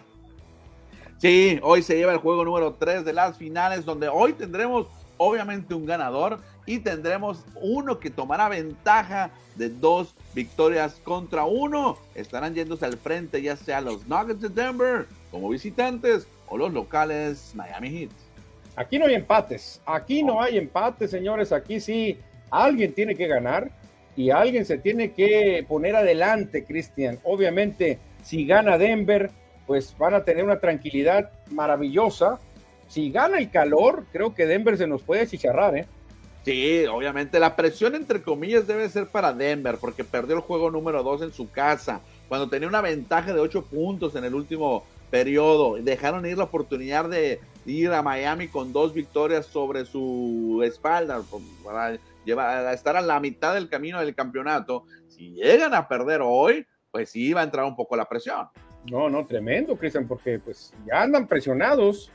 Sí, 1.18 1.58
hoy 1.62 1.82
se 1.82 1.96
lleva 1.96 2.12
el 2.12 2.18
juego 2.18 2.44
número 2.44 2.74
3 2.74 3.04
de 3.04 3.12
las 3.12 3.36
finales, 3.36 3.84
donde 3.84 4.08
hoy 4.08 4.32
tendremos 4.32 4.88
obviamente 5.16 5.74
un 5.74 5.86
ganador 5.86 6.40
y 6.66 6.80
tendremos 6.80 7.44
uno 7.60 7.98
que 7.98 8.10
tomará 8.10 8.48
ventaja 8.48 9.30
de 9.56 9.68
dos 9.68 10.14
victorias 10.34 11.00
contra 11.04 11.44
uno. 11.44 11.96
Estarán 12.14 12.54
yéndose 12.54 12.86
al 12.86 12.96
frente 12.96 13.40
ya 13.40 13.56
sea 13.56 13.80
los 13.80 14.06
Nuggets 14.08 14.40
de 14.40 14.48
Denver 14.48 15.06
como 15.30 15.48
visitantes 15.48 16.26
o 16.48 16.58
los 16.58 16.72
locales 16.72 17.52
Miami 17.54 17.90
Heat. 17.90 18.10
Aquí 18.74 18.98
no 18.98 19.06
hay 19.06 19.14
empates, 19.14 19.80
aquí 19.84 20.22
no 20.22 20.42
hay 20.42 20.56
empates, 20.56 21.10
señores, 21.10 21.52
aquí 21.52 21.78
sí 21.78 22.18
alguien 22.50 22.94
tiene 22.94 23.14
que 23.14 23.26
ganar 23.26 23.70
y 24.16 24.30
alguien 24.30 24.64
se 24.64 24.78
tiene 24.78 25.12
que 25.12 25.64
poner 25.68 25.96
adelante, 25.96 26.64
Cristian. 26.64 27.18
Obviamente, 27.22 27.98
si 28.22 28.46
gana 28.46 28.78
Denver, 28.78 29.30
pues 29.66 29.96
van 29.98 30.14
a 30.14 30.24
tener 30.24 30.44
una 30.44 30.60
tranquilidad 30.60 31.30
maravillosa. 31.50 32.38
Si 32.88 33.10
gana 33.10 33.38
el 33.38 33.50
calor, 33.50 34.04
creo 34.12 34.34
que 34.34 34.46
Denver 34.46 34.76
se 34.76 34.86
nos 34.86 35.02
puede 35.02 35.26
chicharrar, 35.26 35.76
¿eh? 35.76 35.86
Sí, 36.44 36.84
obviamente 36.86 37.38
la 37.38 37.54
presión 37.54 37.94
entre 37.94 38.20
comillas 38.20 38.66
debe 38.66 38.88
ser 38.88 39.06
para 39.06 39.32
Denver 39.32 39.78
porque 39.80 40.02
perdió 40.02 40.34
el 40.34 40.42
juego 40.42 40.70
número 40.70 41.02
2 41.04 41.22
en 41.22 41.32
su 41.32 41.50
casa, 41.50 42.00
cuando 42.28 42.48
tenía 42.48 42.68
una 42.68 42.80
ventaja 42.80 43.32
de 43.32 43.38
8 43.38 43.66
puntos 43.66 44.16
en 44.16 44.24
el 44.24 44.34
último 44.34 44.84
periodo. 45.10 45.76
Dejaron 45.80 46.26
ir 46.26 46.38
la 46.38 46.44
oportunidad 46.44 47.08
de 47.08 47.38
ir 47.64 47.92
a 47.92 48.02
Miami 48.02 48.48
con 48.48 48.72
dos 48.72 48.92
victorias 48.92 49.46
sobre 49.46 49.84
su 49.84 50.62
espalda 50.64 51.22
para 51.64 51.98
llevar, 52.24 52.74
estar 52.74 52.96
a 52.96 53.02
la 53.02 53.20
mitad 53.20 53.54
del 53.54 53.68
camino 53.68 54.00
del 54.00 54.14
campeonato. 54.14 54.84
Si 55.08 55.34
llegan 55.34 55.74
a 55.74 55.86
perder 55.86 56.22
hoy, 56.22 56.66
pues 56.92 57.10
sí 57.10 57.32
va 57.32 57.40
a 57.40 57.44
entrar 57.44 57.64
un 57.64 57.74
poco 57.74 57.96
la 57.96 58.08
presión. 58.08 58.46
No, 58.88 59.10
no, 59.10 59.26
tremendo, 59.26 59.76
Cristian, 59.76 60.06
porque 60.06 60.38
pues 60.38 60.72
ya 60.86 61.02
andan 61.02 61.26
presionados 61.26 62.12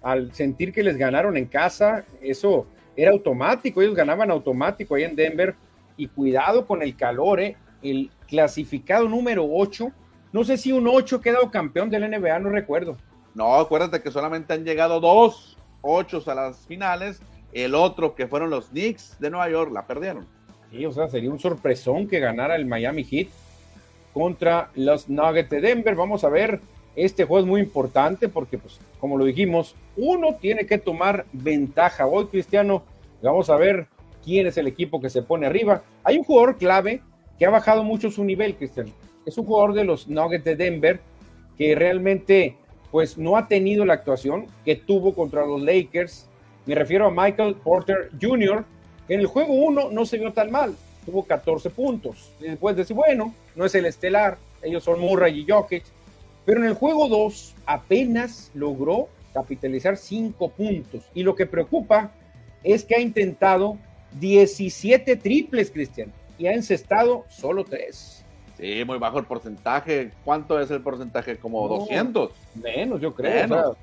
al 0.00 0.32
sentir 0.32 0.72
que 0.72 0.82
les 0.82 0.96
ganaron 0.96 1.36
en 1.36 1.46
casa. 1.46 2.04
Eso 2.22 2.66
era 2.96 3.10
automático, 3.10 3.82
ellos 3.82 3.94
ganaban 3.94 4.30
automático 4.30 4.94
ahí 4.94 5.04
en 5.04 5.16
Denver. 5.16 5.54
Y 5.98 6.08
cuidado 6.08 6.66
con 6.66 6.80
el 6.82 6.96
calor, 6.96 7.40
¿eh? 7.40 7.56
el 7.82 8.10
clasificado 8.26 9.06
número 9.06 9.46
8 9.46 9.92
no 10.32 10.44
sé 10.44 10.56
si 10.56 10.70
un 10.70 10.86
8 10.86 11.20
quedado 11.20 11.50
campeón 11.50 11.90
del 11.90 12.08
NBA, 12.08 12.38
no 12.38 12.50
recuerdo. 12.50 12.96
No, 13.34 13.54
acuérdate 13.56 14.00
que 14.00 14.12
solamente 14.12 14.52
han 14.52 14.64
llegado 14.64 15.00
dos 15.00 15.58
8 15.82 16.22
a 16.26 16.34
las 16.34 16.66
finales. 16.66 17.20
El 17.52 17.74
otro, 17.74 18.14
que 18.14 18.28
fueron 18.28 18.48
los 18.50 18.68
Knicks 18.68 19.18
de 19.18 19.30
Nueva 19.30 19.50
York, 19.50 19.72
la 19.72 19.86
perdieron. 19.86 20.26
Sí, 20.70 20.86
o 20.86 20.92
sea, 20.92 21.08
sería 21.08 21.30
un 21.30 21.40
sorpresón 21.40 22.06
que 22.06 22.20
ganara 22.20 22.54
el 22.54 22.66
Miami 22.66 23.02
Heat 23.02 23.28
contra 24.12 24.70
los 24.74 25.08
Nuggets 25.08 25.50
de 25.50 25.60
Denver. 25.60 25.94
Vamos 25.94 26.24
a 26.24 26.28
ver, 26.28 26.60
este 26.96 27.24
juego 27.24 27.40
es 27.44 27.46
muy 27.46 27.60
importante 27.60 28.28
porque, 28.28 28.58
pues, 28.58 28.80
como 28.98 29.16
lo 29.16 29.24
dijimos, 29.24 29.74
uno 29.96 30.36
tiene 30.40 30.66
que 30.66 30.78
tomar 30.78 31.26
ventaja. 31.32 32.06
Hoy, 32.06 32.26
Cristiano, 32.26 32.82
vamos 33.22 33.50
a 33.50 33.56
ver 33.56 33.86
quién 34.24 34.46
es 34.46 34.56
el 34.56 34.66
equipo 34.66 35.00
que 35.00 35.10
se 35.10 35.22
pone 35.22 35.46
arriba. 35.46 35.82
Hay 36.04 36.18
un 36.18 36.24
jugador 36.24 36.58
clave 36.58 37.02
que 37.38 37.46
ha 37.46 37.50
bajado 37.50 37.84
mucho 37.84 38.10
su 38.10 38.24
nivel, 38.24 38.56
Cristiano 38.56 38.92
es 39.26 39.38
un 39.38 39.46
jugador 39.46 39.74
de 39.74 39.84
los 39.84 40.08
Nuggets 40.08 40.44
de 40.44 40.56
Denver 40.56 41.00
que 41.56 41.74
realmente 41.74 42.56
pues 42.90 43.18
no 43.18 43.36
ha 43.36 43.46
tenido 43.46 43.84
la 43.84 43.94
actuación 43.94 44.46
que 44.64 44.74
tuvo 44.74 45.14
contra 45.14 45.46
los 45.46 45.62
Lakers. 45.62 46.28
Me 46.66 46.74
refiero 46.74 47.06
a 47.06 47.10
Michael 47.10 47.54
Porter 47.54 48.10
Jr., 48.20 48.64
que 49.06 49.14
en 49.14 49.20
el 49.20 49.26
juego 49.26 49.54
1 49.54 49.90
no 49.92 50.06
se 50.06 50.18
vio 50.18 50.32
tan 50.32 50.50
mal, 50.50 50.74
tuvo 51.04 51.24
14 51.24 51.70
puntos. 51.70 52.32
Y 52.40 52.44
después 52.44 52.76
decir, 52.76 52.96
bueno, 52.96 53.34
no 53.54 53.64
es 53.64 53.74
el 53.74 53.86
estelar, 53.86 54.38
ellos 54.62 54.84
son 54.84 55.00
Murray 55.00 55.40
y 55.40 55.50
Jokic, 55.50 55.84
pero 56.44 56.60
en 56.60 56.66
el 56.66 56.74
juego 56.74 57.08
2 57.08 57.54
apenas 57.66 58.50
logró 58.54 59.08
capitalizar 59.32 59.96
5 59.96 60.48
puntos. 60.50 61.02
Y 61.14 61.22
lo 61.22 61.34
que 61.34 61.46
preocupa 61.46 62.12
es 62.62 62.84
que 62.84 62.96
ha 62.96 63.00
intentado 63.00 63.78
17 64.18 65.16
triples, 65.16 65.70
Cristian, 65.70 66.12
y 66.38 66.46
ha 66.46 66.52
encestado 66.52 67.24
solo 67.28 67.64
3. 67.64 68.24
Sí, 68.58 68.84
muy 68.84 68.98
bajo 68.98 69.18
el 69.18 69.24
porcentaje. 69.24 70.10
¿Cuánto 70.24 70.60
es 70.60 70.70
el 70.70 70.82
porcentaje? 70.82 71.36
Como 71.36 71.66
200. 71.66 72.30
Menos, 72.62 73.00
yo 73.00 73.14
creo. 73.14 73.76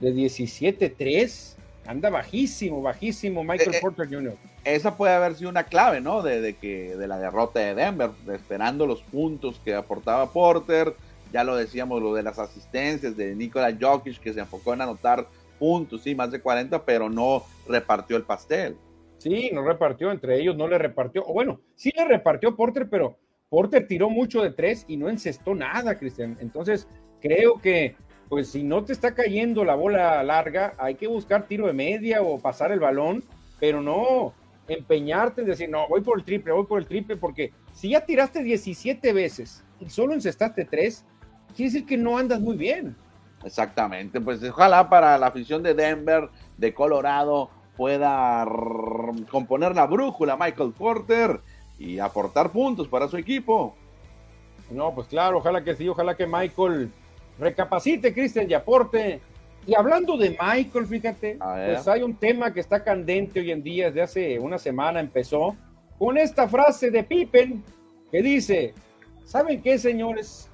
de 0.00 0.12
17-3. 0.12 1.54
Anda 1.86 2.08
bajísimo, 2.10 2.80
bajísimo 2.80 3.44
Michael 3.44 3.74
eh, 3.74 3.76
eh, 3.76 3.80
Porter 3.80 4.08
Jr. 4.08 4.36
Esa 4.64 4.96
puede 4.96 5.12
haber 5.12 5.34
sido 5.34 5.50
una 5.50 5.64
clave, 5.64 6.00
¿no? 6.00 6.22
De, 6.22 6.54
que 6.56 6.96
de 6.96 7.06
la 7.06 7.18
derrota 7.18 7.60
de 7.60 7.74
Denver, 7.74 8.10
esperando 8.32 8.86
los 8.86 9.02
puntos 9.02 9.60
que 9.64 9.74
aportaba 9.74 10.32
Porter. 10.32 10.94
Ya 11.32 11.44
lo 11.44 11.56
decíamos, 11.56 12.00
lo 12.00 12.14
de 12.14 12.22
las 12.22 12.38
asistencias 12.38 13.16
de 13.16 13.34
Nikola 13.34 13.76
Jokic, 13.78 14.20
que 14.20 14.32
se 14.32 14.40
enfocó 14.40 14.72
en 14.72 14.82
anotar 14.82 15.26
puntos, 15.58 16.02
sí, 16.02 16.14
más 16.14 16.30
de 16.30 16.40
40, 16.40 16.84
pero 16.84 17.10
no 17.10 17.42
repartió 17.68 18.16
el 18.16 18.22
pastel. 18.22 18.76
Sí, 19.18 19.50
no 19.52 19.62
repartió, 19.62 20.10
entre 20.10 20.40
ellos 20.40 20.56
no 20.56 20.68
le 20.68 20.78
repartió. 20.78 21.24
O 21.26 21.32
bueno, 21.32 21.60
sí 21.74 21.92
le 21.96 22.04
repartió 22.04 22.54
Porter, 22.56 22.88
pero 22.88 23.18
Porter 23.48 23.86
tiró 23.86 24.10
mucho 24.10 24.42
de 24.42 24.50
tres 24.50 24.84
y 24.88 24.96
no 24.96 25.08
encestó 25.08 25.54
nada, 25.54 25.98
Cristian. 25.98 26.36
Entonces, 26.40 26.88
creo 27.20 27.60
que, 27.60 27.96
pues, 28.34 28.48
si 28.48 28.64
no 28.64 28.82
te 28.82 28.92
está 28.92 29.14
cayendo 29.14 29.64
la 29.64 29.76
bola 29.76 30.20
larga, 30.24 30.74
hay 30.76 30.96
que 30.96 31.06
buscar 31.06 31.46
tiro 31.46 31.68
de 31.68 31.72
media 31.72 32.20
o 32.20 32.40
pasar 32.40 32.72
el 32.72 32.80
balón, 32.80 33.22
pero 33.60 33.80
no 33.80 34.32
empeñarte 34.66 35.42
en 35.42 35.46
decir, 35.46 35.70
no, 35.70 35.86
voy 35.86 36.00
por 36.00 36.18
el 36.18 36.24
triple, 36.24 36.52
voy 36.52 36.66
por 36.66 36.80
el 36.80 36.88
triple, 36.88 37.16
porque 37.16 37.52
si 37.72 37.90
ya 37.90 38.04
tiraste 38.04 38.42
17 38.42 39.12
veces 39.12 39.62
y 39.78 39.88
solo 39.88 40.14
encestaste 40.14 40.64
tres, 40.64 41.04
quiere 41.54 41.70
decir 41.70 41.86
que 41.86 41.96
no 41.96 42.18
andas 42.18 42.40
muy 42.40 42.56
bien. 42.56 42.96
Exactamente, 43.44 44.20
pues 44.20 44.42
ojalá 44.42 44.88
para 44.88 45.16
la 45.16 45.28
afición 45.28 45.62
de 45.62 45.74
Denver, 45.74 46.28
de 46.58 46.74
Colorado, 46.74 47.50
pueda 47.76 48.44
componer 49.30 49.76
la 49.76 49.86
brújula 49.86 50.36
Michael 50.36 50.72
Porter 50.76 51.40
y 51.78 52.00
aportar 52.00 52.50
puntos 52.50 52.88
para 52.88 53.06
su 53.06 53.16
equipo. 53.16 53.76
No, 54.72 54.92
pues 54.92 55.06
claro, 55.06 55.38
ojalá 55.38 55.62
que 55.62 55.76
sí, 55.76 55.88
ojalá 55.88 56.16
que 56.16 56.26
Michael 56.26 56.90
recapacite, 57.38 58.12
Cristian, 58.12 58.50
y 58.50 58.54
aporte. 58.54 59.20
Y 59.66 59.74
hablando 59.74 60.16
de 60.16 60.30
Michael, 60.30 60.86
fíjate, 60.86 61.38
pues 61.38 61.88
hay 61.88 62.02
un 62.02 62.16
tema 62.16 62.52
que 62.52 62.60
está 62.60 62.84
candente 62.84 63.40
hoy 63.40 63.50
en 63.50 63.62
día, 63.62 63.86
desde 63.86 64.02
hace 64.02 64.38
una 64.38 64.58
semana 64.58 65.00
empezó, 65.00 65.56
con 65.98 66.18
esta 66.18 66.48
frase 66.48 66.90
de 66.90 67.02
Pippen 67.02 67.62
que 68.10 68.20
dice, 68.22 68.74
¿saben 69.24 69.62
qué, 69.62 69.78
señores? 69.78 70.50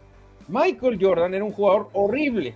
Michael 0.49 0.99
Jordan 1.01 1.35
era 1.35 1.45
un 1.45 1.53
jugador 1.53 1.89
horrible. 1.93 2.55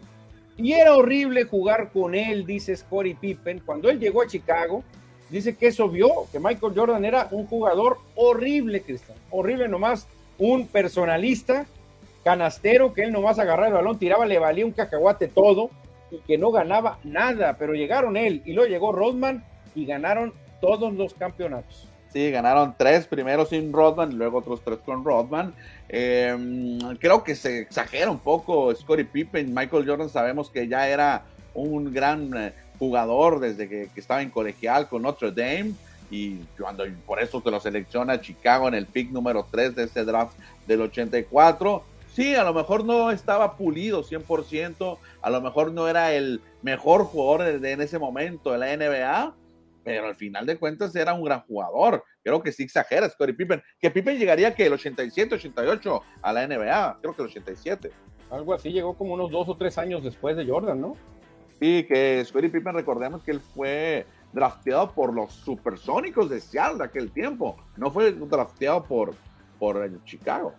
Y 0.56 0.72
era 0.72 0.94
horrible 0.94 1.44
jugar 1.44 1.90
con 1.92 2.14
él, 2.14 2.46
dice 2.46 2.76
Scottie 2.76 3.16
Pippen. 3.16 3.60
Cuando 3.66 3.90
él 3.90 3.98
llegó 3.98 4.22
a 4.22 4.26
Chicago, 4.26 4.84
dice 5.28 5.56
que 5.56 5.68
eso 5.68 5.88
vio, 5.88 6.08
que 6.30 6.38
Michael 6.38 6.72
Jordan 6.76 7.04
era 7.04 7.28
un 7.32 7.46
jugador 7.46 7.98
horrible, 8.14 8.82
Cristian, 8.82 9.18
horrible 9.30 9.68
nomás, 9.68 10.06
un 10.38 10.68
personalista, 10.68 11.66
canastero, 12.24 12.92
que 12.92 13.02
él 13.02 13.12
nomás 13.12 13.38
agarraba 13.38 13.68
el 13.68 13.74
balón, 13.74 13.98
tiraba, 13.98 14.26
le 14.26 14.38
valía 14.38 14.66
un 14.66 14.72
cacahuate 14.72 15.28
todo 15.28 15.70
y 16.10 16.18
que 16.20 16.38
no 16.38 16.50
ganaba 16.50 16.98
nada, 17.04 17.56
pero 17.58 17.74
llegaron 17.74 18.16
él 18.16 18.42
y 18.44 18.52
luego 18.52 18.70
llegó 18.70 18.92
Rodman 18.92 19.44
y 19.74 19.86
ganaron 19.86 20.32
todos 20.60 20.92
los 20.94 21.14
campeonatos. 21.14 21.88
Sí, 22.12 22.30
ganaron 22.30 22.74
tres 22.78 23.06
primero 23.06 23.44
sin 23.44 23.72
Rodman 23.72 24.12
y 24.12 24.14
luego 24.14 24.38
otros 24.38 24.62
tres 24.64 24.78
con 24.84 25.04
Rodman. 25.04 25.52
Em, 25.88 26.78
creo 26.98 27.24
que 27.24 27.34
se 27.34 27.58
exagera 27.58 28.08
un 28.08 28.20
poco 28.20 28.72
Scottie 28.74 29.04
Pippen. 29.04 29.52
Michael 29.52 29.84
Jordan 29.84 30.08
sabemos 30.08 30.48
que 30.48 30.68
ya 30.68 30.88
era 30.88 31.24
un 31.54 31.92
gran 31.92 32.30
eh, 32.36 32.52
jugador 32.78 33.40
desde 33.40 33.68
que, 33.68 33.88
estaba 33.96 34.22
en 34.22 34.30
colegial 34.30 34.88
con 34.88 35.02
Notre 35.02 35.32
Dame 35.32 35.72
y 36.10 36.36
cuando 36.58 36.84
por 37.04 37.20
eso 37.20 37.40
te 37.40 37.50
lo 37.50 37.58
selecciona 37.58 38.20
Chicago 38.20 38.68
en 38.68 38.74
el 38.74 38.86
pick 38.86 39.10
número 39.10 39.46
3 39.50 39.74
de 39.74 39.84
este 39.84 40.04
draft 40.04 40.36
del 40.66 40.82
84. 40.82 41.82
Sí, 42.14 42.36
a 42.36 42.44
lo 42.44 42.54
mejor 42.54 42.84
no 42.84 43.10
estaba 43.10 43.56
pulido 43.56 44.04
100%, 44.04 44.98
a 45.20 45.30
lo 45.30 45.40
mejor 45.40 45.72
no 45.72 45.88
era 45.88 46.12
el 46.12 46.40
mejor 46.62 47.02
jugador 47.06 47.60
de, 47.60 47.72
en 47.72 47.80
ese 47.80 47.98
momento 47.98 48.52
de 48.52 48.58
la 48.58 48.76
NBA, 48.76 49.34
pero 49.82 50.06
al 50.06 50.14
final 50.14 50.46
de 50.46 50.56
cuentas 50.56 50.94
era 50.94 51.12
un 51.12 51.24
gran 51.24 51.40
jugador. 51.40 52.04
Creo 52.22 52.40
que 52.40 52.52
sí 52.52 52.62
exagera 52.62 53.10
Scottie 53.10 53.34
Pippen, 53.34 53.60
que 53.80 53.90
Pippen 53.90 54.16
llegaría 54.16 54.54
que 54.54 54.66
el 54.66 54.74
87, 54.74 55.34
88 55.34 56.02
a 56.22 56.32
la 56.32 56.46
NBA, 56.46 56.98
creo 57.00 57.16
que 57.16 57.22
el 57.22 57.28
87. 57.28 57.90
Algo 58.30 58.54
así, 58.54 58.70
llegó 58.70 58.96
como 58.96 59.14
unos 59.14 59.32
dos 59.32 59.48
o 59.48 59.56
tres 59.56 59.76
años 59.76 60.04
después 60.04 60.36
de 60.36 60.46
Jordan, 60.46 60.80
¿no? 60.80 60.96
Sí, 61.58 61.84
que 61.88 62.24
Scottie 62.24 62.48
Pippen, 62.48 62.74
recordemos 62.74 63.24
que 63.24 63.32
él 63.32 63.40
fue 63.40 64.06
drafteado 64.32 64.92
por 64.92 65.12
los 65.12 65.32
supersónicos 65.32 66.30
de 66.30 66.40
Seattle 66.40 66.78
de 66.78 66.84
aquel 66.84 67.10
tiempo. 67.10 67.56
No 67.76 67.90
fue 67.90 68.12
drafteado 68.12 68.84
por, 68.84 69.16
por 69.58 70.04
Chicago. 70.04 70.54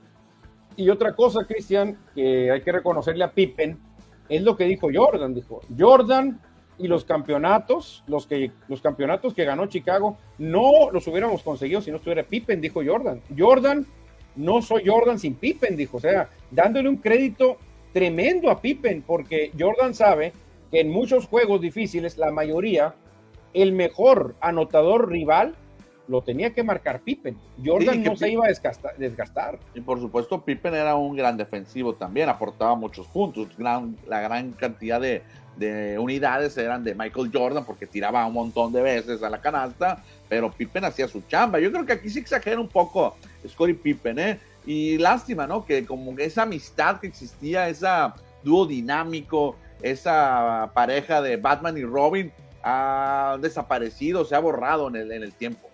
Y 0.78 0.90
otra 0.90 1.16
cosa, 1.16 1.46
Cristian, 1.46 1.98
que 2.14 2.52
hay 2.52 2.62
que 2.62 2.72
reconocerle 2.72 3.24
a 3.24 3.32
Pippen, 3.32 3.80
es 4.28 4.42
lo 4.42 4.58
que 4.58 4.66
dijo 4.66 4.90
Jordan. 4.94 5.34
Dijo, 5.34 5.62
Jordan 5.78 6.40
y 6.78 6.88
los 6.88 7.06
campeonatos, 7.06 8.04
los, 8.08 8.28
que, 8.28 8.52
los 8.68 8.82
campeonatos 8.82 9.34
que 9.34 9.46
ganó 9.46 9.68
Chicago, 9.68 10.18
no 10.38 10.92
los 10.92 11.08
hubiéramos 11.08 11.42
conseguido 11.44 11.82
si 11.82 11.92
no 11.92 11.98
estuviera 11.98 12.24
Pippen, 12.24 12.60
dijo 12.60 12.82
Jordan. 12.86 13.22
Jordan, 13.38 13.86
no 14.36 14.62
soy 14.62 14.84
Jordan 14.86 15.18
sin 15.20 15.36
Pippen, 15.36 15.78
dijo. 15.78 15.98
O 15.98 16.02
sea, 16.02 16.30
dándole 16.52 16.90
un 16.90 16.98
crédito 16.98 17.58
tremendo 17.94 18.52
a 18.52 18.60
Pippen, 18.60 19.02
porque 19.02 19.52
Jordan 19.58 19.94
sabe 19.94 20.34
en 20.72 20.90
muchos 20.90 21.28
juegos 21.28 21.62
difíciles, 21.62 22.18
la 22.18 22.32
mayoría, 22.32 22.96
el 23.54 23.72
mejor 23.72 24.36
anotador 24.42 25.10
rival 25.10 25.56
lo 26.08 26.22
tenía 26.22 26.54
que 26.54 26.64
marcar 26.64 27.02
Pippen. 27.02 27.38
Jordan 27.64 28.04
no 28.04 28.16
se 28.16 28.30
iba 28.30 28.46
a 28.46 28.50
desgastar, 28.98 29.60
Y 29.74 29.82
por 29.82 30.00
supuesto, 30.00 30.44
Pippen 30.44 30.74
era 30.74 30.96
un 30.96 31.16
gran 31.16 31.38
defensivo 31.38 31.94
también, 31.94 32.30
aportaba 32.30 32.76
muchos 32.76 33.08
puntos. 33.08 33.48
la 33.58 34.22
gran 34.22 34.52
cantidad 34.52 35.02
de, 35.02 35.24
unidades 35.98 36.58
eran 36.58 36.84
de 36.84 36.94
Michael 36.94 37.32
Jordan 37.34 37.66
porque 37.66 37.88
tiraba 37.88 38.26
un 38.26 38.34
montón 38.34 38.74
de 38.74 38.82
veces 38.82 39.24
a 39.24 39.30
la 39.30 39.40
canasta, 39.40 40.04
pero 40.28 40.52
Pippen 40.52 40.84
hacía 40.84 41.08
su 41.08 41.22
chamba. 41.22 41.60
Yo 41.60 41.72
creo 41.72 41.86
que 41.86 41.94
aquí 41.94 42.10
se 42.10 42.20
exagera 42.20 42.60
un 42.60 42.68
poco 42.68 43.16
Scottie 43.48 43.76
Pippen, 43.76 44.20
¿eh? 44.20 44.40
Y 44.66 44.98
lástima, 44.98 45.48
¿no? 45.48 45.66
Que 45.66 45.86
como 45.86 46.18
esa 46.18 46.44
amistad 46.44 47.00
que 47.00 47.08
existía, 47.08 47.70
esa 47.70 48.16
dúo 48.44 48.66
dinámico, 48.66 49.56
esa 49.82 50.72
pareja 50.74 51.22
de 51.22 51.38
Batman 51.38 51.78
y 51.78 51.84
Robin 51.84 52.32
ha 52.64 53.38
desaparecido, 53.42 54.26
se 54.26 54.36
ha 54.36 54.40
borrado 54.40 54.88
en 54.88 54.96
el, 54.96 55.12
en 55.12 55.24
el 55.24 55.34
tiempo. 55.34 55.70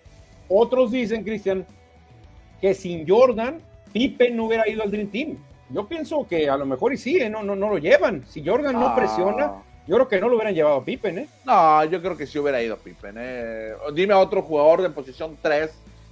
Otros 0.52 0.92
dicen, 0.92 1.24
Cristian, 1.24 1.66
que 2.60 2.74
sin 2.74 3.08
Jordan, 3.08 3.60
Pippen 3.94 4.36
no 4.36 4.46
hubiera 4.46 4.68
ido 4.68 4.84
al 4.84 4.92
Dream 4.92 5.10
Team. 5.10 5.38
Yo 5.70 5.88
pienso 5.88 6.28
que 6.28 6.50
a 6.50 6.58
lo 6.58 6.66
mejor 6.66 6.94
y 6.94 6.98
sí, 6.98 7.18
¿eh? 7.18 7.30
no, 7.30 7.44
no, 7.44 7.56
no 7.56 7.70
lo 7.70 7.78
llevan. 7.78 8.26
Si 8.28 8.46
Jordan 8.46 8.74
no 8.74 8.88
ah. 8.88 8.96
presiona, 8.96 9.54
yo 9.88 9.96
creo 9.96 10.08
que 10.08 10.20
no 10.20 10.28
lo 10.28 10.36
hubieran 10.36 10.54
llevado 10.54 10.78
a 10.78 10.86
Pippen, 10.86 11.20
¿eh? 11.20 11.28
No, 11.46 11.86
yo 11.86 12.02
creo 12.02 12.18
que 12.18 12.28
sí 12.28 12.38
hubiera 12.38 12.62
ido 12.62 12.76
a 12.76 12.78
Pippen, 12.78 13.16
¿eh? 13.18 13.74
Dime 13.94 14.14
a 14.14 14.20
otro 14.20 14.42
jugador 14.42 14.82
de 14.82 14.90
posición 14.90 15.38
3, 15.42 15.72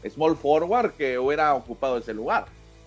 small 0.09 0.37
forward, 0.37 0.93
que 0.93 1.19
hubiera 1.19 1.53
ocupado 1.53 1.97
ese 1.97 2.13
lugar 2.13 2.45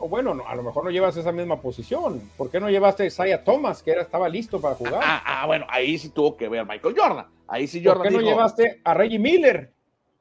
bueno, 0.09 0.43
a 0.47 0.55
lo 0.55 0.63
mejor 0.63 0.85
no 0.85 0.91
llevas 0.91 1.17
esa 1.17 1.33
misma 1.33 1.61
posición. 1.61 2.21
¿Por 2.37 2.51
qué 2.51 2.61
no 2.61 2.71
llevaste 2.71 3.05
a 3.05 3.07
Isaiah 3.07 3.45
Thomas, 3.45 3.83
que 3.83 3.93
era, 3.93 4.03
estaba 4.03 4.29
listo 4.29 4.61
para 4.61 4.75
jugar? 4.75 5.01
Ah, 5.03 5.23
ah, 5.25 5.47
bueno, 5.47 5.67
ahí 5.69 5.99
sí 5.99 6.11
tuvo 6.11 6.37
que 6.37 6.49
ver 6.49 6.67
Michael 6.67 6.95
Jordan. 6.97 7.27
Ahí 7.47 7.67
sí 7.67 7.83
Jordan 7.85 8.03
¿Por 8.03 8.09
qué 8.09 8.17
no 8.17 8.21
llevaste 8.21 8.81
a 8.85 8.95
Reggie 8.95 9.19
Miller? 9.19 9.73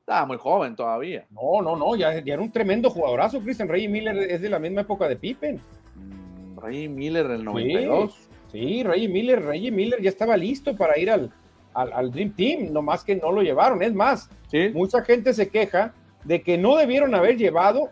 Estaba 0.01 0.25
muy 0.25 0.37
joven 0.37 0.75
todavía. 0.75 1.25
No, 1.29 1.61
no, 1.61 1.75
no, 1.75 1.95
ya, 1.95 2.11
era 2.13 2.41
un 2.41 2.51
tremendo 2.51 2.89
jugadorazo, 2.89 3.39
Christian. 3.41 3.69
Reggie 3.69 3.87
Miller 3.87 4.17
es 4.17 4.41
de 4.41 4.49
la 4.49 4.59
misma 4.59 4.81
época 4.81 5.07
de 5.07 5.15
Pippen. 5.15 5.55
Mm, 5.95 6.59
Reggie 6.59 6.89
Miller 6.89 7.27
del 7.27 7.43
92. 7.43 8.29
Sí, 8.51 8.83
Reggie 8.83 9.07
Miller, 9.07 9.41
Reggie 9.43 9.71
Miller 9.71 10.01
ya 10.01 10.09
estaba 10.09 10.35
listo 10.35 10.75
para 10.75 10.97
ir 10.99 11.09
al, 11.09 11.31
al, 11.73 12.11
Dream 12.11 12.33
Team, 12.33 12.73
nomás 12.73 13.03
que 13.03 13.15
no 13.15 13.31
lo 13.31 13.41
llevaron. 13.41 13.81
Es 13.81 13.93
más, 13.93 14.29
mucha 14.73 15.01
gente 15.03 15.33
se 15.33 15.49
queja 15.49 15.93
de 16.25 16.41
que 16.41 16.57
no 16.57 16.75
debieron 16.75 17.15
haber 17.15 17.37
llevado 17.37 17.89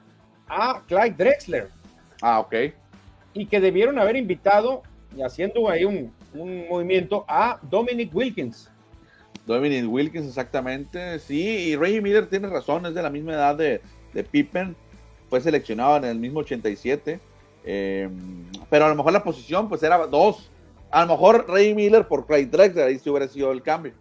a 0.48 0.82
Clyde 0.88 1.16
Drexler 1.16 1.70
Ah, 2.22 2.40
ok. 2.40 2.54
Y 3.34 3.46
que 3.46 3.60
debieron 3.60 4.00
haber 4.00 4.18
invitado, 4.18 4.84
y 5.16 5.22
haciendo 5.22 5.70
ahí 5.70 5.86
un, 5.86 6.14
movimiento, 6.34 7.26
a 7.28 7.60
Dominic 7.62 8.14
Wilkins. 8.14 8.70
Dominic 9.50 9.92
Wilkins, 9.92 10.28
exactamente. 10.28 11.18
Sí, 11.18 11.42
y 11.42 11.76
Ray 11.76 12.00
Miller 12.02 12.30
tiene 12.30 12.48
razón, 12.50 12.86
es 12.86 12.94
de 12.94 13.02
la 13.02 13.10
misma 13.10 13.34
edad 13.34 13.56
de, 13.56 13.82
de 14.14 14.24
Pippen. 14.24 14.76
Fue 15.28 15.42
seleccionado 15.42 15.98
en 15.98 16.06
el 16.06 16.20
mismo 16.20 16.42
87. 16.42 17.20
Eh, 17.66 18.10
pero 18.70 18.86
a 18.86 18.90
lo 18.90 18.96
mejor 18.96 19.12
la 19.12 19.24
posición 19.24 19.68
pues 19.68 19.82
era 19.82 20.06
dos. 20.06 20.52
A 20.92 21.02
lo 21.02 21.14
mejor 21.14 21.46
Ray 21.50 21.74
Miller 21.74 22.08
por 22.08 22.28
Clay 22.28 22.46
Drexler, 22.46 22.86
ahí 22.86 23.00
sí 23.00 23.10
hubiera 23.10 23.28
sido 23.28 23.52
el 23.52 23.64
cambio. 23.64 23.94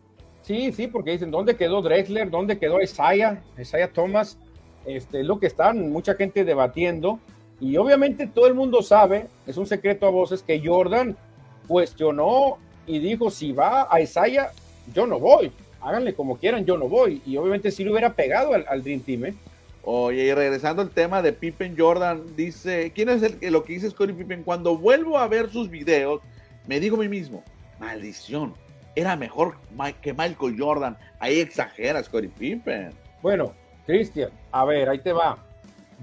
Sí, 0.42 0.70
sí, 0.70 0.86
porque 0.86 1.12
dicen, 1.12 1.30
¿dónde 1.30 1.56
quedó 1.56 1.80
Drexler? 1.80 2.30
¿Dónde 2.30 2.58
quedó 2.58 2.82
Isaiah? 2.82 3.42
Isaiah 3.58 3.90
Thomas. 3.90 4.38
Este, 4.84 5.20
es 5.20 5.26
lo 5.26 5.40
que 5.40 5.46
están 5.46 5.90
mucha 5.90 6.14
gente 6.14 6.44
debatiendo. 6.44 7.20
Y 7.58 7.78
obviamente 7.78 8.26
todo 8.26 8.48
el 8.48 8.54
mundo 8.54 8.82
sabe, 8.82 9.28
es 9.46 9.56
un 9.56 9.66
secreto 9.66 10.06
a 10.06 10.10
voces, 10.10 10.42
que 10.42 10.62
Jordan 10.62 11.16
cuestionó 11.66 12.58
y 12.86 12.98
dijo, 12.98 13.30
si 13.30 13.52
va 13.52 13.88
a 13.90 14.00
Isaiah, 14.00 14.52
yo 14.92 15.06
no 15.06 15.18
voy. 15.18 15.52
Háganle 15.80 16.14
como 16.14 16.38
quieran, 16.38 16.64
yo 16.64 16.76
no 16.76 16.88
voy. 16.88 17.22
Y 17.24 17.36
obviamente 17.36 17.70
si 17.70 17.84
le 17.84 17.90
hubiera 17.90 18.14
pegado 18.14 18.54
al, 18.54 18.64
al 18.68 18.82
Dream 18.82 19.00
Team. 19.00 19.26
¿eh? 19.26 19.34
Oye, 19.82 20.24
y 20.24 20.34
regresando 20.34 20.82
al 20.82 20.90
tema 20.90 21.22
de 21.22 21.32
Pippen 21.32 21.74
Jordan, 21.78 22.36
dice, 22.36 22.92
¿quién 22.94 23.08
es 23.08 23.22
el, 23.22 23.38
lo 23.52 23.64
que 23.64 23.74
dice 23.74 23.88
Scottie 23.90 24.14
Pippen? 24.14 24.42
Cuando 24.42 24.76
vuelvo 24.76 25.16
a 25.16 25.26
ver 25.28 25.50
sus 25.50 25.70
videos, 25.70 26.20
me 26.66 26.78
digo 26.78 26.96
a 26.96 27.00
mí 27.00 27.08
mismo, 27.08 27.42
maldición, 27.80 28.54
era 28.94 29.16
mejor 29.16 29.54
que 30.02 30.12
Michael 30.12 30.56
Jordan. 30.58 30.98
Ahí 31.20 31.40
exagera 31.40 32.02
Scottie 32.02 32.28
Pippen. 32.28 32.90
Bueno, 33.22 33.54
Cristian, 33.86 34.30
a 34.52 34.64
ver, 34.64 34.88
ahí 34.88 34.98
te 34.98 35.12
va. 35.12 35.38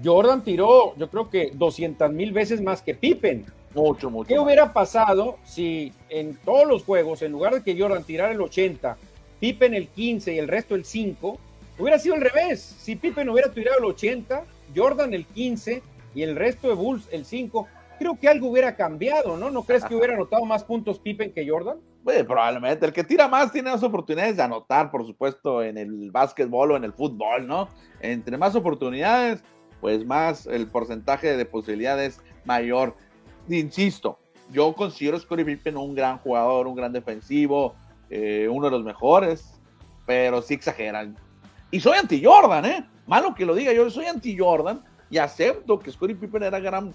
Jordan 0.02 0.42
tiró, 0.42 0.96
yo 0.96 1.08
creo 1.08 1.30
que 1.30 1.52
200 1.54 2.10
mil 2.12 2.32
veces 2.32 2.60
más 2.60 2.82
que 2.82 2.94
Pippen. 2.94 3.44
Mucho, 3.76 4.10
mucho. 4.10 4.28
¿Qué 4.28 4.38
hubiera 4.38 4.72
pasado 4.72 5.36
si 5.44 5.92
en 6.08 6.34
todos 6.36 6.66
los 6.66 6.82
juegos, 6.82 7.20
en 7.20 7.32
lugar 7.32 7.52
de 7.52 7.62
que 7.62 7.78
Jordan 7.78 8.04
tirara 8.04 8.32
el 8.32 8.40
80, 8.40 8.96
Pippen 9.38 9.74
el 9.74 9.88
15 9.88 10.34
y 10.34 10.38
el 10.38 10.48
resto 10.48 10.74
el 10.74 10.86
5, 10.86 11.38
hubiera 11.78 11.98
sido 11.98 12.14
al 12.14 12.22
revés? 12.22 12.60
Si 12.62 12.96
Pippen 12.96 13.28
hubiera 13.28 13.52
tirado 13.52 13.78
el 13.78 13.84
80, 13.84 14.44
Jordan 14.74 15.12
el 15.12 15.26
15 15.26 15.82
y 16.14 16.22
el 16.22 16.36
resto 16.36 16.68
de 16.68 16.74
Bulls 16.74 17.06
el 17.12 17.26
5, 17.26 17.68
creo 17.98 18.18
que 18.18 18.28
algo 18.28 18.48
hubiera 18.48 18.74
cambiado, 18.76 19.36
¿no? 19.36 19.50
¿No 19.50 19.62
crees 19.62 19.84
que 19.84 19.94
hubiera 19.94 20.14
anotado 20.14 20.46
más 20.46 20.64
puntos 20.64 20.98
Pippen 20.98 21.32
que 21.32 21.46
Jordan? 21.46 21.76
Bueno, 22.02 22.26
probablemente. 22.26 22.86
El 22.86 22.94
que 22.94 23.04
tira 23.04 23.28
más 23.28 23.52
tiene 23.52 23.70
más 23.70 23.82
oportunidades 23.82 24.38
de 24.38 24.42
anotar, 24.42 24.90
por 24.90 25.04
supuesto, 25.04 25.62
en 25.62 25.76
el 25.76 26.10
básquetbol 26.10 26.72
o 26.72 26.76
en 26.78 26.84
el 26.84 26.94
fútbol, 26.94 27.46
¿no? 27.46 27.68
Entre 28.00 28.38
más 28.38 28.54
oportunidades, 28.54 29.44
pues 29.82 30.06
más 30.06 30.46
el 30.46 30.66
porcentaje 30.68 31.36
de 31.36 31.44
posibilidades 31.44 32.20
mayor. 32.46 32.96
Insisto, 33.48 34.18
yo 34.52 34.72
considero 34.74 35.16
a 35.16 35.20
Scottie 35.20 35.44
Pippen 35.44 35.76
un 35.76 35.94
gran 35.94 36.18
jugador, 36.18 36.66
un 36.66 36.74
gran 36.74 36.92
defensivo, 36.92 37.74
eh, 38.10 38.48
uno 38.50 38.66
de 38.66 38.72
los 38.72 38.84
mejores, 38.84 39.60
pero 40.06 40.42
sí 40.42 40.54
exageran. 40.54 41.16
Y 41.70 41.80
soy 41.80 41.98
anti-Jordan, 41.98 42.64
¿eh? 42.64 42.88
Malo 43.06 43.34
que 43.34 43.44
lo 43.44 43.54
diga, 43.54 43.72
yo 43.72 43.88
soy 43.90 44.06
anti-Jordan 44.06 44.82
y 45.10 45.18
acepto 45.18 45.78
que 45.78 45.90
Scottie 45.90 46.16
Pippen 46.16 46.42
era 46.42 46.58
gran 46.60 46.92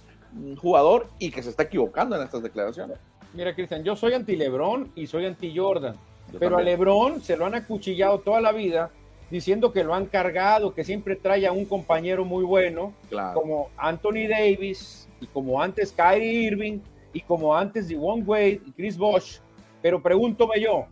jugador 0.57 1.09
y 1.19 1.31
que 1.31 1.43
se 1.43 1.49
está 1.49 1.63
equivocando 1.63 2.15
en 2.15 2.23
estas 2.23 2.41
declaraciones. 2.41 2.97
Mira, 3.33 3.53
Cristian, 3.55 3.83
yo 3.83 3.95
soy 3.95 4.13
anti-Lebron 4.13 4.91
y 4.95 5.07
soy 5.07 5.25
anti-Jordan, 5.25 5.95
pero 6.37 6.57
a 6.57 6.61
Lebron 6.61 7.21
se 7.21 7.37
lo 7.37 7.45
han 7.45 7.55
acuchillado 7.55 8.19
toda 8.19 8.41
la 8.41 8.51
vida 8.51 8.91
diciendo 9.31 9.71
que 9.71 9.83
lo 9.83 9.95
han 9.95 10.05
cargado, 10.05 10.73
que 10.73 10.83
siempre 10.83 11.15
trae 11.15 11.47
a 11.47 11.53
un 11.53 11.65
compañero 11.65 12.25
muy 12.25 12.43
bueno, 12.43 12.93
claro. 13.09 13.39
como 13.39 13.69
Anthony 13.77 14.27
Davis 14.29 15.07
y 15.21 15.25
como 15.27 15.61
antes 15.61 15.93
Kyrie 15.93 16.43
Irving 16.43 16.79
y 17.13 17.21
como 17.21 17.55
antes 17.55 17.95
Wong 17.97 18.27
Wade 18.27 18.61
y 18.65 18.71
Chris 18.73 18.97
Bosh. 18.97 19.37
Pero 19.81 20.01
pregúntome 20.01 20.59
yo, 20.59 20.85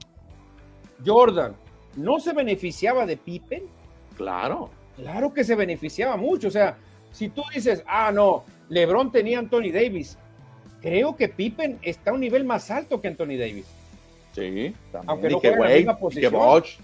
Jordan, 1.06 1.54
¿no 1.98 2.20
se 2.20 2.34
beneficiaba 2.34 3.06
de 3.06 3.18
Pippen? 3.18 3.64
Claro. 4.16 4.70
Claro 4.96 5.34
que 5.34 5.44
se 5.44 5.56
beneficiaba 5.56 6.18
mucho. 6.18 6.48
O 6.48 6.52
sea, 6.52 6.78
si 7.12 7.30
tú 7.30 7.44
dices, 7.54 7.84
ah, 7.86 8.12
no, 8.12 8.46
LeBron 8.70 9.12
tenía 9.12 9.40
Anthony 9.40 9.72
Davis, 9.72 10.18
creo 10.82 11.16
que 11.16 11.28
Pippen 11.28 11.78
está 11.82 12.12
a 12.12 12.14
un 12.14 12.22
nivel 12.22 12.46
más 12.46 12.72
alto 12.72 13.02
que 13.02 13.10
Anthony 13.10 13.38
Davis. 13.38 13.66
Sí, 14.34 14.74
también. 14.92 15.10
Aunque 15.10 15.30
no 15.30 15.40
juega 15.40 15.56
en 15.56 15.62
la 15.62 15.76
misma 15.76 15.98
posición. 15.98 16.32
Que 16.32 16.38
Bosch. 16.38 16.80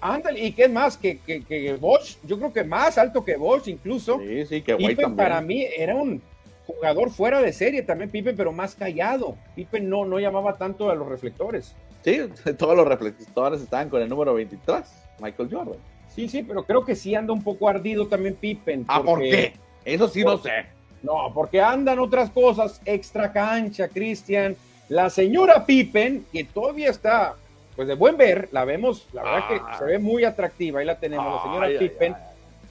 Ándale, 0.00 0.40
¿y 0.40 0.52
qué 0.52 0.64
es 0.64 0.70
más? 0.70 0.96
Que, 0.96 1.18
que, 1.18 1.42
que, 1.42 1.74
Bosch, 1.74 2.16
yo 2.24 2.38
creo 2.38 2.52
que 2.52 2.64
más 2.64 2.96
alto 2.96 3.24
que 3.24 3.36
Bosch 3.36 3.68
incluso. 3.68 4.18
Sí, 4.20 4.46
sí, 4.46 4.62
que 4.62 4.76
Pippen 4.76 4.96
también. 4.96 5.16
para 5.16 5.40
mí 5.40 5.66
era 5.76 5.94
un 5.94 6.22
jugador 6.66 7.10
fuera 7.10 7.40
de 7.40 7.52
serie 7.52 7.82
también, 7.82 8.10
Pippen, 8.10 8.36
pero 8.36 8.52
más 8.52 8.74
callado. 8.74 9.36
Pippen 9.54 9.88
no, 9.88 10.04
no 10.04 10.18
llamaba 10.18 10.56
tanto 10.56 10.90
a 10.90 10.94
los 10.94 11.08
reflectores. 11.08 11.74
Sí, 12.02 12.18
todos 12.58 12.76
los 12.76 12.86
reflectores 12.86 13.60
estaban 13.60 13.88
con 13.88 14.00
el 14.02 14.08
número 14.08 14.34
23, 14.34 14.84
Michael 15.20 15.48
Jordan. 15.52 15.78
Sí, 16.14 16.28
sí, 16.28 16.42
pero 16.42 16.64
creo 16.64 16.84
que 16.84 16.96
sí 16.96 17.14
anda 17.14 17.32
un 17.32 17.42
poco 17.42 17.68
ardido 17.68 18.06
también 18.06 18.34
Pippen. 18.34 18.84
Ah, 18.88 19.02
¿por 19.02 19.20
qué? 19.20 19.52
Eso 19.84 20.08
sí 20.08 20.24
no 20.24 20.38
sé. 20.38 20.66
No, 21.02 21.32
porque 21.32 21.60
andan 21.60 21.98
otras 21.98 22.30
cosas 22.30 22.80
extra 22.84 23.32
cancha, 23.32 23.88
Cristian. 23.88 24.56
La 24.88 25.08
señora 25.08 25.64
Pippen, 25.64 26.26
que 26.32 26.44
todavía 26.44 26.90
está, 26.90 27.36
pues 27.80 27.88
de 27.88 27.94
buen 27.94 28.18
ver, 28.18 28.50
la 28.52 28.66
vemos, 28.66 29.06
la 29.14 29.22
verdad 29.22 29.44
Ay. 29.48 29.58
que 29.72 29.78
se 29.78 29.84
ve 29.86 29.98
muy 29.98 30.22
atractiva, 30.24 30.80
ahí 30.80 30.84
la 30.86 30.98
tenemos, 31.00 31.34
la 31.36 31.42
señora 31.42 31.66
Ay, 31.66 31.76
ay, 31.80 31.88
Pippen. 31.88 32.12
ay. 32.14 32.20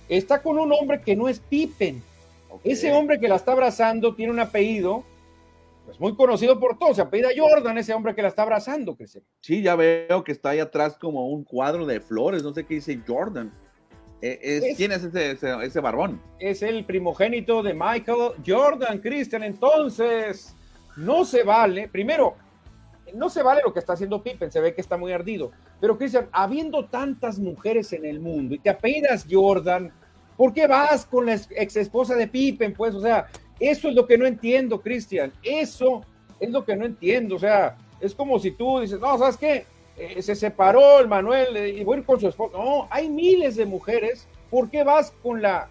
Está 0.07 0.39
con 0.43 0.59
un 0.59 0.71
hombre 0.71 1.01
que 1.01 1.15
no 1.15 1.27
es 1.27 1.39
Pippen. 1.39 2.03
Ok. 2.47 2.61
Ese 2.63 2.91
hombre 2.93 3.19
que 3.19 3.27
la 3.27 3.35
está 3.35 3.53
abrazando 3.53 4.13
tiene 4.13 4.31
un 4.31 4.39
apellido, 4.39 5.03
pues 5.85 5.99
muy 5.99 6.15
conocido 6.15 6.59
por 6.59 6.77
todos, 6.77 6.97
se 6.97 7.01
apellida 7.01 7.29
Jordan, 7.35 7.75
ese 7.79 7.91
hombre 7.95 8.13
que 8.13 8.21
la 8.21 8.27
está 8.27 8.43
abrazando, 8.43 8.95
Cristian. 8.95 9.23
Sí, 9.41 9.63
ya 9.63 9.75
veo 9.75 10.23
que 10.23 10.31
está 10.31 10.49
ahí 10.51 10.59
atrás 10.59 10.95
como 10.95 11.27
un 11.29 11.43
cuadro 11.43 11.87
de 11.87 11.99
flores, 12.01 12.43
no 12.43 12.53
sé 12.53 12.63
qué 12.67 12.75
dice 12.75 12.99
Jordan. 13.07 13.51
Eh, 14.21 14.37
es- 14.43 14.63
Es- 14.63 14.77
¿Quién 14.77 14.91
es 14.91 15.03
ese, 15.03 15.31
ese, 15.31 15.55
ese 15.65 15.79
barbón? 15.79 16.21
es 16.39 16.61
el 16.61 16.85
primogénito 16.85 17.63
de 17.63 17.73
Michael 17.73 18.33
Jordan, 18.45 18.99
Christian. 18.99 19.41
Entonces, 19.41 20.55
no 20.97 21.25
se 21.25 21.41
vale. 21.41 21.87
Primero, 21.87 22.35
no 23.13 23.29
se 23.29 23.43
vale 23.43 23.61
lo 23.63 23.73
que 23.73 23.79
está 23.79 23.93
haciendo 23.93 24.21
Pippen, 24.21 24.51
se 24.51 24.59
ve 24.59 24.73
que 24.73 24.81
está 24.81 24.97
muy 24.97 25.11
ardido. 25.11 25.51
Pero, 25.79 25.97
Christian, 25.97 26.29
habiendo 26.31 26.85
tantas 26.85 27.39
mujeres 27.39 27.93
en 27.93 28.05
el 28.05 28.19
mundo 28.19 28.55
y 28.55 28.59
te 28.59 28.69
apellidas 28.69 29.25
Jordan, 29.29 29.91
¿por 30.37 30.53
qué 30.53 30.67
vas 30.67 31.05
con 31.05 31.25
la 31.25 31.33
ex 31.33 31.75
esposa 31.75 32.15
de 32.15 32.27
Pippen? 32.27 32.73
Pues, 32.73 32.95
o 32.95 33.01
sea, 33.01 33.27
eso 33.59 33.89
es 33.89 33.95
lo 33.95 34.07
que 34.07 34.17
no 34.17 34.25
entiendo, 34.25 34.81
Christian. 34.81 35.31
Eso 35.43 36.01
es 36.39 36.49
lo 36.49 36.63
que 36.63 36.75
no 36.75 36.85
entiendo. 36.85 37.35
O 37.35 37.39
sea, 37.39 37.77
es 37.99 38.15
como 38.15 38.39
si 38.39 38.51
tú 38.51 38.79
dices, 38.79 38.99
no, 38.99 39.17
¿sabes 39.17 39.37
qué? 39.37 39.65
Eh, 39.97 40.21
se 40.21 40.35
separó 40.35 40.99
el 40.99 41.07
Manuel 41.07 41.57
eh, 41.57 41.69
y 41.69 41.83
voy 41.83 41.97
a 41.97 41.99
ir 41.99 42.05
con 42.05 42.19
su 42.19 42.27
esposa. 42.27 42.57
No, 42.57 42.87
hay 42.89 43.09
miles 43.09 43.55
de 43.57 43.65
mujeres. 43.65 44.27
¿Por 44.49 44.69
qué 44.69 44.83
vas 44.83 45.11
con 45.21 45.41
la 45.41 45.69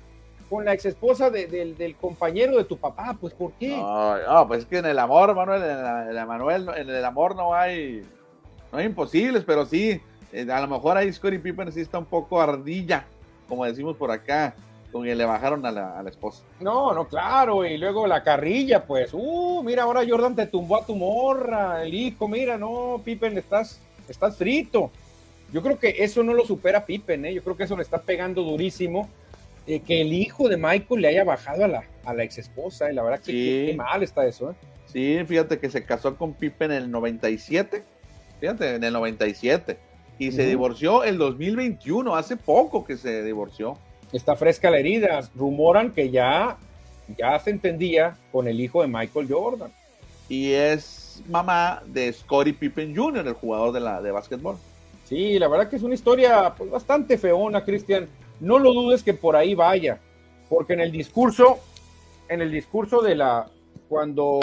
con 0.49 0.64
la 0.64 0.72
ex 0.72 0.86
esposa 0.86 1.30
de- 1.30 1.46
del, 1.46 1.76
del 1.76 1.94
compañero 1.96 2.57
de 2.57 2.64
tu 2.64 2.76
papá? 2.76 3.16
Pues 3.20 3.34
¿por 3.34 3.53
qué? 3.53 3.74
Ay, 3.74 4.22
no, 4.28 4.49
pues 4.49 4.61
es 4.61 4.66
que 4.66 4.78
en 4.78 4.86
el 4.86 4.99
amor, 4.99 5.34
Manuel, 5.34 5.62
en, 5.62 5.82
la- 5.82 6.11
en 6.11 6.16
el, 6.16 6.26
Manuel, 6.26 6.64
no- 6.66 6.74
en 6.76 6.88
el 6.88 7.05
amor 7.05 7.36
no 7.36 7.55
hay, 7.55 8.03
no 8.72 8.78
hay 8.78 8.86
imposibles, 8.86 9.44
pero 9.46 9.64
sí, 9.66 10.01
eh, 10.32 10.46
a 10.51 10.61
lo 10.61 10.68
mejor 10.68 10.96
ahí 10.96 11.12
Scottie 11.12 11.38
Pippen 11.38 11.72
sí 11.72 11.80
está 11.80 11.99
un 11.99 12.05
poco 12.07 12.40
ardilla, 12.40 13.05
como 13.49 13.64
decimos 13.64 13.96
por 13.96 14.11
acá, 14.11 14.55
con 14.92 15.05
que 15.05 15.14
le 15.14 15.24
bajaron 15.26 15.64
a 15.66 15.70
la, 15.70 15.99
a 15.99 16.03
la 16.03 16.09
esposa. 16.09 16.42
No, 16.61 16.94
no, 16.94 17.07
claro. 17.09 17.64
Y 17.66 17.76
luego 17.76 18.07
la 18.07 18.22
carrilla, 18.22 18.84
pues, 18.84 19.11
uh, 19.12 19.62
mira, 19.62 19.82
ahora 19.82 20.03
Jordan 20.09 20.34
te 20.34 20.46
tumbó 20.46 20.76
a 20.76 20.86
tu 20.86 20.96
morra, 20.96 21.82
el 21.82 21.92
hijo, 21.92 22.26
mira, 22.26 22.57
no, 22.57 23.01
Pippen, 23.05 23.36
estás, 23.36 23.80
estás 24.09 24.36
frito. 24.36 24.90
Yo 25.53 25.62
creo 25.62 25.78
que 25.78 25.94
eso 25.99 26.22
no 26.22 26.32
lo 26.34 26.44
supera 26.46 26.84
Pippen, 26.86 27.24
¿eh? 27.26 27.34
Yo 27.34 27.42
creo 27.42 27.57
que 27.57 27.64
eso 27.64 27.76
le 27.76 27.82
está 27.82 27.99
pegando 27.99 28.42
durísimo. 28.42 29.09
Eh, 29.68 29.80
que 29.80 30.00
el 30.00 30.12
hijo 30.12 30.48
de 30.48 30.56
Michael 30.56 31.02
le 31.02 31.08
haya 31.08 31.24
bajado 31.24 31.64
a 31.64 31.68
la, 31.68 31.84
a 32.04 32.14
la 32.14 32.24
ex 32.24 32.38
esposa, 32.38 32.90
y 32.90 32.94
la 32.94 33.02
verdad 33.02 33.18
que 33.20 33.32
Sí. 33.32 33.66
qué, 33.66 33.74
mal 33.76 34.02
está 34.02 34.26
eso, 34.26 34.50
¿eh? 34.50 34.54
Sí, 34.86 35.18
fíjate 35.26 35.58
que 35.58 35.68
se 35.68 35.84
casó 35.84 36.16
con 36.16 36.32
Pippen 36.32 36.72
en 36.72 36.84
el 36.84 36.90
97, 36.90 37.84
fíjate, 38.40 38.76
en 38.76 38.84
el 38.84 38.92
97, 38.94 39.76
y 40.18 40.32
se 40.32 40.46
divorció 40.46 41.04
el 41.04 41.18
2021, 41.18 42.16
hace 42.16 42.36
poco 42.36 42.84
que 42.84 42.96
se 42.96 43.22
divorció. 43.22 43.78
Está 44.12 44.34
fresca 44.34 44.70
la 44.70 44.78
herida. 44.78 45.20
Rumoran 45.36 45.92
que 45.92 46.10
ya, 46.10 46.56
ya 47.16 47.38
se 47.38 47.50
entendía 47.50 48.16
con 48.32 48.48
el 48.48 48.58
hijo 48.60 48.80
de 48.82 48.88
Michael 48.88 49.28
Jordan. 49.30 49.70
Y 50.28 50.52
es 50.52 51.22
mamá 51.28 51.82
de 51.86 52.12
Scottie 52.12 52.54
Pippen 52.54 52.96
Jr., 52.96 53.26
el 53.28 53.34
jugador 53.34 53.72
de, 53.72 53.80
la, 53.80 54.00
de 54.00 54.10
básquetbol. 54.10 54.56
Sí, 55.04 55.38
la 55.38 55.48
verdad 55.48 55.68
que 55.68 55.76
es 55.76 55.82
una 55.82 55.94
historia 55.94 56.54
pues, 56.56 56.70
bastante 56.70 57.16
feona, 57.18 57.62
Cristian. 57.64 58.08
No 58.41 58.59
lo 58.59 58.72
dudes 58.72 59.03
que 59.03 59.14
por 59.14 59.36
ahí 59.36 59.55
vaya, 59.55 60.01
porque 60.49 60.74
en 60.74 60.80
el 60.80 60.93
discurso, 60.93 61.59
en 62.28 62.41
el 62.41 62.51
discurso 62.51 63.03
de 63.03 63.14
la, 63.14 63.51
cuando 63.89 64.39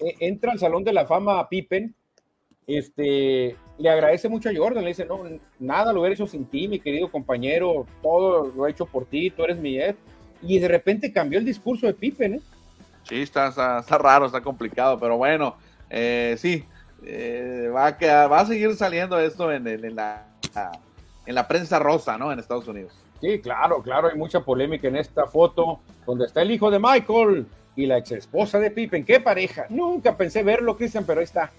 e- 0.00 0.16
entra 0.20 0.52
al 0.52 0.58
Salón 0.58 0.84
de 0.84 0.92
la 0.92 1.06
Fama 1.06 1.38
a 1.38 1.48
Pippen, 1.48 1.94
este, 2.66 3.56
le 3.78 3.90
agradece 3.90 4.28
mucho 4.28 4.48
a 4.48 4.52
Jordan, 4.56 4.82
le 4.82 4.90
dice, 4.90 5.04
no, 5.04 5.20
nada 5.58 5.92
lo 5.92 6.06
he 6.06 6.12
hecho 6.12 6.26
sin 6.26 6.46
ti, 6.46 6.68
mi 6.68 6.80
querido 6.80 7.10
compañero, 7.10 7.86
todo 8.02 8.46
lo 8.46 8.66
he 8.66 8.70
hecho 8.70 8.86
por 8.86 9.06
ti, 9.06 9.30
tú 9.30 9.44
eres 9.44 9.58
mi 9.58 9.80
ex. 9.80 9.98
Y 10.42 10.58
de 10.58 10.68
repente 10.68 11.12
cambió 11.12 11.38
el 11.38 11.44
discurso 11.44 11.86
de 11.86 11.94
Pippen, 11.94 12.34
¿eh? 12.34 12.40
Sí, 13.04 13.22
está, 13.22 13.50
raro, 13.98 14.26
está 14.26 14.40
complicado, 14.40 14.98
pero 14.98 15.16
bueno, 15.16 15.56
eh, 15.88 16.34
sí, 16.38 16.64
eh, 17.04 17.70
va, 17.74 17.86
a 17.86 18.46
seguir 18.46 18.74
saliendo 18.74 19.18
esto 19.18 19.52
en, 19.52 19.66
en 19.68 19.94
la, 19.94 20.26
en 21.26 21.34
la 21.34 21.46
prensa 21.46 21.78
rosa, 21.78 22.16
¿no? 22.16 22.32
En 22.32 22.38
Estados 22.38 22.66
Unidos. 22.68 22.92
Sí, 23.20 23.40
claro, 23.40 23.82
claro, 23.82 24.08
hay 24.08 24.16
mucha 24.16 24.40
polémica 24.40 24.88
en 24.88 24.96
esta 24.96 25.26
foto 25.26 25.80
donde 26.06 26.26
está 26.26 26.42
el 26.42 26.50
hijo 26.50 26.70
de 26.70 26.78
Michael 26.78 27.46
y 27.74 27.86
la 27.86 27.98
ex 27.98 28.12
esposa 28.12 28.58
de 28.58 28.70
Pippen. 28.70 29.04
¡Qué 29.04 29.20
pareja! 29.20 29.66
Nunca 29.68 30.16
pensé 30.16 30.42
verlo, 30.42 30.76
Cristian, 30.76 31.04
pero 31.04 31.20
ahí 31.20 31.24
está. 31.24 31.50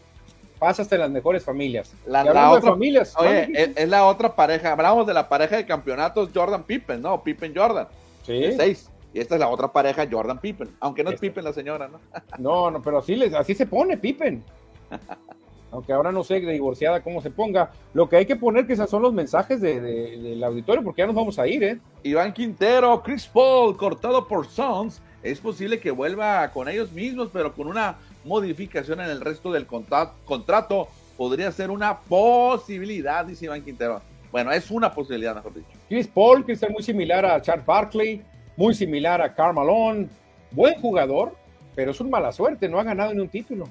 Hasta 0.59 0.95
en 0.95 1.01
las 1.01 1.11
mejores 1.11 1.43
familias. 1.43 1.93
La, 2.07 2.24
de 2.24 2.32
otra, 2.32 2.72
familias. 2.72 3.13
oye, 3.18 3.41
¿vale, 3.41 3.74
es, 3.76 3.89
la 3.89 4.05
otra 4.05 4.36
pareja. 4.36 4.72
Hablamos 4.72 5.05
de 5.05 5.13
la 5.13 5.30
pareja 5.30 5.55
de 5.57 5.65
campeonatos 5.68 6.30
Jordan 6.34 6.63
Pippen, 6.63 7.01
¿no? 7.01 7.24
Pippen 7.24 7.53
Jordan. 7.55 7.88
Sí. 8.24 8.39
de 8.39 8.55
seis. 8.55 8.89
Y 9.13 9.20
esta 9.20 9.36
es 9.36 9.39
la 9.39 9.49
otra 9.49 9.72
pareja 9.72 10.07
Jordan 10.09 10.39
Pippen. 10.39 10.76
Aunque 10.80 11.03
no 11.03 11.11
es. 11.11 11.20
Pippen 11.20 11.43
la 11.43 11.53
señora, 11.53 11.88
¿no? 11.88 11.99
No, 12.39 12.72
no, 12.72 12.82
pero 12.82 12.99
así, 12.99 13.15
les, 13.15 13.34
así 13.34 13.53
se 13.53 13.68
pone 13.68 13.97
Pippen. 13.97 14.43
Aunque 15.72 15.91
ahora 15.93 16.11
no 16.11 16.24
sé 16.24 16.39
de 16.39 16.53
divorciada 16.53 17.01
cómo 17.01 17.22
se 17.22 17.30
ponga. 17.30 17.72
Lo 17.93 18.07
que 18.07 18.15
hay 18.18 18.26
que 18.26 18.36
poner 18.38 18.65
que 18.65 18.74
esos 18.74 18.89
son 18.89 19.01
los 19.01 19.13
mensajes 19.13 19.59
de- 19.59 19.82
de- 19.82 20.18
del 20.18 20.43
auditorio, 20.43 20.84
porque 20.84 21.01
ya 21.01 21.07
nos 21.07 21.15
vamos 21.15 21.38
a 21.39 21.47
ir, 21.47 21.63
¿eh? 21.63 21.80
Iván 22.03 22.34
Quintero, 22.34 23.01
Chris 23.03 23.28
Paul, 23.28 23.76
cortado 23.76 24.28
por 24.28 24.47
Sons. 24.47 25.01
Es 25.24 25.39
posible 25.39 25.80
que 25.80 25.91
vuelva 25.91 26.47
con 26.51 26.70
ellos 26.70 26.91
mismos, 26.93 27.30
pero 27.34 27.53
con 27.53 27.68
una 27.68 27.97
modificación 28.24 29.01
en 29.01 29.09
el 29.09 29.20
resto 29.22 29.51
del 29.51 29.65
contra- 29.65 30.11
contrato. 30.26 30.88
Podría 31.18 31.51
ser 31.51 31.72
una 31.72 31.99
posibilidad, 31.99 33.26
dice 33.26 33.45
Iván 33.45 33.63
Quintero. 33.63 34.01
Bueno, 34.32 34.51
es 34.51 34.70
una 34.72 34.91
posibilidad, 34.93 35.36
mejor 35.36 35.53
dicho. 35.53 35.68
Chris 35.89 36.07
Paul, 36.07 36.45
que 36.45 36.51
está 36.53 36.70
muy 36.70 36.84
similar 36.84 37.26
a 37.26 37.41
Charles 37.41 37.65
Barkley, 37.65 38.22
muy 38.55 38.74
similar 38.74 39.22
a 39.22 39.53
Malone. 39.53 40.07
Buen 40.51 40.80
jugador, 40.80 41.34
pero 41.76 41.91
es 41.91 41.99
un 41.99 42.09
mala 42.09 42.32
suerte, 42.32 42.70
no 42.70 42.80
ha 42.80 42.84
ganado 42.84 43.13
ni 43.13 43.20
un 43.20 43.30
título. 43.30 43.68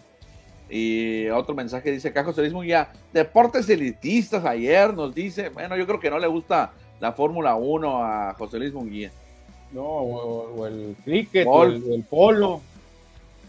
Y 0.69 1.29
otro 1.29 1.55
mensaje 1.55 1.93
dice 1.93 2.09
acá 2.09 2.25
José 2.25 2.41
Luis 2.41 2.53
Munguía, 2.53 2.89
deportes 3.13 3.69
elitistas 3.69 4.45
ayer 4.45 4.93
nos 4.93 5.15
dice, 5.15 5.49
bueno, 5.51 5.77
yo 5.77 5.87
creo 5.87 6.01
que 6.01 6.11
no 6.11 6.19
le 6.19 6.27
gusta 6.27 6.73
la 7.01 7.13
Fórmula 7.13 7.55
1 7.55 8.05
a 8.05 8.35
José 8.35 8.59
Luis 8.59 8.73
Munguía. 8.73 9.13
No, 9.73 9.83
o, 9.83 10.55
o 10.55 10.67
el 10.67 10.97
cricket, 11.05 11.47
o 11.49 11.65
el, 11.65 12.05
polo, 12.09 12.61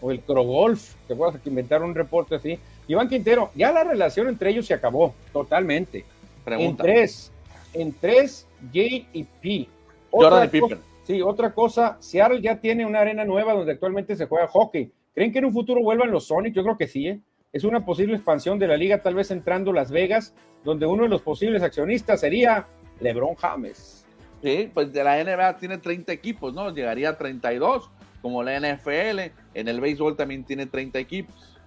o 0.00 0.10
el 0.10 0.20
crogolf. 0.20 0.94
Te 1.06 1.14
acuerdas 1.14 1.40
que 1.40 1.48
inventaron 1.48 1.90
un 1.90 1.94
reporte 1.94 2.36
así. 2.36 2.58
Iván 2.86 3.08
Quintero, 3.08 3.50
ya 3.54 3.72
la 3.72 3.84
relación 3.84 4.28
entre 4.28 4.50
ellos 4.50 4.66
se 4.66 4.74
acabó 4.74 5.14
totalmente. 5.32 6.04
Pregunta. 6.44 6.84
En 6.84 6.92
tres, 6.92 7.32
en 7.74 7.92
tres, 7.92 8.46
J 8.72 9.06
y 9.12 9.24
P. 9.40 9.68
Jordan 10.10 10.44
y 10.44 10.48
Pippen. 10.48 10.78
Sí, 11.04 11.22
otra 11.22 11.54
cosa, 11.54 11.96
Seattle 12.00 12.42
ya 12.42 12.56
tiene 12.56 12.84
una 12.84 13.00
arena 13.00 13.24
nueva 13.24 13.54
donde 13.54 13.72
actualmente 13.72 14.14
se 14.14 14.26
juega 14.26 14.46
hockey. 14.48 14.90
¿Creen 15.18 15.32
que 15.32 15.40
en 15.40 15.46
un 15.46 15.52
futuro 15.52 15.82
vuelvan 15.82 16.12
los 16.12 16.28
Sonics? 16.28 16.54
Yo 16.54 16.62
creo 16.62 16.76
que 16.76 16.86
sí. 16.86 17.08
¿eh? 17.08 17.20
Es 17.52 17.64
una 17.64 17.84
posible 17.84 18.14
expansión 18.14 18.56
de 18.60 18.68
la 18.68 18.76
liga, 18.76 19.02
tal 19.02 19.16
vez 19.16 19.32
entrando 19.32 19.72
Las 19.72 19.90
Vegas, 19.90 20.32
donde 20.62 20.86
uno 20.86 21.02
de 21.02 21.08
los 21.08 21.22
posibles 21.22 21.60
accionistas 21.60 22.20
sería 22.20 22.68
LeBron 23.00 23.34
James. 23.34 24.06
Sí, 24.44 24.70
pues 24.72 24.92
de 24.92 25.02
la 25.02 25.20
NBA 25.24 25.56
tiene 25.56 25.78
30 25.78 26.12
equipos, 26.12 26.54
¿no? 26.54 26.72
Llegaría 26.72 27.08
a 27.08 27.18
32, 27.18 27.90
como 28.22 28.44
la 28.44 28.60
NFL. 28.60 29.32
En 29.54 29.66
el 29.66 29.80
béisbol 29.80 30.14
también 30.14 30.44
tiene 30.44 30.66
30 30.66 31.00
equipos. 31.00 31.58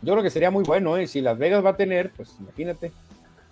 Yo 0.00 0.14
creo 0.14 0.22
que 0.22 0.30
sería 0.30 0.50
muy 0.50 0.64
bueno, 0.64 0.96
¿eh? 0.96 1.06
Si 1.06 1.20
Las 1.20 1.36
Vegas 1.36 1.62
va 1.62 1.68
a 1.72 1.76
tener, 1.76 2.12
pues 2.12 2.34
imagínate. 2.40 2.92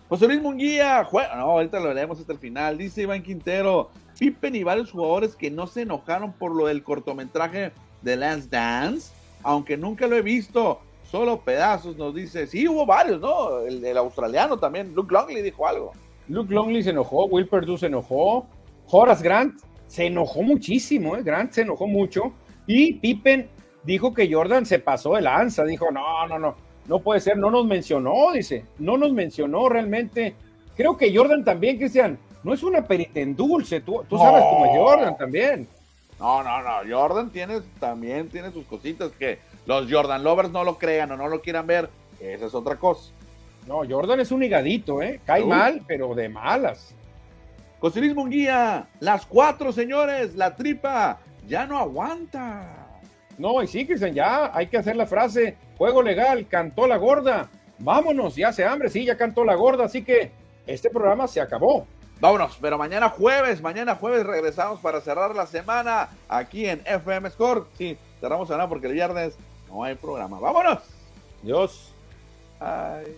José 0.08 0.26
Luis 0.26 0.40
Munguía, 0.40 1.04
juega. 1.04 1.36
No, 1.36 1.50
ahorita 1.50 1.80
lo 1.80 1.92
leemos 1.92 2.18
hasta 2.18 2.32
el 2.32 2.38
final. 2.38 2.78
Dice 2.78 3.02
Iván 3.02 3.22
Quintero, 3.22 3.90
Pippen 4.18 4.56
y 4.56 4.62
varios 4.62 4.90
jugadores 4.90 5.36
que 5.36 5.50
no 5.50 5.66
se 5.66 5.82
enojaron 5.82 6.32
por 6.32 6.56
lo 6.56 6.68
del 6.68 6.82
cortometraje 6.82 7.72
de 8.02 8.16
Lance 8.16 8.48
Dance, 8.50 9.12
aunque 9.42 9.76
nunca 9.76 10.06
lo 10.06 10.16
he 10.16 10.22
visto. 10.22 10.80
Solo 11.10 11.40
pedazos, 11.40 11.96
nos 11.96 12.14
dice. 12.14 12.46
Sí, 12.46 12.66
hubo 12.66 12.86
varios, 12.86 13.20
¿no? 13.20 13.60
El, 13.60 13.84
el 13.84 13.96
australiano 13.98 14.58
también, 14.58 14.94
Luke 14.94 15.12
Longley 15.12 15.42
dijo 15.42 15.66
algo. 15.66 15.92
Luke 16.28 16.52
Longley 16.54 16.82
se 16.82 16.90
enojó, 16.90 17.26
Will 17.26 17.48
Perdue 17.48 17.76
se 17.76 17.86
enojó, 17.86 18.46
Horace 18.90 19.22
Grant 19.22 19.60
se 19.86 20.06
enojó 20.06 20.42
muchísimo, 20.42 21.16
¿eh? 21.16 21.22
Grant 21.22 21.52
se 21.52 21.62
enojó 21.62 21.86
mucho 21.86 22.32
y 22.66 22.94
Pippen 22.94 23.48
dijo 23.82 24.14
que 24.14 24.32
Jordan 24.32 24.64
se 24.64 24.78
pasó 24.78 25.14
de 25.16 25.22
lanza, 25.22 25.64
dijo, 25.64 25.90
no, 25.90 26.26
no, 26.28 26.38
no, 26.38 26.54
no 26.86 26.98
puede 27.00 27.20
ser, 27.20 27.36
no 27.36 27.50
nos 27.50 27.66
mencionó, 27.66 28.32
dice, 28.32 28.64
no 28.78 28.96
nos 28.96 29.12
mencionó 29.12 29.68
realmente. 29.68 30.34
Creo 30.76 30.96
que 30.96 31.14
Jordan 31.14 31.44
también, 31.44 31.76
Cristian, 31.76 32.18
no 32.42 32.54
es 32.54 32.62
una 32.62 32.82
perita 32.86 33.20
en 33.20 33.36
dulce, 33.36 33.80
tú, 33.80 34.02
tú 34.08 34.16
sabes 34.16 34.42
No. 34.42 34.48
como 34.50 34.64
es 34.64 34.70
Jordan 34.78 35.16
también. 35.18 35.68
No, 36.22 36.40
no, 36.44 36.62
no. 36.62 36.88
Jordan 36.88 37.30
tiene, 37.30 37.62
también 37.80 38.28
tiene 38.28 38.52
sus 38.52 38.64
cositas 38.66 39.10
que 39.18 39.40
los 39.66 39.90
Jordan 39.90 40.22
lovers 40.22 40.50
no 40.50 40.62
lo 40.62 40.78
crean 40.78 41.10
o 41.10 41.16
no 41.16 41.26
lo 41.26 41.42
quieran 41.42 41.66
ver. 41.66 41.90
Esa 42.20 42.46
es 42.46 42.54
otra 42.54 42.76
cosa. 42.76 43.12
No, 43.66 43.82
Jordan 43.88 44.20
es 44.20 44.30
un 44.30 44.44
higadito, 44.44 45.02
¿eh? 45.02 45.20
Cae 45.26 45.42
Uy. 45.42 45.48
mal, 45.48 45.82
pero 45.86 46.14
de 46.14 46.28
malas. 46.28 46.94
José 47.80 48.14
Munguía, 48.14 48.86
las 49.00 49.26
cuatro 49.26 49.72
señores, 49.72 50.36
la 50.36 50.54
tripa 50.54 51.18
ya 51.48 51.66
no 51.66 51.76
aguanta. 51.78 52.86
No, 53.38 53.60
y 53.60 53.66
sí, 53.66 53.84
Cristian, 53.84 54.14
ya 54.14 54.56
hay 54.56 54.68
que 54.68 54.76
hacer 54.76 54.94
la 54.94 55.06
frase, 55.06 55.56
juego 55.76 56.02
legal, 56.02 56.46
cantó 56.46 56.86
la 56.86 56.98
gorda, 56.98 57.50
vámonos, 57.80 58.36
ya 58.36 58.48
hace 58.48 58.64
hambre, 58.64 58.88
sí, 58.88 59.04
ya 59.04 59.16
cantó 59.16 59.44
la 59.44 59.56
gorda, 59.56 59.86
así 59.86 60.04
que 60.04 60.30
este 60.64 60.90
programa 60.90 61.26
se 61.26 61.40
acabó. 61.40 61.86
Vámonos, 62.22 62.56
pero 62.60 62.78
mañana 62.78 63.08
jueves, 63.08 63.60
mañana 63.60 63.96
jueves 63.96 64.24
regresamos 64.24 64.78
para 64.78 65.00
cerrar 65.00 65.34
la 65.34 65.44
semana 65.44 66.08
aquí 66.28 66.68
en 66.68 66.80
FM 66.86 67.28
Score. 67.30 67.66
Sí, 67.76 67.98
cerramos 68.20 68.46
semana 68.46 68.68
porque 68.68 68.86
el 68.86 68.92
viernes 68.92 69.34
no 69.68 69.82
hay 69.82 69.96
programa. 69.96 70.38
Vámonos. 70.38 70.78
Dios. 71.42 71.92
Ay. 72.60 73.16